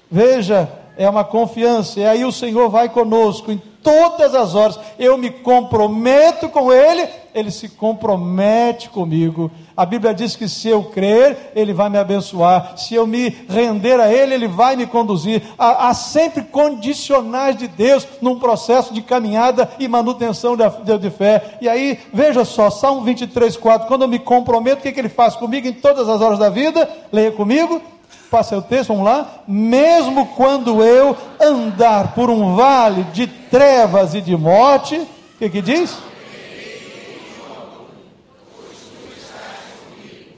Veja 0.10 0.79
é 1.00 1.10
uma 1.10 1.24
confiança, 1.24 2.02
e 2.02 2.06
aí 2.06 2.26
o 2.26 2.32
Senhor 2.32 2.70
vai 2.70 2.90
conosco 2.90 3.54
em 3.54 3.62
todas 3.82 4.36
as 4.36 4.54
horas. 4.54 4.78
Eu 5.00 5.18
me 5.18 5.30
comprometo 5.30 6.50
com 6.50 6.74
Ele, 6.74 7.08
Ele 7.34 7.50
se 7.52 7.70
compromete 7.70 8.90
comigo. 8.90 9.50
A 9.78 9.86
Bíblia 9.86 10.14
diz 10.14 10.36
que 10.36 10.50
se 10.50 10.68
eu 10.68 10.84
crer, 10.84 11.54
Ele 11.56 11.72
vai 11.72 11.90
me 11.90 11.98
abençoar. 11.98 12.78
Se 12.78 12.96
eu 12.96 13.08
me 13.08 13.30
render 13.48 13.98
a 13.98 14.12
Ele, 14.12 14.34
Ele 14.34 14.48
vai 14.50 14.76
me 14.76 14.86
conduzir. 14.86 15.42
Há, 15.58 15.88
há 15.88 15.94
sempre 15.94 16.44
condicionais 16.44 17.56
de 17.56 17.70
Deus 17.70 18.06
num 18.22 18.38
processo 18.38 18.94
de 18.94 19.02
caminhada 19.02 19.72
e 19.80 19.88
manutenção 19.88 20.58
de, 20.58 20.98
de 21.00 21.10
fé. 21.10 21.60
E 21.62 21.70
aí, 21.70 21.98
veja 22.14 22.44
só, 22.44 22.70
Salmo 22.70 23.04
23, 23.06 23.56
4. 23.56 23.88
Quando 23.88 24.02
eu 24.02 24.10
me 24.10 24.20
comprometo, 24.20 24.80
o 24.80 24.84
que, 24.84 24.92
que 24.92 25.00
Ele 25.00 25.08
faz 25.08 25.34
comigo 25.38 25.66
em 25.66 25.72
todas 25.72 26.10
as 26.10 26.20
horas 26.20 26.40
da 26.40 26.50
vida? 26.50 26.90
Leia 27.10 27.32
comigo 27.32 27.82
Passa 28.30 28.56
o 28.58 28.62
texto, 28.62 28.90
vamos 28.90 29.06
lá. 29.06 29.42
Mesmo 29.48 30.28
quando 30.36 30.84
eu 30.84 31.18
andar 31.42 32.14
por 32.14 32.30
um 32.30 32.56
vale 32.56 33.04
de 33.06 33.26
trevas 33.26 34.14
e 34.14 34.22
de 34.22 34.38
morte, 34.38 34.98
o 34.98 35.38
que, 35.40 35.50
que 35.50 35.62
diz? 35.62 35.98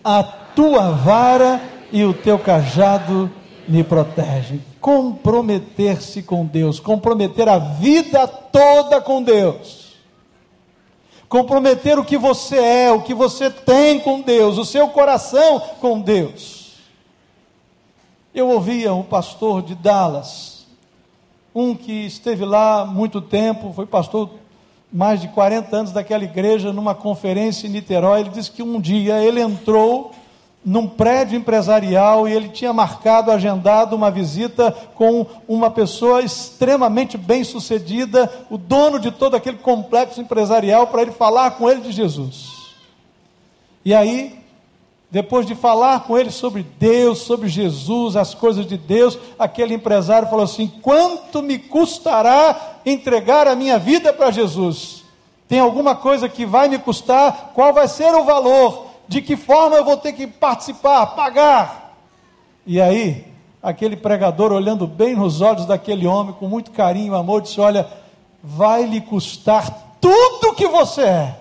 A 0.04 0.24
tua 0.24 0.92
vara 0.92 1.62
e 1.92 2.06
o 2.06 2.14
teu 2.14 2.40
cajado 2.40 3.30
me 3.68 3.84
protegem. 3.84 4.64
Comprometer-se 4.80 6.24
com 6.24 6.46
Deus, 6.46 6.80
comprometer 6.80 7.50
a 7.50 7.58
vida 7.58 8.26
toda 8.26 9.02
com 9.02 9.22
Deus. 9.22 9.92
Comprometer 11.28 12.00
o 12.00 12.06
que 12.06 12.18
você 12.18 12.58
é, 12.58 12.92
o 12.92 13.02
que 13.02 13.14
você 13.14 13.50
tem 13.50 14.00
com 14.00 14.22
Deus, 14.22 14.58
o 14.58 14.66
seu 14.66 14.88
coração 14.90 15.62
com 15.80 16.00
Deus. 16.00 16.61
Eu 18.34 18.48
ouvia 18.48 18.94
um 18.94 19.04
pastor 19.04 19.62
de 19.62 19.76
Dallas, 19.76 20.66
um 21.54 21.76
que 21.76 22.06
esteve 22.06 22.46
lá 22.46 22.86
muito 22.86 23.20
tempo, 23.20 23.74
foi 23.74 23.86
pastor 23.86 24.30
mais 24.90 25.20
de 25.20 25.28
40 25.28 25.76
anos 25.76 25.92
daquela 25.92 26.24
igreja, 26.24 26.72
numa 26.72 26.96
conferência 26.96 27.68
em 27.68 27.72
Niterói, 27.72 28.22
ele 28.22 28.30
disse 28.30 28.50
que 28.50 28.64
um 28.64 28.80
dia 28.80 29.22
ele 29.22 29.42
entrou 29.42 30.12
num 30.64 30.88
prédio 30.88 31.38
empresarial 31.38 32.26
e 32.26 32.32
ele 32.32 32.48
tinha 32.48 32.72
marcado, 32.72 33.32
agendado 33.32 33.98
uma 33.98 34.10
visita 34.10 34.72
com 34.96 35.26
uma 35.46 35.70
pessoa 35.70 36.22
extremamente 36.22 37.18
bem 37.18 37.44
sucedida, 37.44 38.32
o 38.50 38.58
dono 38.58 38.98
de 38.98 39.12
todo 39.12 39.36
aquele 39.36 39.58
complexo 39.58 40.22
empresarial, 40.22 40.88
para 40.88 41.02
ele 41.02 41.12
falar 41.12 41.52
com 41.52 41.70
ele 41.70 41.82
de 41.82 41.92
Jesus. 41.92 42.50
E 43.84 43.94
aí, 43.94 44.41
depois 45.12 45.46
de 45.46 45.54
falar 45.54 46.06
com 46.06 46.18
ele 46.18 46.32
sobre 46.32 46.66
Deus, 46.80 47.20
sobre 47.20 47.50
Jesus, 47.50 48.16
as 48.16 48.34
coisas 48.34 48.66
de 48.66 48.78
Deus, 48.78 49.20
aquele 49.38 49.74
empresário 49.76 50.30
falou 50.30 50.46
assim: 50.46 50.68
quanto 50.82 51.44
me 51.44 51.60
custará 51.60 52.80
entregar 52.86 53.48
a 53.48 53.56
minha 53.56 53.78
vida 53.78 54.14
para 54.14 54.32
Jesus? 54.32 55.04
Tem 55.48 55.60
alguma 55.60 55.96
coisa 55.96 56.30
que 56.30 56.46
vai 56.46 56.70
me 56.70 56.80
custar? 56.80 57.52
Qual 57.54 57.74
vai 57.74 57.88
ser 57.88 58.16
o 58.16 58.24
valor? 58.24 58.92
de 59.12 59.22
que 59.22 59.36
forma 59.36 59.76
eu 59.76 59.84
vou 59.84 59.98
ter 59.98 60.14
que 60.14 60.26
participar, 60.26 61.06
pagar. 61.08 61.98
E 62.66 62.80
aí, 62.80 63.28
aquele 63.62 63.98
pregador, 63.98 64.54
olhando 64.54 64.88
bem 64.88 65.14
nos 65.18 65.42
olhos 65.42 65.66
daquele 65.66 66.08
homem, 66.08 66.34
com 66.34 66.48
muito 66.48 66.72
carinho 66.72 67.14
e 67.14 67.18
amor, 67.18 67.42
disse: 67.42 67.60
Olha, 67.60 67.86
vai 68.42 68.86
lhe 68.86 69.02
custar 69.02 69.98
tudo 70.00 70.56
que 70.56 70.66
você 70.66 71.02
é, 71.02 71.36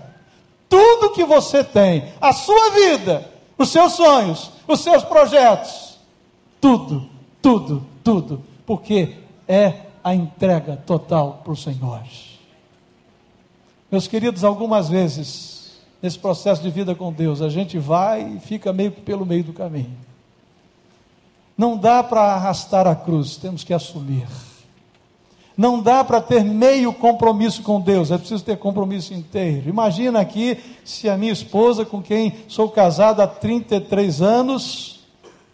tudo 0.69 1.11
que 1.11 1.25
você 1.25 1.63
tem, 1.63 2.13
a 2.21 2.33
sua 2.33 2.71
vida, 2.71 3.31
os 3.61 3.69
seus 3.69 3.93
sonhos, 3.93 4.51
os 4.67 4.81
seus 4.81 5.05
projetos, 5.05 5.99
tudo, 6.59 7.11
tudo, 7.43 7.85
tudo, 8.03 8.43
porque 8.65 9.17
é 9.47 9.83
a 10.03 10.15
entrega 10.15 10.79
total 10.79 11.43
para 11.45 11.53
o 11.53 11.57
Senhor. 11.57 12.03
Meus 13.93 14.07
queridos, 14.07 14.45
algumas 14.45 14.89
vezes 14.89 15.79
nesse 16.01 16.19
processo 16.19 16.63
de 16.63 16.71
vida 16.71 16.95
com 16.95 17.13
Deus. 17.13 17.43
A 17.43 17.51
gente 17.51 17.79
vai 17.79 18.37
e 18.37 18.41
fica 18.41 18.73
meio 18.73 18.93
que 18.93 19.03
pelo 19.03 19.27
meio 19.27 19.45
do 19.45 19.53
caminho. 19.53 19.95
Não 21.55 21.77
dá 21.77 22.03
para 22.03 22.23
arrastar 22.23 22.87
a 22.87 22.97
cruz, 22.97 23.37
temos 23.37 23.63
que 23.63 23.75
assumir. 23.75 24.27
Não 25.61 25.79
dá 25.79 26.03
para 26.03 26.23
ter 26.23 26.43
meio 26.43 26.91
compromisso 26.91 27.63
com 27.63 27.79
Deus, 27.79 28.11
é 28.11 28.17
preciso 28.17 28.43
ter 28.43 28.57
compromisso 28.57 29.13
inteiro. 29.13 29.69
Imagina 29.69 30.19
aqui 30.19 30.57
se 30.83 31.07
a 31.07 31.19
minha 31.19 31.35
esposa, 31.35 31.85
com 31.85 32.01
quem 32.01 32.33
sou 32.49 32.71
casado 32.71 33.21
há 33.21 33.27
33 33.27 34.23
anos, 34.23 35.01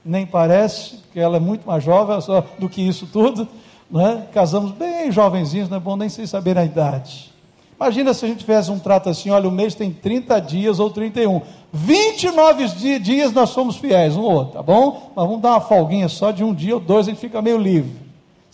nem 0.05 0.25
parece, 0.25 0.99
porque 0.99 1.19
ela 1.19 1.39
é 1.39 1.41
muito 1.41 1.67
mais 1.67 1.83
jovem 1.83 2.17
do 2.57 2.69
que 2.69 2.87
isso 2.87 3.09
tudo, 3.13 3.49
né? 3.91 4.29
casamos 4.33 4.71
bem 4.71 5.11
jovenzinhos, 5.11 5.69
não 5.69 5.79
é 5.79 5.81
bom 5.81 5.97
nem 5.97 6.09
sem 6.09 6.25
saber 6.25 6.57
a 6.57 6.65
idade. 6.65 7.35
Imagina 7.75 8.15
se 8.15 8.25
a 8.25 8.29
gente 8.29 8.39
tivesse 8.39 8.71
um 8.71 8.79
trato 8.79 9.09
assim: 9.09 9.31
olha, 9.31 9.49
o 9.49 9.53
mês 9.53 9.75
tem 9.75 9.93
30 9.93 10.39
dias 10.39 10.79
ou 10.79 10.89
31. 10.89 11.43
29 11.73 12.69
dias 13.01 13.33
nós 13.33 13.51
somos 13.51 13.75
fiéis, 13.75 14.17
um 14.17 14.23
ou 14.23 14.33
outro, 14.33 14.53
tá 14.53 14.63
bom? 14.63 15.11
Mas 15.17 15.27
vamos 15.27 15.43
dar 15.43 15.51
uma 15.51 15.61
folguinha 15.61 16.09
só 16.09 16.31
de 16.31 16.45
um 16.45 16.55
dia 16.55 16.77
ou 16.77 16.81
dois, 16.81 17.09
a 17.09 17.11
gente 17.11 17.21
fica 17.21 17.43
meio 17.43 17.59
livre. 17.59 18.06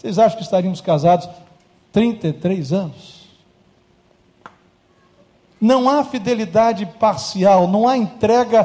Vocês 0.03 0.19
acham 0.19 0.37
que 0.37 0.43
estaríamos 0.43 0.81
casados 0.81 1.29
33 1.93 2.73
anos? 2.73 3.23
Não 5.61 5.89
há 5.89 6.03
fidelidade 6.03 6.85
parcial, 6.99 7.69
não 7.69 7.87
há 7.87 7.97
entrega 7.97 8.65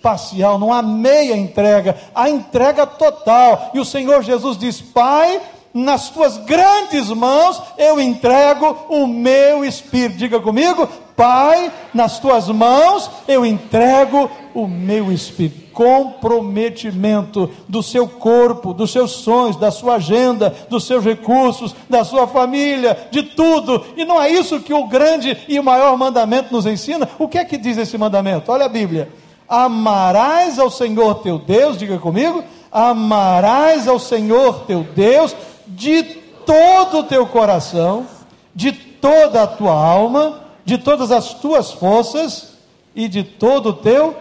parcial, 0.00 0.60
não 0.60 0.72
há 0.72 0.82
meia 0.82 1.36
entrega, 1.36 1.96
há 2.14 2.30
entrega 2.30 2.86
total. 2.86 3.72
E 3.74 3.80
o 3.80 3.84
Senhor 3.84 4.22
Jesus 4.22 4.56
diz: 4.56 4.80
Pai, 4.80 5.40
nas 5.74 6.08
tuas 6.08 6.36
grandes 6.36 7.08
mãos 7.08 7.60
eu 7.76 8.00
entrego 8.00 8.86
o 8.88 9.08
meu 9.08 9.64
espírito. 9.64 10.18
Diga 10.18 10.38
comigo, 10.38 10.86
Pai, 11.16 11.72
nas 11.92 12.20
tuas 12.20 12.46
mãos 12.48 13.10
eu 13.26 13.44
entrego 13.44 14.30
o 14.54 14.68
meu 14.68 15.10
espírito. 15.10 15.65
Comprometimento 15.76 17.50
do 17.68 17.82
seu 17.82 18.08
corpo, 18.08 18.72
dos 18.72 18.90
seus 18.90 19.10
sonhos, 19.10 19.56
da 19.56 19.70
sua 19.70 19.96
agenda, 19.96 20.56
dos 20.70 20.86
seus 20.86 21.04
recursos, 21.04 21.76
da 21.86 22.02
sua 22.02 22.26
família, 22.26 23.08
de 23.10 23.22
tudo. 23.22 23.84
E 23.94 24.02
não 24.02 24.20
é 24.20 24.30
isso 24.30 24.60
que 24.60 24.72
o 24.72 24.86
grande 24.86 25.36
e 25.46 25.60
maior 25.60 25.94
mandamento 25.98 26.50
nos 26.50 26.64
ensina? 26.64 27.06
O 27.18 27.28
que 27.28 27.36
é 27.36 27.44
que 27.44 27.58
diz 27.58 27.76
esse 27.76 27.98
mandamento? 27.98 28.50
Olha 28.50 28.64
a 28.64 28.70
Bíblia. 28.70 29.10
Amarás 29.46 30.58
ao 30.58 30.70
Senhor 30.70 31.16
teu 31.16 31.38
Deus, 31.38 31.76
diga 31.76 31.98
comigo, 31.98 32.42
amarás 32.72 33.86
ao 33.86 33.98
Senhor 33.98 34.60
teu 34.60 34.82
Deus 34.82 35.36
de 35.66 36.02
todo 36.46 37.00
o 37.00 37.04
teu 37.04 37.26
coração, 37.26 38.06
de 38.54 38.72
toda 38.72 39.42
a 39.42 39.46
tua 39.46 39.74
alma, 39.74 40.40
de 40.64 40.78
todas 40.78 41.12
as 41.12 41.34
tuas 41.34 41.70
forças 41.70 42.54
e 42.94 43.08
de 43.08 43.22
todo 43.22 43.68
o 43.68 43.74
teu 43.74 44.16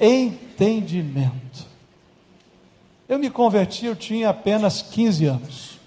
entendimento. 0.00 0.45
Eu 3.08 3.18
me 3.18 3.30
converti, 3.30 3.86
eu 3.86 3.94
tinha 3.94 4.30
apenas 4.30 4.82
15 4.82 5.26
anos. 5.26 5.78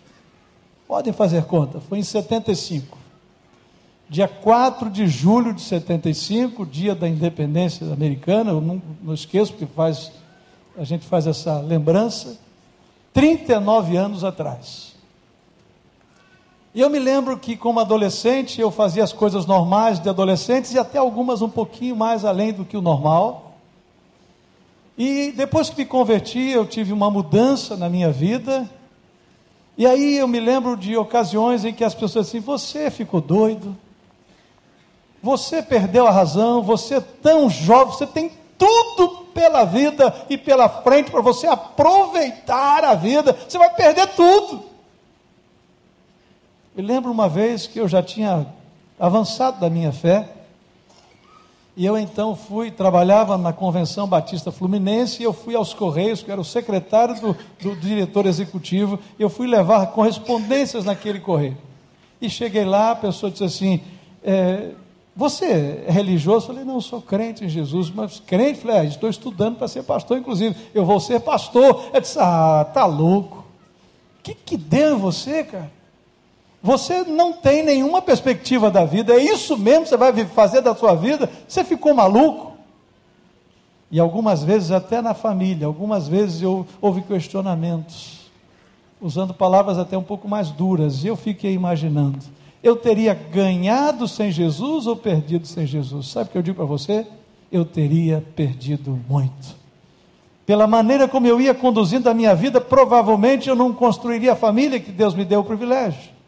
Podem 0.87 1.13
fazer 1.13 1.43
conta, 1.43 1.79
foi 1.79 1.99
em 1.99 2.03
75. 2.03 2.97
Dia 4.09 4.27
4 4.27 4.89
de 4.89 5.07
julho 5.07 5.53
de 5.53 5.61
75, 5.61 6.65
dia 6.65 6.95
da 6.95 7.07
independência 7.07 7.85
americana, 7.93 8.51
eu 8.51 8.59
não, 8.59 8.81
não 9.03 9.13
esqueço 9.13 9.53
porque 9.53 9.67
faz, 9.67 10.11
a 10.77 10.83
gente 10.83 11.05
faz 11.05 11.27
essa 11.27 11.59
lembrança. 11.59 12.39
39 13.13 13.97
anos 13.97 14.23
atrás. 14.23 14.95
E 16.73 16.81
eu 16.81 16.89
me 16.89 16.99
lembro 16.99 17.37
que, 17.37 17.57
como 17.57 17.79
adolescente, 17.79 18.61
eu 18.61 18.71
fazia 18.71 19.03
as 19.03 19.11
coisas 19.11 19.45
normais 19.45 19.99
de 19.99 20.07
adolescentes 20.07 20.73
e 20.73 20.79
até 20.79 20.97
algumas 20.97 21.41
um 21.41 21.49
pouquinho 21.49 21.95
mais 21.95 22.23
além 22.23 22.53
do 22.53 22.63
que 22.63 22.77
o 22.77 22.81
normal. 22.81 23.48
E 24.99 25.31
depois 25.31 25.69
que 25.69 25.77
me 25.77 25.85
converti, 25.85 26.49
eu 26.49 26.65
tive 26.65 26.91
uma 26.91 27.09
mudança 27.09 27.77
na 27.77 27.87
minha 27.87 28.11
vida. 28.11 28.69
E 29.77 29.87
aí 29.87 30.17
eu 30.17 30.27
me 30.27 30.41
lembro 30.41 30.75
de 30.75 30.97
ocasiões 30.97 31.63
em 31.63 31.73
que 31.73 31.85
as 31.85 31.95
pessoas 31.95 32.27
assim: 32.27 32.41
você 32.41 32.91
ficou 32.91 33.21
doido, 33.21 33.77
você 35.23 35.63
perdeu 35.63 36.05
a 36.05 36.11
razão, 36.11 36.61
você 36.61 36.95
é 36.95 36.99
tão 36.99 37.49
jovem, 37.49 37.93
você 37.93 38.05
tem 38.05 38.29
tudo 38.57 39.29
pela 39.33 39.63
vida 39.63 40.13
e 40.29 40.37
pela 40.37 40.67
frente 40.67 41.09
para 41.09 41.21
você 41.21 41.47
aproveitar 41.47 42.83
a 42.83 42.93
vida, 42.93 43.33
você 43.47 43.57
vai 43.57 43.73
perder 43.73 44.05
tudo. 44.07 44.65
Me 46.75 46.83
lembro 46.83 47.09
uma 47.09 47.29
vez 47.29 47.65
que 47.65 47.79
eu 47.79 47.87
já 47.87 48.03
tinha 48.03 48.45
avançado 48.99 49.61
da 49.61 49.69
minha 49.69 49.93
fé, 49.93 50.27
e 51.79 51.85
eu 51.85 51.97
então 51.97 52.35
fui, 52.35 52.69
trabalhava 52.69 53.37
na 53.37 53.53
Convenção 53.53 54.05
Batista 54.05 54.51
Fluminense, 54.51 55.21
e 55.21 55.23
eu 55.23 55.31
fui 55.31 55.55
aos 55.55 55.73
Correios, 55.73 56.21
que 56.21 56.29
era 56.29 56.41
o 56.41 56.43
secretário 56.43 57.15
do, 57.21 57.37
do 57.61 57.73
diretor 57.77 58.25
executivo, 58.25 58.99
eu 59.17 59.29
fui 59.29 59.47
levar 59.47 59.87
correspondências 59.87 60.83
naquele 60.83 61.21
correio. 61.21 61.57
E 62.21 62.29
cheguei 62.29 62.65
lá, 62.65 62.91
a 62.91 62.95
pessoa 62.97 63.31
disse 63.31 63.45
assim: 63.45 63.79
é, 64.21 64.71
Você 65.15 65.85
é 65.87 65.89
religioso? 65.89 66.47
Eu 66.47 66.47
falei: 66.47 66.65
Não, 66.65 66.75
eu 66.75 66.81
sou 66.81 67.01
crente 67.01 67.45
em 67.45 67.47
Jesus, 67.47 67.89
mas 67.89 68.19
crente? 68.19 68.59
Falei: 68.59 68.79
ah, 68.79 68.83
Estou 68.83 69.09
estudando 69.09 69.55
para 69.55 69.69
ser 69.69 69.83
pastor, 69.83 70.17
inclusive, 70.17 70.53
eu 70.73 70.83
vou 70.83 70.99
ser 70.99 71.21
pastor. 71.21 71.91
Eu 71.93 72.01
disse: 72.01 72.19
Ah, 72.19 72.69
tá 72.73 72.85
louco. 72.85 73.37
O 74.19 74.23
que, 74.23 74.33
que 74.33 74.57
deu 74.57 74.97
em 74.97 74.99
você, 74.99 75.45
cara? 75.45 75.71
Você 76.61 77.03
não 77.03 77.31
tem 77.31 77.63
nenhuma 77.63 78.01
perspectiva 78.01 78.69
da 78.69 78.83
vida, 78.83 79.13
é 79.13 79.23
isso 79.23 79.57
mesmo 79.57 79.83
que 79.83 79.89
você 79.89 79.97
vai 79.97 80.25
fazer 80.25 80.61
da 80.61 80.75
sua 80.75 80.93
vida? 80.93 81.29
Você 81.47 81.63
ficou 81.63 81.93
maluco? 81.93 82.53
E 83.91 83.99
algumas 83.99 84.43
vezes, 84.43 84.69
até 84.71 85.01
na 85.01 85.13
família, 85.13 85.65
algumas 85.65 86.07
vezes 86.07 86.41
eu 86.41 86.67
houve 86.79 87.01
questionamentos, 87.01 88.29
usando 89.01 89.33
palavras 89.33 89.79
até 89.79 89.97
um 89.97 90.03
pouco 90.03 90.27
mais 90.27 90.51
duras, 90.51 91.03
e 91.03 91.07
eu 91.07 91.15
fiquei 91.15 91.53
imaginando: 91.53 92.19
eu 92.61 92.75
teria 92.75 93.13
ganhado 93.13 94.07
sem 94.07 94.31
Jesus 94.31 94.85
ou 94.85 94.95
perdido 94.95 95.47
sem 95.47 95.65
Jesus? 95.65 96.07
Sabe 96.09 96.29
o 96.29 96.31
que 96.31 96.37
eu 96.37 96.43
digo 96.43 96.57
para 96.57 96.65
você? 96.65 97.07
Eu 97.51 97.65
teria 97.65 98.23
perdido 98.35 98.99
muito. 99.09 99.57
Pela 100.45 100.67
maneira 100.67 101.07
como 101.07 101.25
eu 101.25 101.39
ia 101.39 101.53
conduzindo 101.53 102.09
a 102.09 102.13
minha 102.13 102.35
vida, 102.35 102.59
provavelmente 102.59 103.47
eu 103.47 103.55
não 103.55 103.73
construiria 103.73 104.33
a 104.33 104.35
família 104.35 104.79
que 104.79 104.91
Deus 104.91 105.15
me 105.15 105.23
deu 105.23 105.39
o 105.39 105.43
privilégio. 105.43 106.18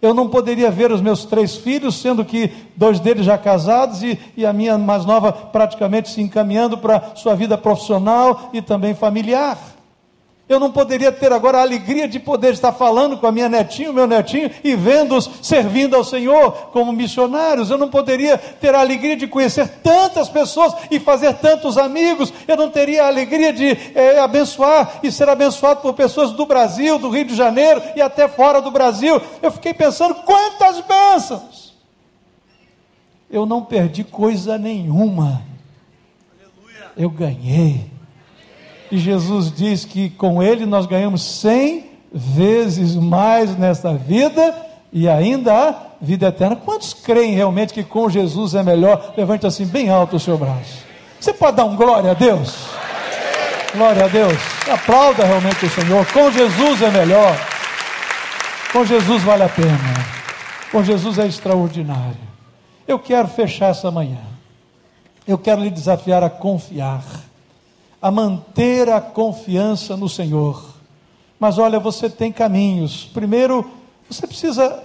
Eu 0.00 0.14
não 0.14 0.28
poderia 0.28 0.70
ver 0.70 0.92
os 0.92 1.00
meus 1.00 1.24
três 1.24 1.56
filhos, 1.56 2.00
sendo 2.00 2.24
que 2.24 2.52
dois 2.76 3.00
deles 3.00 3.24
já 3.24 3.36
casados 3.36 4.02
e, 4.02 4.18
e 4.36 4.46
a 4.46 4.52
minha 4.52 4.78
mais 4.78 5.04
nova 5.04 5.32
praticamente 5.32 6.08
se 6.08 6.20
encaminhando 6.20 6.78
para 6.78 7.16
sua 7.16 7.34
vida 7.34 7.58
profissional 7.58 8.50
e 8.52 8.62
também 8.62 8.94
familiar. 8.94 9.77
Eu 10.48 10.58
não 10.58 10.72
poderia 10.72 11.12
ter 11.12 11.30
agora 11.30 11.58
a 11.58 11.60
alegria 11.60 12.08
de 12.08 12.18
poder 12.18 12.54
estar 12.54 12.72
falando 12.72 13.18
com 13.18 13.26
a 13.26 13.32
minha 13.32 13.50
netinha, 13.50 13.90
o 13.90 13.94
meu 13.94 14.06
netinho, 14.06 14.50
e 14.64 14.74
vendo-os 14.74 15.28
servindo 15.42 15.94
ao 15.94 16.02
Senhor 16.02 16.70
como 16.72 16.90
missionários. 16.90 17.70
Eu 17.70 17.76
não 17.76 17.90
poderia 17.90 18.38
ter 18.38 18.74
a 18.74 18.80
alegria 18.80 19.14
de 19.14 19.26
conhecer 19.26 19.68
tantas 19.82 20.30
pessoas 20.30 20.72
e 20.90 20.98
fazer 20.98 21.34
tantos 21.34 21.76
amigos. 21.76 22.32
Eu 22.46 22.56
não 22.56 22.70
teria 22.70 23.04
a 23.04 23.08
alegria 23.08 23.52
de 23.52 23.76
é, 23.94 24.18
abençoar 24.20 25.00
e 25.02 25.12
ser 25.12 25.28
abençoado 25.28 25.82
por 25.82 25.92
pessoas 25.92 26.32
do 26.32 26.46
Brasil, 26.46 26.98
do 26.98 27.10
Rio 27.10 27.26
de 27.26 27.36
Janeiro 27.36 27.82
e 27.94 28.00
até 28.00 28.26
fora 28.26 28.62
do 28.62 28.70
Brasil. 28.70 29.20
Eu 29.42 29.50
fiquei 29.50 29.74
pensando 29.74 30.14
quantas 30.14 30.80
bênçãos. 30.80 31.74
eu 33.30 33.44
não 33.44 33.62
perdi 33.62 34.02
coisa 34.02 34.56
nenhuma. 34.56 35.42
Eu 36.96 37.10
ganhei. 37.10 37.97
E 38.90 38.98
Jesus 38.98 39.52
diz 39.52 39.84
que 39.84 40.10
com 40.10 40.42
Ele 40.42 40.64
nós 40.64 40.86
ganhamos 40.86 41.22
cem 41.22 41.90
vezes 42.12 42.94
mais 42.94 43.56
nesta 43.56 43.92
vida 43.92 44.54
e 44.92 45.08
ainda 45.08 45.52
a 45.52 45.74
vida 46.00 46.28
eterna. 46.28 46.56
Quantos 46.56 46.94
creem 46.94 47.34
realmente 47.34 47.74
que 47.74 47.84
com 47.84 48.08
Jesus 48.08 48.54
é 48.54 48.62
melhor? 48.62 49.14
Levante 49.16 49.46
assim 49.46 49.66
bem 49.66 49.90
alto 49.90 50.16
o 50.16 50.20
seu 50.20 50.38
braço. 50.38 50.86
Você 51.20 51.32
pode 51.32 51.56
dar 51.56 51.64
um 51.64 51.76
glória 51.76 52.12
a 52.12 52.14
Deus? 52.14 52.68
Glória 53.74 54.04
a 54.04 54.08
Deus. 54.08 54.38
Aplauda 54.70 55.24
realmente 55.24 55.66
o 55.66 55.70
Senhor. 55.70 56.06
Com 56.06 56.30
Jesus 56.30 56.82
é 56.82 56.90
melhor. 56.90 57.36
Com 58.72 58.84
Jesus 58.84 59.22
vale 59.22 59.42
a 59.42 59.48
pena. 59.48 59.78
Com 60.72 60.82
Jesus 60.82 61.18
é 61.18 61.26
extraordinário. 61.26 62.28
Eu 62.86 62.98
quero 62.98 63.28
fechar 63.28 63.70
essa 63.70 63.90
manhã. 63.90 64.20
Eu 65.26 65.36
quero 65.36 65.60
lhe 65.60 65.70
desafiar 65.70 66.22
a 66.22 66.30
confiar, 66.30 67.02
a 68.00 68.10
manter 68.10 68.88
a 68.88 69.00
confiança 69.00 69.96
no 69.96 70.08
Senhor. 70.08 70.74
Mas 71.38 71.58
olha, 71.58 71.78
você 71.78 72.08
tem 72.08 72.32
caminhos. 72.32 73.08
Primeiro, 73.12 73.70
você 74.08 74.26
precisa 74.26 74.82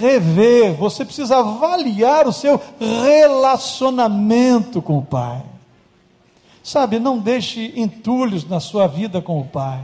rever, 0.00 0.74
você 0.74 1.04
precisa 1.04 1.38
avaliar 1.38 2.26
o 2.26 2.32
seu 2.32 2.60
relacionamento 2.78 4.80
com 4.80 4.98
o 4.98 5.04
Pai. 5.04 5.42
Sabe, 6.62 6.98
não 6.98 7.18
deixe 7.18 7.72
entulhos 7.76 8.48
na 8.48 8.60
sua 8.60 8.86
vida 8.86 9.20
com 9.20 9.40
o 9.40 9.44
Pai. 9.44 9.82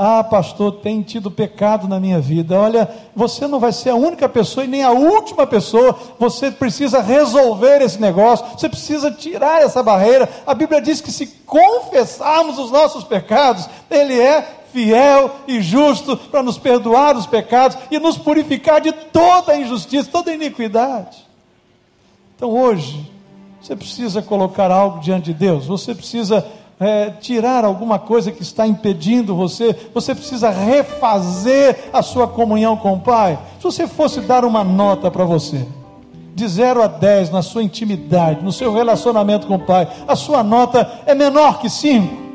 Ah, 0.00 0.22
pastor, 0.22 0.74
tem 0.74 1.02
tido 1.02 1.28
pecado 1.28 1.88
na 1.88 1.98
minha 1.98 2.20
vida. 2.20 2.56
Olha, 2.56 2.88
você 3.16 3.48
não 3.48 3.58
vai 3.58 3.72
ser 3.72 3.90
a 3.90 3.96
única 3.96 4.28
pessoa 4.28 4.64
e 4.64 4.68
nem 4.68 4.84
a 4.84 4.92
última 4.92 5.44
pessoa. 5.44 5.98
Você 6.20 6.52
precisa 6.52 7.02
resolver 7.02 7.82
esse 7.82 8.00
negócio. 8.00 8.46
Você 8.56 8.68
precisa 8.68 9.10
tirar 9.10 9.60
essa 9.60 9.82
barreira. 9.82 10.28
A 10.46 10.54
Bíblia 10.54 10.80
diz 10.80 11.00
que 11.00 11.10
se 11.10 11.26
confessarmos 11.44 12.60
os 12.60 12.70
nossos 12.70 13.02
pecados, 13.02 13.68
Ele 13.90 14.20
é 14.20 14.58
fiel 14.72 15.32
e 15.48 15.60
justo 15.60 16.16
para 16.16 16.44
nos 16.44 16.58
perdoar 16.58 17.16
os 17.16 17.26
pecados 17.26 17.76
e 17.90 17.98
nos 17.98 18.16
purificar 18.16 18.80
de 18.80 18.92
toda 18.92 19.56
injustiça, 19.56 20.08
toda 20.12 20.32
iniquidade. 20.32 21.26
Então 22.36 22.50
hoje, 22.50 23.04
você 23.60 23.74
precisa 23.74 24.22
colocar 24.22 24.70
algo 24.70 25.00
diante 25.00 25.32
de 25.32 25.34
Deus, 25.34 25.66
você 25.66 25.92
precisa 25.92 26.46
é, 26.80 27.10
tirar 27.10 27.64
alguma 27.64 27.98
coisa 27.98 28.30
que 28.30 28.42
está 28.42 28.66
impedindo 28.66 29.34
você, 29.34 29.74
você 29.92 30.14
precisa 30.14 30.50
refazer 30.50 31.76
a 31.92 32.02
sua 32.02 32.28
comunhão 32.28 32.76
com 32.76 32.94
o 32.94 33.00
Pai. 33.00 33.38
Se 33.58 33.64
você 33.64 33.86
fosse 33.86 34.20
dar 34.20 34.44
uma 34.44 34.62
nota 34.62 35.10
para 35.10 35.24
você, 35.24 35.66
de 36.34 36.46
0 36.46 36.82
a 36.82 36.86
10 36.86 37.30
na 37.30 37.42
sua 37.42 37.64
intimidade, 37.64 38.44
no 38.44 38.52
seu 38.52 38.72
relacionamento 38.72 39.46
com 39.46 39.56
o 39.56 39.66
Pai, 39.66 39.88
a 40.06 40.14
sua 40.14 40.42
nota 40.42 40.88
é 41.04 41.14
menor 41.14 41.58
que 41.58 41.68
5. 41.68 42.28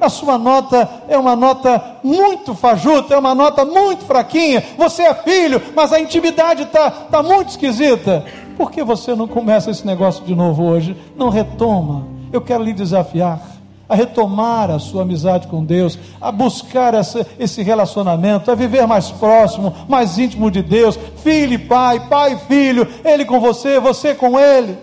A 0.00 0.08
sua 0.08 0.38
nota 0.38 0.88
é 1.08 1.18
uma 1.18 1.34
nota 1.34 1.98
muito 2.04 2.54
fajuta, 2.54 3.14
é 3.14 3.18
uma 3.18 3.34
nota 3.34 3.64
muito 3.64 4.04
fraquinha. 4.04 4.62
Você 4.76 5.02
é 5.02 5.14
filho, 5.14 5.60
mas 5.74 5.92
a 5.92 6.00
intimidade 6.00 6.62
está 6.64 6.90
tá 6.90 7.22
muito 7.22 7.50
esquisita. 7.50 8.24
Por 8.56 8.70
que 8.70 8.82
você 8.82 9.14
não 9.14 9.26
começa 9.26 9.70
esse 9.70 9.86
negócio 9.86 10.24
de 10.24 10.34
novo 10.34 10.64
hoje? 10.64 10.96
Não 11.16 11.28
retoma. 11.28 12.06
Eu 12.32 12.40
quero 12.40 12.62
lhe 12.62 12.72
desafiar 12.72 13.57
a 13.88 13.94
retomar 13.94 14.70
a 14.70 14.78
sua 14.78 15.02
amizade 15.02 15.46
com 15.46 15.64
Deus, 15.64 15.98
a 16.20 16.30
buscar 16.30 16.92
essa, 16.92 17.26
esse 17.38 17.62
relacionamento, 17.62 18.50
a 18.50 18.54
viver 18.54 18.86
mais 18.86 19.10
próximo, 19.10 19.74
mais 19.88 20.18
íntimo 20.18 20.50
de 20.50 20.62
Deus, 20.62 20.98
filho 21.22 21.54
e 21.54 21.58
pai, 21.58 22.08
pai 22.08 22.34
e 22.34 22.38
filho, 22.38 22.86
Ele 23.04 23.24
com 23.24 23.40
você, 23.40 23.80
você 23.80 24.14
com 24.14 24.38
Ele. 24.38 24.76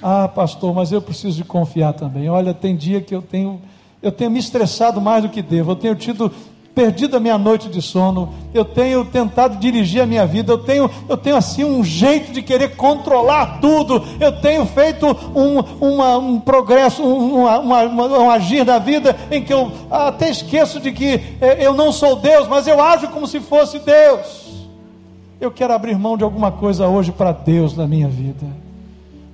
Ah, 0.00 0.28
pastor, 0.28 0.74
mas 0.74 0.92
eu 0.92 1.02
preciso 1.02 1.36
de 1.36 1.44
confiar 1.44 1.92
também. 1.92 2.28
Olha, 2.28 2.54
tem 2.54 2.76
dia 2.76 3.00
que 3.00 3.14
eu 3.14 3.22
tenho, 3.22 3.60
eu 4.00 4.12
tenho 4.12 4.30
me 4.30 4.38
estressado 4.38 5.00
mais 5.00 5.22
do 5.22 5.28
que 5.28 5.42
devo, 5.42 5.72
eu 5.72 5.76
tenho 5.76 5.94
tido 5.94 6.30
perdido 6.74 7.16
a 7.16 7.20
minha 7.20 7.36
noite 7.36 7.68
de 7.68 7.82
sono, 7.82 8.32
eu 8.54 8.64
tenho 8.64 9.04
tentado 9.04 9.56
dirigir 9.58 10.02
a 10.02 10.06
minha 10.06 10.26
vida, 10.26 10.52
eu 10.52 10.58
tenho, 10.58 10.90
eu 11.08 11.16
tenho 11.16 11.36
assim 11.36 11.64
um 11.64 11.84
jeito 11.84 12.32
de 12.32 12.42
querer 12.42 12.76
controlar 12.76 13.58
tudo, 13.60 14.02
eu 14.18 14.32
tenho 14.40 14.64
feito 14.64 15.06
um, 15.34 15.60
uma, 15.80 16.16
um 16.16 16.40
progresso, 16.40 17.02
um, 17.02 17.42
uma, 17.42 17.58
uma, 17.58 18.06
um 18.06 18.30
agir 18.30 18.64
da 18.64 18.78
vida 18.78 19.16
em 19.30 19.42
que 19.42 19.52
eu 19.52 19.70
até 19.90 20.30
esqueço 20.30 20.80
de 20.80 20.92
que 20.92 21.20
é, 21.40 21.64
eu 21.66 21.74
não 21.74 21.92
sou 21.92 22.16
Deus, 22.16 22.48
mas 22.48 22.66
eu 22.66 22.82
ajo 22.82 23.08
como 23.08 23.26
se 23.26 23.40
fosse 23.40 23.78
Deus. 23.78 24.42
Eu 25.40 25.50
quero 25.50 25.74
abrir 25.74 25.98
mão 25.98 26.16
de 26.16 26.24
alguma 26.24 26.52
coisa 26.52 26.86
hoje 26.86 27.10
para 27.12 27.32
Deus 27.32 27.76
na 27.76 27.86
minha 27.86 28.08
vida. 28.08 28.46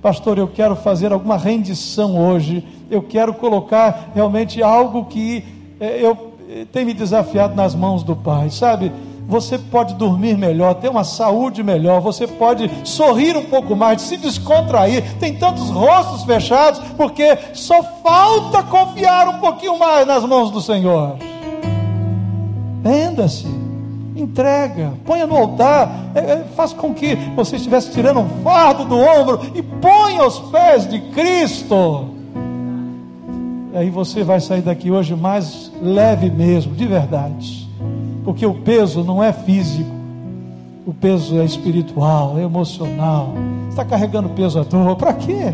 Pastor, 0.01 0.37
eu 0.37 0.47
quero 0.47 0.75
fazer 0.75 1.11
alguma 1.11 1.37
rendição 1.37 2.17
hoje. 2.17 2.65
Eu 2.89 3.03
quero 3.03 3.33
colocar 3.33 4.11
realmente 4.15 4.63
algo 4.63 5.05
que 5.05 5.43
é, 5.79 6.03
eu 6.03 6.28
tem 6.71 6.83
me 6.83 6.93
desafiado 6.93 7.55
nas 7.55 7.75
mãos 7.75 8.03
do 8.03 8.15
Pai, 8.15 8.49
sabe? 8.49 8.91
Você 9.27 9.59
pode 9.59 9.93
dormir 9.93 10.35
melhor, 10.35 10.73
ter 10.73 10.89
uma 10.89 11.03
saúde 11.03 11.61
melhor, 11.61 12.01
você 12.01 12.25
pode 12.25 12.67
sorrir 12.83 13.37
um 13.37 13.45
pouco 13.45 13.75
mais, 13.75 14.01
se 14.01 14.17
descontrair. 14.17 15.03
Tem 15.19 15.35
tantos 15.35 15.69
rostos 15.69 16.23
fechados, 16.23 16.81
porque 16.97 17.37
só 17.53 17.83
falta 18.01 18.63
confiar 18.63 19.27
um 19.27 19.39
pouquinho 19.39 19.77
mais 19.77 20.07
nas 20.07 20.25
mãos 20.25 20.49
do 20.49 20.59
Senhor. 20.59 21.15
Renda-se, 22.83 23.45
entrega, 24.15 24.93
ponha 25.05 25.27
no 25.27 25.37
altar, 25.37 26.11
é, 26.15 26.19
é, 26.19 26.45
faz 26.55 26.73
com 26.73 26.91
que 26.91 27.13
você 27.35 27.57
estivesse 27.57 27.91
tirando 27.91 28.21
um 28.21 28.29
fardo 28.43 28.85
do 28.85 28.97
ombro 28.97 29.39
e 29.53 29.61
ponha 29.61 30.21
aos 30.21 30.39
pés 30.39 30.89
de 30.89 30.99
Cristo. 31.11 32.18
E 33.71 33.77
aí 33.77 33.89
você 33.89 34.23
vai 34.23 34.39
sair 34.39 34.61
daqui 34.61 34.89
hoje 34.89 35.15
mais 35.15 35.71
leve 35.81 36.29
mesmo, 36.29 36.73
de 36.75 36.87
verdade. 36.87 37.69
Porque 38.23 38.45
o 38.45 38.53
peso 38.53 39.03
não 39.03 39.23
é 39.23 39.31
físico, 39.31 39.89
o 40.85 40.93
peso 40.93 41.39
é 41.39 41.45
espiritual, 41.45 42.37
é 42.37 42.43
emocional. 42.43 43.33
Você 43.63 43.69
está 43.69 43.85
carregando 43.85 44.29
peso 44.29 44.59
à 44.59 44.65
toa, 44.65 44.95
para 44.95 45.13
quê? 45.13 45.53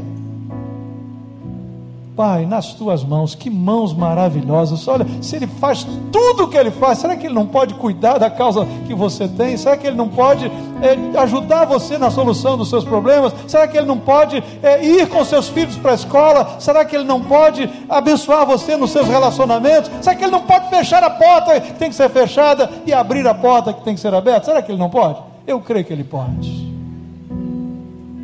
Pai, 2.16 2.46
nas 2.46 2.74
tuas 2.74 3.04
mãos, 3.04 3.36
que 3.36 3.50
mãos 3.50 3.94
maravilhosas. 3.94 4.88
Olha, 4.88 5.06
se 5.22 5.36
ele 5.36 5.48
faz 5.48 5.86
tudo 6.14 6.46
o 6.46 6.48
que 6.48 6.56
ele 6.56 6.72
faz, 6.72 7.00
será 7.00 7.14
que 7.18 7.28
ele 7.28 7.34
não 7.34 7.46
pode 7.46 7.74
cuidar 7.74 8.18
da 8.18 8.30
causa 8.30 8.66
que 8.88 8.94
você 8.94 9.28
tem? 9.28 9.58
Será 9.58 9.76
que 9.76 9.86
ele 9.86 9.98
não 9.98 10.08
pode 10.08 10.46
é, 10.46 11.20
ajudar 11.20 11.66
você 11.66 11.98
na 11.98 12.10
solução 12.10 12.58
dos 12.58 12.70
seus 12.70 12.86
problemas? 12.86 13.34
Será 13.46 13.68
que 13.68 13.76
ele 13.76 13.86
não 13.86 14.00
pode 14.00 14.42
é, 14.64 14.86
ir 14.86 15.10
com 15.10 15.26
seus 15.26 15.50
filhos 15.50 15.76
para 15.76 15.92
a 15.92 15.96
escola? 15.96 16.56
Será 16.58 16.86
que 16.86 16.96
ele 16.96 17.04
não 17.04 17.22
pode 17.22 17.70
abençoar 17.90 18.46
você 18.46 18.78
nos 18.78 18.92
seus 18.92 19.10
relacionamentos? 19.10 19.92
Será 20.00 20.16
que 20.16 20.24
ele 20.24 20.32
não 20.32 20.44
pode 20.44 20.70
fechar 20.70 21.04
a 21.04 21.10
porta 21.10 21.60
que 21.60 21.74
tem 21.74 21.90
que 21.90 21.96
ser 21.96 22.10
fechada 22.10 22.70
e 22.86 22.94
abrir 22.94 23.28
a 23.28 23.34
porta 23.34 23.74
que 23.74 23.84
tem 23.84 23.94
que 23.94 24.00
ser 24.00 24.14
aberta? 24.14 24.46
Será 24.46 24.62
que 24.62 24.72
ele 24.72 24.80
não 24.80 24.90
pode? 24.90 25.20
Eu 25.46 25.60
creio 25.60 25.84
que 25.84 25.92
ele 25.92 26.06
pode. 26.06 26.74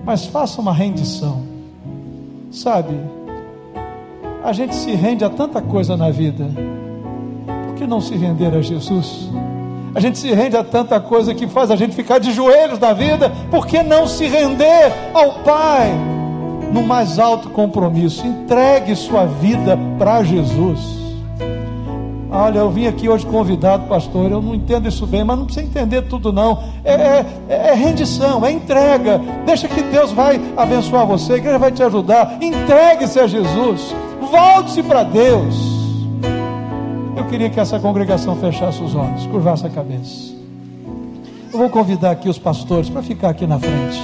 Mas 0.06 0.26
faça 0.26 0.62
uma 0.62 0.74
rendição. 0.74 1.42
Sabe? 2.52 3.21
A 4.44 4.54
gente 4.54 4.76
se 4.76 4.92
rende 4.92 5.24
a 5.24 5.30
tanta 5.30 5.62
coisa 5.62 5.96
na 5.96 6.10
vida. 6.10 6.50
Por 7.68 7.76
que 7.76 7.86
não 7.86 8.02
se 8.02 8.16
render 8.16 8.54
a 8.56 8.62
Jesus? 8.62 9.30
A 9.94 10.00
gente 10.00 10.18
se 10.18 10.34
rende 10.34 10.58
a 10.58 10.64
tanta 10.64 11.00
coisa 11.00 11.34
que 11.34 11.48
faz 11.48 11.70
a 11.70 11.76
gente 11.76 11.96
ficar 11.96 12.18
de 12.18 12.32
joelhos 12.32 12.80
na 12.80 12.92
vida. 12.92 13.32
Por 13.52 13.68
que 13.68 13.84
não 13.84 14.08
se 14.08 14.26
render 14.28 14.92
ao 15.14 15.44
Pai 15.44 15.92
no 16.74 16.82
mais 16.82 17.20
alto 17.20 17.50
compromisso? 17.50 18.26
Entregue 18.26 18.96
sua 18.96 19.26
vida 19.26 19.78
para 20.00 20.24
Jesus. 20.24 21.00
Olha, 22.32 22.60
eu 22.60 22.72
vim 22.72 22.88
aqui 22.88 23.10
hoje 23.10 23.26
convidado, 23.26 23.88
pastor. 23.88 24.32
Eu 24.32 24.42
não 24.42 24.56
entendo 24.56 24.88
isso 24.88 25.06
bem, 25.06 25.24
mas 25.24 25.38
não 25.38 25.46
precisa 25.46 25.66
entender 25.66 26.04
tudo, 26.04 26.32
não. 26.32 26.64
É, 26.84 26.94
é, 26.94 27.26
é 27.48 27.74
rendição, 27.74 28.44
é 28.44 28.52
entrega. 28.52 29.22
Deixa 29.46 29.68
que 29.68 29.84
Deus 29.84 30.12
vai 30.12 30.42
abençoar 30.58 31.06
você, 31.06 31.40
que 31.40 31.48
Ele 31.48 31.58
vai 31.58 31.72
te 31.72 31.84
ajudar. 31.84 32.38
Entregue-se 32.42 33.20
a 33.20 33.28
Jesus. 33.28 33.94
Volte-se 34.22 34.84
para 34.84 35.04
Deus. 35.04 35.56
Eu 37.18 37.26
queria 37.26 37.50
que 37.50 37.60
essa 37.60 37.80
congregação 37.80 38.36
fechasse 38.36 38.82
os 38.84 38.96
olhos, 38.96 39.26
curvasse 39.28 39.66
a 39.66 39.70
cabeça. 39.70 40.34
Eu 41.52 41.60
vou 41.60 41.70
convidar 41.70 42.12
aqui 42.12 42.30
os 42.30 42.40
pastores 42.40 42.90
para 42.90 43.02
ficar 43.02 43.30
aqui 43.30 43.46
na 43.46 43.60
frente. 43.60 44.02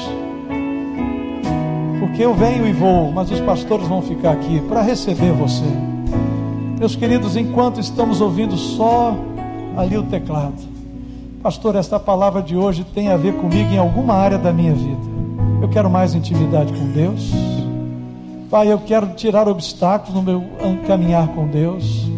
Porque 2.00 2.24
eu 2.24 2.34
venho 2.34 2.68
e 2.68 2.74
vou, 2.74 3.12
mas 3.12 3.32
os 3.32 3.40
pastores 3.40 3.88
vão 3.88 4.02
ficar 4.02 4.32
aqui 4.32 4.60
para 4.68 4.82
receber 4.82 5.32
você. 5.32 5.64
Meus 6.78 6.96
queridos, 6.96 7.36
enquanto 7.36 7.80
estamos 7.80 8.20
ouvindo 8.22 8.58
só 8.58 9.16
ali 9.78 9.98
o 9.98 10.04
teclado, 10.04 10.62
pastor, 11.42 11.76
esta 11.76 12.00
palavra 12.00 12.42
de 12.42 12.58
hoje 12.58 12.84
tem 12.84 13.10
a 13.10 13.18
ver 13.18 13.34
comigo 13.36 13.72
em 13.72 13.78
alguma 13.78 14.14
área 14.14 14.38
da 14.38 14.52
minha 14.52 14.74
vida. 14.74 15.02
Eu 15.62 15.70
quero 15.70 15.90
mais 15.90 16.14
intimidade 16.14 16.74
com 16.74 16.92
Deus. 16.92 17.32
Pai, 18.50 18.72
eu 18.72 18.80
quero 18.80 19.08
tirar 19.08 19.46
obstáculos 19.46 20.16
no 20.16 20.22
meu 20.22 20.42
caminhar 20.88 21.28
com 21.30 21.48
Deus. 21.48 22.10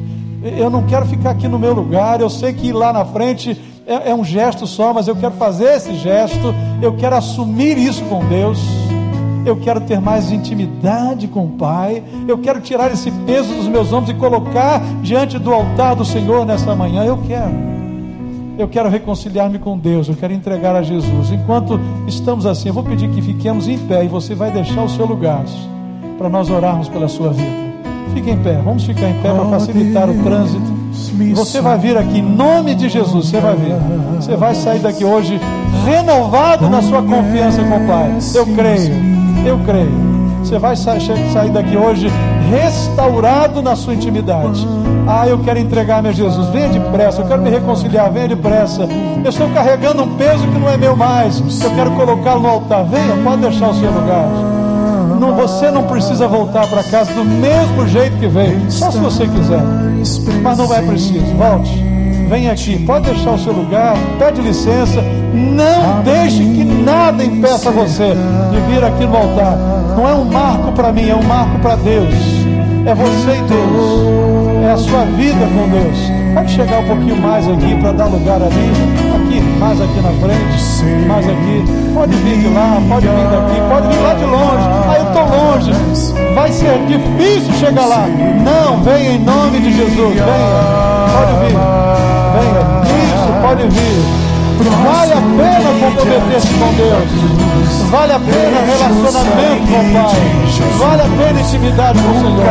Eu 0.43 0.69
não 0.69 0.83
quero 0.83 1.05
ficar 1.07 1.31
aqui 1.31 1.47
no 1.47 1.57
meu 1.57 1.73
lugar. 1.73 2.21
Eu 2.21 2.29
sei 2.29 2.53
que 2.53 2.71
lá 2.71 2.93
na 2.93 3.03
frente 3.03 3.59
é, 3.87 4.11
é 4.11 4.15
um 4.15 4.23
gesto 4.23 4.67
só, 4.67 4.93
mas 4.93 5.07
eu 5.07 5.15
quero 5.15 5.33
fazer 5.33 5.75
esse 5.75 5.95
gesto, 5.95 6.53
eu 6.81 6.95
quero 6.95 7.15
assumir 7.15 7.79
isso 7.79 8.03
com 8.05 8.23
Deus. 8.25 8.59
Eu 9.43 9.57
quero 9.57 9.81
ter 9.81 9.99
mais 9.99 10.31
intimidade 10.31 11.27
com 11.27 11.45
o 11.45 11.49
Pai. 11.49 12.03
Eu 12.27 12.37
quero 12.37 12.61
tirar 12.61 12.91
esse 12.91 13.09
peso 13.25 13.51
dos 13.55 13.67
meus 13.67 13.91
ombros 13.91 14.11
e 14.11 14.19
colocar 14.19 14.79
diante 15.01 15.39
do 15.39 15.51
altar 15.51 15.95
do 15.95 16.05
Senhor 16.05 16.45
nessa 16.45 16.75
manhã. 16.75 17.05
Eu 17.05 17.17
quero. 17.25 17.69
Eu 18.55 18.67
quero 18.67 18.87
reconciliar-me 18.87 19.57
com 19.57 19.75
Deus. 19.75 20.07
Eu 20.07 20.15
quero 20.15 20.33
entregar 20.33 20.75
a 20.75 20.83
Jesus. 20.83 21.31
Enquanto 21.31 21.79
estamos 22.07 22.45
assim, 22.45 22.67
eu 22.67 22.73
vou 22.73 22.83
pedir 22.83 23.09
que 23.09 23.21
fiquemos 23.21 23.67
em 23.67 23.79
pé 23.79 24.05
e 24.05 24.07
você 24.07 24.35
vai 24.35 24.51
deixar 24.51 24.83
o 24.83 24.89
seu 24.89 25.07
lugar 25.07 25.43
para 26.19 26.27
nós 26.27 26.49
orarmos 26.49 26.89
pela 26.89 27.07
sua 27.07 27.31
vida. 27.31 27.69
Fique 28.13 28.29
em 28.29 28.37
pé. 28.37 28.59
Vamos 28.63 28.83
ficar 28.83 29.09
em 29.09 29.13
pé 29.21 29.31
para 29.31 29.45
facilitar 29.45 30.09
o 30.09 30.13
trânsito. 30.21 30.79
Você 31.33 31.61
vai 31.61 31.77
vir 31.77 31.97
aqui 31.97 32.19
em 32.19 32.21
nome 32.21 32.75
de 32.75 32.89
Jesus. 32.89 33.27
Você 33.27 33.39
vai 33.39 33.55
vir. 33.55 33.73
Você 34.17 34.35
vai 34.35 34.53
sair 34.53 34.79
daqui 34.79 35.05
hoje 35.05 35.39
renovado 35.85 36.69
na 36.69 36.81
sua 36.81 37.01
confiança 37.01 37.63
com 37.63 37.77
o 37.77 37.87
Pai. 37.87 38.17
Eu 38.35 38.45
creio. 38.47 38.93
Eu 39.45 39.59
creio. 39.59 40.09
Você 40.43 40.59
vai 40.59 40.75
sair 40.75 41.51
daqui 41.53 41.77
hoje 41.77 42.11
restaurado 42.49 43.61
na 43.61 43.77
sua 43.77 43.93
intimidade. 43.93 44.67
Ah, 45.07 45.25
eu 45.25 45.39
quero 45.39 45.59
entregar-me 45.59 46.09
a 46.09 46.11
Jesus. 46.11 46.47
Venha 46.49 46.67
depressa, 46.67 47.21
eu 47.21 47.27
quero 47.27 47.41
me 47.41 47.49
reconciliar. 47.49 48.11
Venha 48.11 48.27
depressa. 48.27 48.87
Eu 49.23 49.29
estou 49.29 49.49
carregando 49.51 50.03
um 50.03 50.17
peso 50.17 50.45
que 50.47 50.59
não 50.59 50.69
é 50.69 50.75
meu 50.75 50.97
mais. 50.97 51.39
Eu 51.61 51.73
quero 51.75 51.91
colocá-lo 51.91 52.41
no 52.41 52.49
altar. 52.49 52.83
Venha, 52.83 53.15
pode 53.23 53.41
deixar 53.41 53.69
o 53.69 53.75
seu 53.75 53.89
lugar. 53.89 54.58
Não, 55.19 55.35
você 55.35 55.69
não 55.69 55.83
precisa 55.83 56.27
voltar 56.27 56.65
para 56.67 56.81
casa 56.83 57.13
do 57.13 57.25
mesmo 57.25 57.85
jeito 57.87 58.17
que 58.17 58.27
veio, 58.27 58.71
só 58.71 58.89
se 58.89 58.97
você 58.99 59.27
quiser. 59.27 59.61
Mas 60.41 60.57
não 60.57 60.73
é 60.73 60.81
preciso. 60.81 61.25
Volte. 61.35 61.83
Venha 62.29 62.51
aqui, 62.51 62.77
pode 62.85 63.05
deixar 63.05 63.31
o 63.31 63.39
seu 63.39 63.51
lugar, 63.51 63.95
pede 64.17 64.41
licença. 64.41 65.01
Não 65.33 66.01
deixe 66.03 66.37
que 66.37 66.63
nada 66.63 67.23
impeça 67.23 67.69
você 67.69 68.13
de 68.51 68.59
vir 68.71 68.83
aqui 68.83 69.05
no 69.05 69.17
altar. 69.17 69.57
Não 69.97 70.07
é 70.07 70.13
um 70.13 70.25
marco 70.25 70.71
para 70.71 70.91
mim, 70.91 71.09
é 71.09 71.15
um 71.15 71.23
marco 71.23 71.59
para 71.59 71.75
Deus. 71.75 72.13
É 72.85 72.95
você 72.95 73.31
e 73.31 73.41
Deus. 73.41 74.63
É 74.63 74.71
a 74.71 74.77
sua 74.77 75.05
vida 75.05 75.45
com 75.47 75.69
Deus. 75.69 75.97
Pode 76.33 76.51
chegar 76.51 76.79
um 76.79 76.87
pouquinho 76.87 77.17
mais 77.17 77.47
aqui 77.47 77.75
para 77.81 77.91
dar 77.91 78.05
lugar 78.05 78.41
ali. 78.41 78.71
Aqui, 79.15 79.41
mais 79.59 79.81
aqui 79.81 80.01
na 80.01 80.11
frente. 80.13 81.05
Mais 81.07 81.27
aqui. 81.27 81.65
Pode 81.93 82.15
vir 82.15 82.39
de 82.39 82.47
lá, 82.47 82.81
pode 82.87 83.07
vir 83.07 83.27
daqui, 83.27 83.61
pode 83.69 83.87
vir 83.87 84.01
lá 84.01 84.13
de 84.13 84.25
longe. 84.25 84.69
Ah, 84.87 84.95
eu 84.97 85.03
estou 85.07 85.25
longe. 85.37 86.33
Vai 86.33 86.51
ser 86.51 86.79
difícil 86.87 87.53
chegar 87.59 87.85
lá. 87.85 88.07
Não, 88.07 88.81
venha 88.81 89.11
em 89.11 89.19
nome 89.19 89.59
de 89.59 89.71
Jesus. 89.75 90.15
Venha. 90.15 90.25
Pode 91.13 91.33
vir. 91.41 91.57
Venha. 92.35 92.63
Isso, 93.03 93.29
pode 93.41 93.63
vir. 93.67 94.19
Vale 94.59 95.13
a 95.13 95.15
pena 95.15 95.69
comprometer-se 95.79 96.53
com 96.55 96.73
Deus. 96.73 97.89
Vale 97.89 98.13
a 98.13 98.19
pena 98.19 98.59
relacionamento 98.65 99.67
com 99.67 99.79
o 99.79 99.93
Pai. 99.93 100.19
Vale 100.77 101.01
a 101.01 101.05
pena 101.05 101.41
intimidade 101.41 101.99
com 101.99 102.09
o 102.09 102.13
Senhor. 102.19 102.43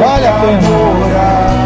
Vale 0.00 0.26
a 0.26 0.32
pena. 0.32 0.60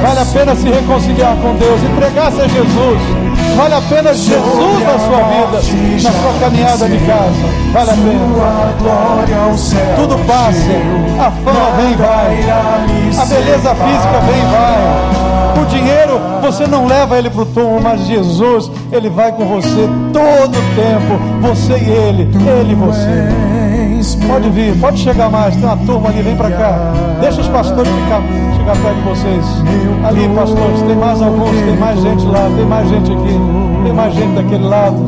Vale 0.02 0.20
a 0.20 0.24
pena 0.26 0.54
se 0.54 0.68
reconciliar 0.70 1.36
com 1.36 1.54
Deus. 1.56 1.82
Entregar-se 1.82 2.40
a 2.40 2.48
Jesus. 2.48 3.29
Vale 3.56 3.74
a 3.74 3.80
pena 3.82 4.14
Jesus 4.14 4.82
na 4.84 4.98
sua 4.98 5.22
vida, 5.28 5.58
na 6.02 6.12
sua 6.12 6.32
caminhada 6.40 6.88
de 6.88 6.98
casa. 6.98 7.34
Vale 7.72 7.90
a 7.90 7.94
pena. 7.94 8.20
Tudo 9.96 10.18
passa. 10.26 10.70
A 11.18 11.30
fama 11.30 11.70
vem 11.76 11.92
e 11.92 11.96
vai. 11.96 12.50
A 13.20 13.24
beleza 13.26 13.74
física 13.74 14.20
vem 14.26 14.38
e 14.38 14.46
vai. 14.50 15.62
O 15.62 15.66
dinheiro 15.66 16.20
você 16.40 16.66
não 16.66 16.86
leva 16.86 17.18
ele 17.18 17.28
para 17.30 17.42
o 17.42 17.46
túmulo, 17.46 17.80
mas 17.82 18.00
Jesus, 18.06 18.70
ele 18.90 19.10
vai 19.10 19.30
com 19.32 19.44
você 19.44 19.88
todo 20.12 20.58
o 20.58 20.62
tempo. 20.74 21.18
Você 21.42 21.74
e 21.74 21.90
ele, 21.90 22.22
ele 22.58 22.72
e 22.72 22.74
você. 22.74 23.50
Pode 24.26 24.48
vir, 24.50 24.74
pode 24.80 24.98
chegar 24.98 25.28
mais. 25.28 25.54
Tem 25.54 25.64
uma 25.64 25.76
turma 25.76 26.08
ali, 26.08 26.22
vem 26.22 26.34
para 26.34 26.50
cá. 26.50 26.92
Deixa 27.20 27.40
os 27.42 27.48
pastores 27.48 27.92
ficar, 27.92 28.22
chegar 28.56 28.76
perto 28.76 28.96
de 28.96 29.02
vocês. 29.02 29.44
Ali, 30.08 30.28
pastores, 30.34 30.82
tem 30.82 30.96
mais 30.96 31.20
alguns, 31.20 31.50
tem 31.50 31.76
mais 31.76 32.00
gente 32.00 32.24
lá, 32.26 32.50
tem 32.56 32.64
mais 32.64 32.88
gente 32.88 33.12
aqui, 33.12 33.39
tem 33.90 33.94
mais 33.94 34.14
gente 34.14 34.34
daquele 34.34 34.64
lado. 34.64 35.04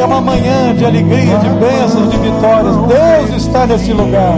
É 0.00 0.04
uma 0.04 0.20
manhã 0.20 0.74
de 0.74 0.84
alegria, 0.84 1.36
de 1.38 1.48
bênçãos, 1.50 2.10
de 2.10 2.16
vitórias. 2.16 2.76
Deus 2.76 3.42
está 3.42 3.66
nesse 3.66 3.92
lugar. 3.92 4.34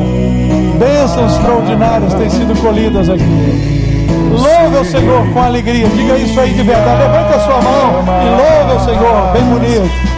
Bênçãos 0.78 1.32
extraordinárias 1.32 2.14
têm 2.14 2.28
sido 2.28 2.60
colhidas 2.60 3.08
aqui. 3.08 4.06
Louve 4.30 4.76
o 4.76 4.84
Senhor 4.84 5.26
com 5.32 5.40
alegria. 5.40 5.88
Diga 5.88 6.16
isso 6.18 6.38
aí 6.38 6.52
de 6.52 6.62
verdade. 6.62 7.02
Levante 7.02 7.34
a 7.34 7.40
sua 7.40 7.62
mão 7.62 8.04
e 8.22 8.66
louve 8.66 8.82
o 8.82 8.84
Senhor. 8.84 9.32
Bem 9.32 9.44
bonito. 9.44 10.15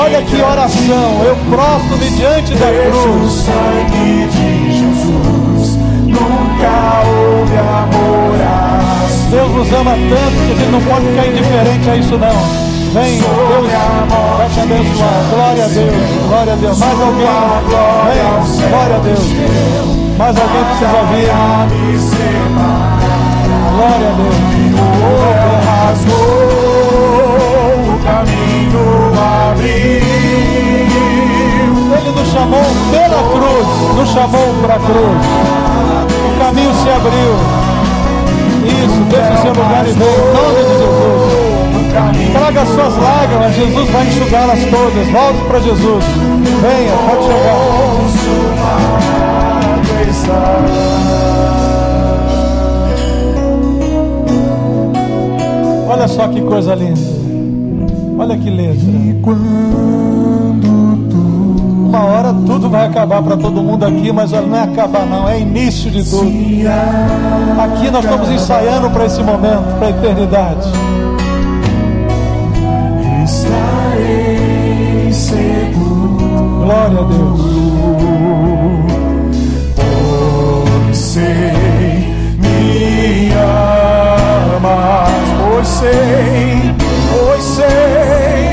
Olha 0.00 0.22
que 0.22 0.40
oração. 0.40 1.22
Eu 1.24 1.36
prostro-me 1.50 2.10
diante 2.10 2.54
da 2.54 2.66
cruz. 2.66 3.24
O 3.24 3.28
sangue 3.30 4.28
de 4.28 4.72
Jesus 4.78 5.76
nunca 6.06 7.02
houve 7.04 7.56
amor. 7.56 8.18
Deus 9.30 9.50
nos 9.52 9.72
ama 9.72 9.90
tanto 9.90 10.36
que 10.46 10.52
a 10.52 10.56
gente 10.56 10.70
não 10.70 10.80
pode 10.80 11.06
ficar 11.06 11.26
indiferente 11.26 11.90
a 11.90 11.96
isso 11.96 12.16
não. 12.16 12.68
Vem, 12.94 13.18
Deus 13.18 13.28
vai 14.38 14.48
te 14.48 14.60
abençoar. 14.60 15.24
Glória 15.30 15.64
a 15.64 15.68
Deus, 15.68 15.94
glória 16.28 16.52
a 16.52 16.56
Deus. 16.56 16.78
Mais 16.78 17.00
alguém? 17.00 17.26
Vem, 18.06 18.22
glória 18.70 18.96
a 18.96 18.98
Deus. 19.00 19.24
Mais 20.16 20.36
alguém 20.38 20.64
precisa 20.64 21.02
vir. 21.12 21.28
Glória 23.76 24.08
a 24.08 24.12
Deus. 24.16 24.38
Nos 33.98 34.10
chamou 34.10 34.54
para 34.62 34.74
a 34.76 34.78
cruz. 34.78 35.26
O 36.24 36.38
caminho 36.38 36.72
se 36.72 36.88
abriu. 36.88 37.34
Isso, 38.64 39.00
deixa 39.10 39.34
o 39.34 39.38
seu 39.42 39.52
lugar 39.52 39.84
e 39.88 39.92
vem 39.92 40.08
em 40.08 40.32
nome 40.34 40.62
de 40.62 40.74
Jesus. 40.78 42.32
Traga 42.32 42.66
suas 42.66 42.96
lágrimas, 42.96 43.54
Jesus 43.56 43.90
vai 43.90 44.06
enxugá-las 44.06 44.60
todas. 44.66 45.08
Volte 45.08 45.40
para 45.48 45.60
Jesus. 45.60 46.04
Venha, 46.62 46.96
pode 47.08 47.22
chegar. 47.26 47.58
Olha 55.88 56.06
só 56.06 56.28
que 56.28 56.40
coisa 56.42 56.74
linda. 56.76 57.00
Olha 58.18 58.36
que 58.36 58.50
letra. 58.50 60.17
Uma 61.88 62.04
hora 62.04 62.34
tudo 62.34 62.68
vai 62.68 62.86
acabar 62.86 63.22
para 63.22 63.34
todo 63.34 63.62
mundo 63.62 63.86
aqui, 63.86 64.12
mas 64.12 64.30
olha, 64.34 64.46
não 64.46 64.58
é 64.58 64.62
acabar 64.64 65.06
não, 65.06 65.26
é 65.26 65.40
início 65.40 65.90
de 65.90 66.04
tudo. 66.04 66.30
Aqui 67.58 67.90
nós 67.90 68.04
estamos 68.04 68.30
ensaiando 68.30 68.90
para 68.90 69.06
esse 69.06 69.22
momento, 69.22 69.78
para 69.78 69.86
a 69.86 69.90
eternidade. 69.90 70.68
Glória 76.60 76.98
a 76.98 77.02
Deus. 77.04 77.40
Pois 80.84 80.96
sei, 80.98 81.24
me 82.36 83.32
amas, 84.58 85.08
pois 85.40 85.66
sei, 85.66 86.74
pois 87.10 87.42
sei, 87.42 88.47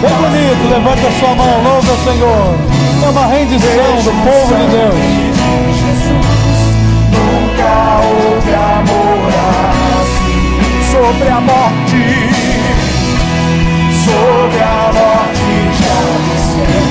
Bem 0.00 0.14
bonito, 0.14 0.62
levante 0.70 1.06
a 1.06 1.12
sua 1.18 1.34
mão, 1.34 1.62
louva 1.62 1.92
o 1.92 1.96
Senhor. 2.04 2.54
É 3.04 3.08
uma 3.08 3.26
rendição 3.26 4.02
do 4.04 4.12
povo 4.24 4.54
de 4.54 4.66
Deus. 4.70 4.94
Nunca 7.10 7.70
houve 8.04 8.54
amor 8.54 9.32
assim 10.00 10.42
sobre 10.92 11.28
a 11.28 11.40
morte 11.40 12.48
sobre 14.08 14.60
a 14.62 14.90
morte 14.92 15.50
já 15.80 16.00
desceu, 16.28 16.82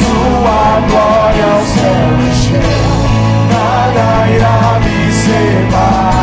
sua 0.00 0.62
glória 0.88 1.46
ao 1.52 1.62
céu 1.64 2.08
encheu, 2.28 2.76
nada 3.50 4.06
irá 4.30 4.60
me 4.80 4.98
separar. 5.12 6.16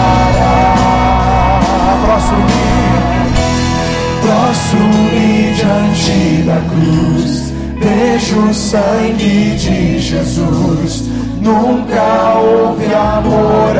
Prostro-me, 4.53 5.51
diante 5.55 6.43
da 6.43 6.61
cruz, 6.69 7.51
vejo 7.79 8.39
o 8.39 8.53
sangue 8.53 9.55
de 9.57 9.99
Jesus, 9.99 11.09
nunca 11.41 12.35
houve 12.37 12.93
amor 12.93 13.75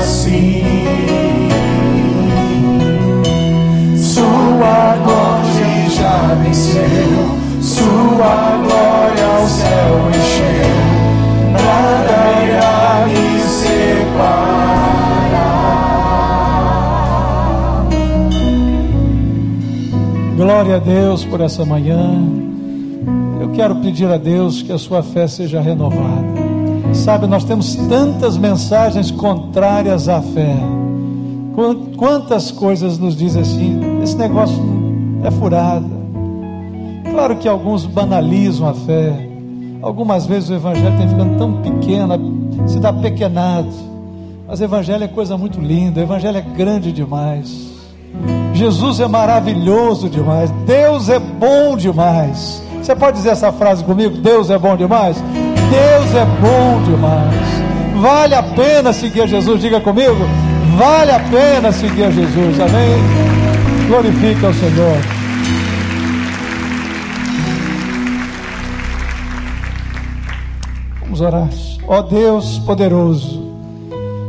assim. 0.00 0.64
Sua 3.96 4.96
glória 5.04 5.90
já 5.90 6.34
venceu. 6.42 7.38
Sua 7.60 8.58
glória 8.64 8.89
Glória 20.60 20.76
a 20.76 20.78
Deus 20.78 21.24
por 21.24 21.40
essa 21.40 21.64
manhã. 21.64 22.20
Eu 23.40 23.48
quero 23.52 23.76
pedir 23.76 24.06
a 24.12 24.18
Deus 24.18 24.60
que 24.60 24.70
a 24.70 24.76
sua 24.76 25.02
fé 25.02 25.26
seja 25.26 25.58
renovada. 25.58 26.22
Sabe, 26.92 27.26
nós 27.26 27.44
temos 27.44 27.74
tantas 27.88 28.36
mensagens 28.36 29.10
contrárias 29.10 30.06
à 30.06 30.20
fé. 30.20 30.54
Quantas 31.96 32.50
coisas 32.50 32.98
nos 32.98 33.16
dizem 33.16 33.40
assim, 33.40 33.80
esse 34.02 34.14
negócio 34.16 34.62
é 35.24 35.30
furada. 35.30 35.88
Claro 37.10 37.36
que 37.36 37.48
alguns 37.48 37.86
banalizam 37.86 38.68
a 38.68 38.74
fé. 38.74 39.14
Algumas 39.80 40.26
vezes 40.26 40.50
o 40.50 40.54
evangelho 40.56 40.94
tem 40.98 41.08
ficando 41.08 41.38
tão 41.38 41.54
pequeno, 41.62 42.68
se 42.68 42.78
dá 42.78 42.92
pequenado. 42.92 43.72
Mas 44.46 44.60
o 44.60 44.64
evangelho 44.64 45.04
é 45.04 45.08
coisa 45.08 45.38
muito 45.38 45.58
linda, 45.58 46.00
o 46.00 46.02
evangelho 46.02 46.36
é 46.36 46.42
grande 46.42 46.92
demais. 46.92 47.69
Jesus 48.60 49.00
é 49.00 49.08
maravilhoso 49.08 50.06
demais, 50.10 50.50
Deus 50.66 51.08
é 51.08 51.18
bom 51.18 51.78
demais. 51.78 52.62
Você 52.76 52.94
pode 52.94 53.16
dizer 53.16 53.30
essa 53.30 53.50
frase 53.50 53.82
comigo? 53.82 54.18
Deus 54.18 54.50
é 54.50 54.58
bom 54.58 54.76
demais? 54.76 55.16
Deus 55.16 56.14
é 56.14 56.26
bom 56.42 56.82
demais. 56.84 58.02
Vale 58.02 58.34
a 58.34 58.42
pena 58.42 58.92
seguir 58.92 59.26
Jesus. 59.28 59.62
Diga 59.62 59.80
comigo. 59.80 60.28
Vale 60.76 61.10
a 61.10 61.20
pena 61.20 61.72
seguir 61.72 62.12
Jesus. 62.12 62.60
Amém. 62.60 62.98
Glorifica 63.88 64.48
o 64.48 64.54
Senhor. 64.54 64.98
Vamos 71.00 71.20
orar. 71.22 71.48
Ó 71.88 71.98
oh 71.98 72.02
Deus 72.02 72.58
poderoso. 72.58 73.42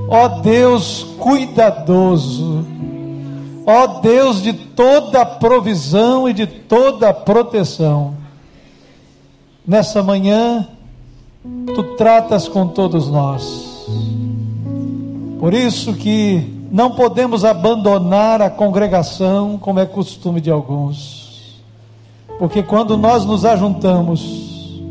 Ó 0.08 0.24
oh 0.24 0.30
Deus 0.42 1.06
cuidadoso. 1.20 2.81
Ó 3.66 3.99
Deus 4.01 4.41
de 4.41 4.53
toda 4.53 5.26
provisão 5.26 6.28
e 6.28 6.34
de 6.34 6.47
toda 6.47 7.14
proteção. 7.14 8.16
Nessa 9.66 10.01
manhã, 10.01 10.68
tu 11.76 11.95
tratas 11.95 12.47
com 12.47 12.68
todos 12.68 13.07
nós. 13.09 13.88
Por 15.39 15.53
isso 15.53 15.93
que 15.93 16.68
não 16.72 16.91
podemos 16.91 17.43
abandonar 17.43 18.41
a 18.41 18.49
congregação, 18.49 19.57
como 19.57 19.80
é 19.80 19.86
costume 19.86 20.39
de 20.39 20.49
alguns. 20.49 21.59
Porque 22.39 22.64
quando 22.64 22.97
nós 22.97 23.26
nos 23.26 23.45
ajuntamos, 23.45 24.82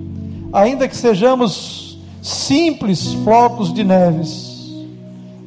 ainda 0.53 0.87
que 0.87 0.97
sejamos 0.97 1.99
simples 2.23 3.13
flocos 3.25 3.73
de 3.73 3.83
neves, 3.83 4.71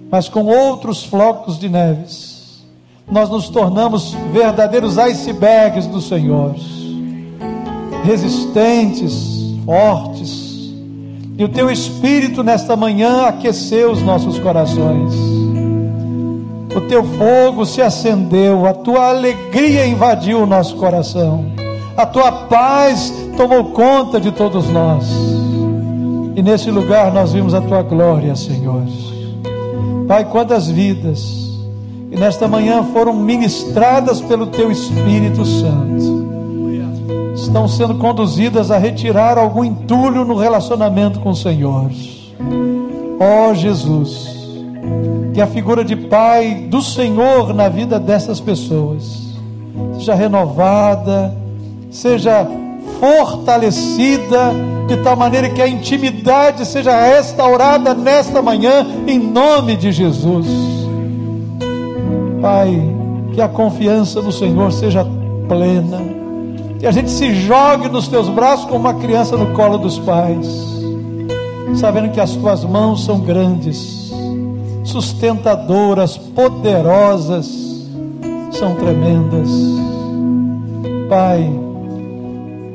mas 0.10 0.28
com 0.28 0.46
outros 0.46 1.04
flocos 1.04 1.58
de 1.60 1.70
neves, 1.70 2.33
nós 3.10 3.30
nos 3.30 3.50
tornamos 3.50 4.16
verdadeiros 4.32 4.98
icebergs 4.98 5.88
do 5.88 6.02
Senhor, 6.02 6.56
resistentes, 8.04 9.56
fortes, 9.66 10.74
e 11.38 11.44
o 11.44 11.50
teu 11.50 11.70
espírito 11.70 12.44
nesta 12.44 12.76
manhã 12.76 13.26
aqueceu 13.26 13.92
os 13.92 14.02
nossos 14.02 14.38
corações. 14.40 15.14
O 16.76 16.82
teu 16.82 17.04
fogo 17.04 17.66
se 17.66 17.82
acendeu, 17.82 18.66
a 18.66 18.74
tua 18.74 19.10
alegria 19.10 19.86
invadiu 19.86 20.42
o 20.42 20.46
nosso 20.46 20.76
coração. 20.76 21.46
A 21.96 22.06
tua 22.06 22.32
paz 22.32 23.14
tomou 23.38 23.66
conta 23.66 24.20
de 24.20 24.32
todos 24.32 24.70
nós. 24.70 25.06
E 26.36 26.42
nesse 26.42 26.72
lugar 26.72 27.12
nós 27.14 27.34
vimos 27.34 27.54
a 27.54 27.62
tua 27.62 27.84
glória, 27.84 28.36
Senhor. 28.36 28.84
Pai, 30.08 30.26
quantas 30.26 30.68
vidas 30.68 31.43
e 32.14 32.16
nesta 32.16 32.48
manhã 32.48 32.84
foram 32.94 33.14
ministradas 33.14 34.22
pelo 34.22 34.48
teu 34.48 34.72
Espírito 34.72 35.44
Santo 35.44 36.24
estão 37.44 37.68
sendo 37.68 37.96
conduzidas 37.96 38.72
a 38.72 38.78
retirar 38.78 39.38
algum 39.38 39.64
entulho 39.64 40.24
no 40.24 40.36
relacionamento 40.36 41.20
com 41.20 41.32
o 41.32 41.36
Senhor. 41.36 41.92
Ó 43.20 43.50
oh, 43.50 43.56
Jesus, 43.56 44.28
que 45.34 45.42
a 45.42 45.48
figura 45.48 45.84
de 45.84 45.96
Pai 45.96 46.68
do 46.70 46.82
Senhor 46.82 47.54
na 47.54 47.70
vida 47.70 48.00
dessas 48.00 48.40
pessoas 48.40 49.34
seja 49.96 50.14
renovada, 50.14 51.36
seja 51.92 52.48
fortalecida, 53.00 54.54
de 54.88 54.98
tal 54.98 55.16
maneira 55.16 55.50
que 55.50 55.62
a 55.62 55.68
intimidade 55.68 56.66
seja 56.66 57.00
restaurada 57.08 57.94
nesta 57.94 58.42
manhã, 58.42 58.86
em 59.08 59.18
nome 59.18 59.76
de 59.76 59.92
Jesus. 59.92 60.83
Pai, 62.44 62.78
que 63.34 63.40
a 63.40 63.48
confiança 63.48 64.22
no 64.22 64.30
Senhor 64.30 64.70
seja 64.74 65.08
plena 65.48 66.02
que 66.78 66.86
a 66.86 66.92
gente 66.92 67.10
se 67.10 67.34
jogue 67.34 67.88
nos 67.88 68.10
teus 68.10 68.28
braços 68.28 68.66
como 68.66 68.80
uma 68.80 68.96
criança 68.96 69.38
no 69.38 69.54
colo 69.54 69.78
dos 69.78 69.98
pais, 70.00 70.46
sabendo 71.76 72.12
que 72.12 72.20
as 72.20 72.36
tuas 72.36 72.66
mãos 72.66 73.06
são 73.06 73.22
grandes, 73.22 74.12
sustentadoras, 74.84 76.18
poderosas, 76.18 77.48
são 78.52 78.76
tremendas. 78.76 79.50
Pai, 81.08 81.50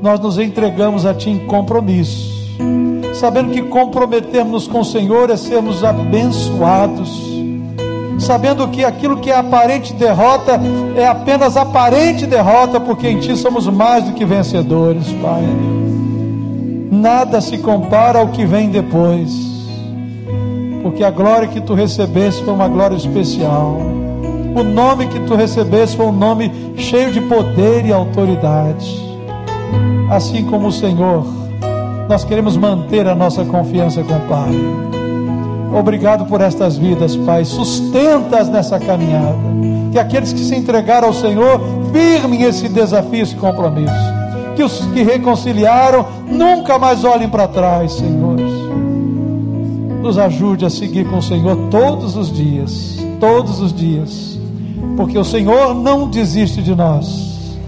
nós 0.01 0.19
nos 0.19 0.39
entregamos 0.39 1.05
a 1.05 1.12
Ti 1.12 1.29
em 1.29 1.41
compromisso, 1.41 2.49
sabendo 3.12 3.51
que 3.51 3.61
comprometermos 3.61 4.66
com 4.66 4.81
o 4.81 4.85
Senhor 4.87 5.29
é 5.29 5.37
sermos 5.37 5.85
abençoados 5.85 7.38
sabendo 8.29 8.68
que 8.68 8.85
aquilo 8.85 9.16
que 9.16 9.31
é 9.31 9.37
aparente 9.39 9.95
derrota 9.95 10.61
é 10.95 11.07
apenas 11.07 11.57
aparente 11.57 12.26
derrota, 12.26 12.79
porque 12.79 13.09
em 13.09 13.20
Ti 13.20 13.35
somos 13.39 13.66
mais 13.66 14.05
do 14.05 14.12
que 14.12 14.22
vencedores, 14.22 15.07
Pai. 15.14 15.45
Nada 16.91 17.41
se 17.41 17.57
compara 17.57 18.18
ao 18.18 18.29
que 18.29 18.45
vem 18.45 18.68
depois, 18.68 19.33
porque 20.83 21.03
a 21.03 21.11
glória 21.11 21.49
que 21.49 21.59
Tu 21.59 21.72
recebeste 21.72 22.45
foi 22.45 22.53
uma 22.53 22.68
glória 22.68 22.97
especial. 22.97 23.79
O 24.55 24.62
nome 24.62 25.07
que 25.07 25.20
Tu 25.20 25.35
recebeste 25.35 25.97
foi 25.97 26.05
um 26.05 26.12
nome 26.12 26.53
cheio 26.76 27.11
de 27.11 27.22
poder 27.22 27.87
e 27.87 27.93
autoridade. 27.95 28.95
Assim 30.11 30.45
como 30.45 30.68
o 30.68 30.72
Senhor, 30.72 31.26
nós 32.07 32.24
queremos 32.24 32.59
manter 32.59 33.09
a 33.09 33.14
nossa 33.14 33.43
confiança 33.47 34.03
com 34.03 34.16
o 34.16 34.20
Pai. 34.29 34.97
Obrigado 35.73 36.25
por 36.27 36.41
estas 36.41 36.77
vidas, 36.77 37.16
Pai. 37.16 37.45
Sustenta-as 37.45 38.49
nessa 38.49 38.79
caminhada. 38.79 39.39
Que 39.93 39.99
aqueles 39.99 40.33
que 40.33 40.41
se 40.41 40.55
entregaram 40.55 41.09
ao 41.09 41.14
Senhor 41.14 41.61
firmem 41.93 42.43
esse 42.43 42.69
desafio, 42.69 43.23
esse 43.23 43.35
compromisso. 43.37 43.95
Que 44.57 44.62
os 44.62 44.85
que 44.87 45.03
reconciliaram 45.03 46.07
nunca 46.27 46.79
mais 46.79 47.05
olhem 47.05 47.29
para 47.29 47.47
trás, 47.47 47.93
Senhor. 47.93 48.37
Nos 50.03 50.19
ajude 50.19 50.64
a 50.64 50.71
seguir 50.71 51.09
com 51.09 51.19
o 51.19 51.23
Senhor 51.23 51.57
todos 51.71 52.16
os 52.16 52.33
dias, 52.33 52.99
todos 53.21 53.61
os 53.61 53.73
dias, 53.73 54.39
porque 54.97 55.19
o 55.19 55.25
Senhor 55.25 55.75
não 55.75 56.09
desiste 56.09 56.62
de 56.62 56.75
nós. 56.75 57.59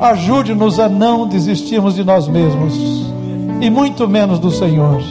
Ajude-nos 0.00 0.78
a 0.80 0.88
não 0.88 1.28
desistirmos 1.28 1.94
de 1.94 2.04
nós 2.04 2.26
mesmos 2.26 2.74
e 3.60 3.68
muito 3.68 4.08
menos 4.08 4.38
do 4.38 4.50
Senhor 4.50 5.02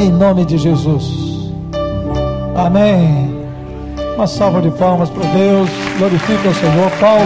em 0.00 0.10
nome 0.10 0.44
de 0.46 0.56
Jesus. 0.56 1.52
Amém. 2.56 3.30
Uma 4.16 4.26
salva 4.26 4.60
de 4.62 4.70
palmas 4.70 5.10
para 5.10 5.24
Deus. 5.24 5.68
Glorifica 5.98 6.48
o 6.48 6.54
Senhor. 6.54 6.90
Paulo. 6.98 7.24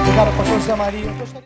Obrigado, 0.00 0.36
pastor 0.36 0.60
Zé 0.60 0.74
Maria. 0.74 1.32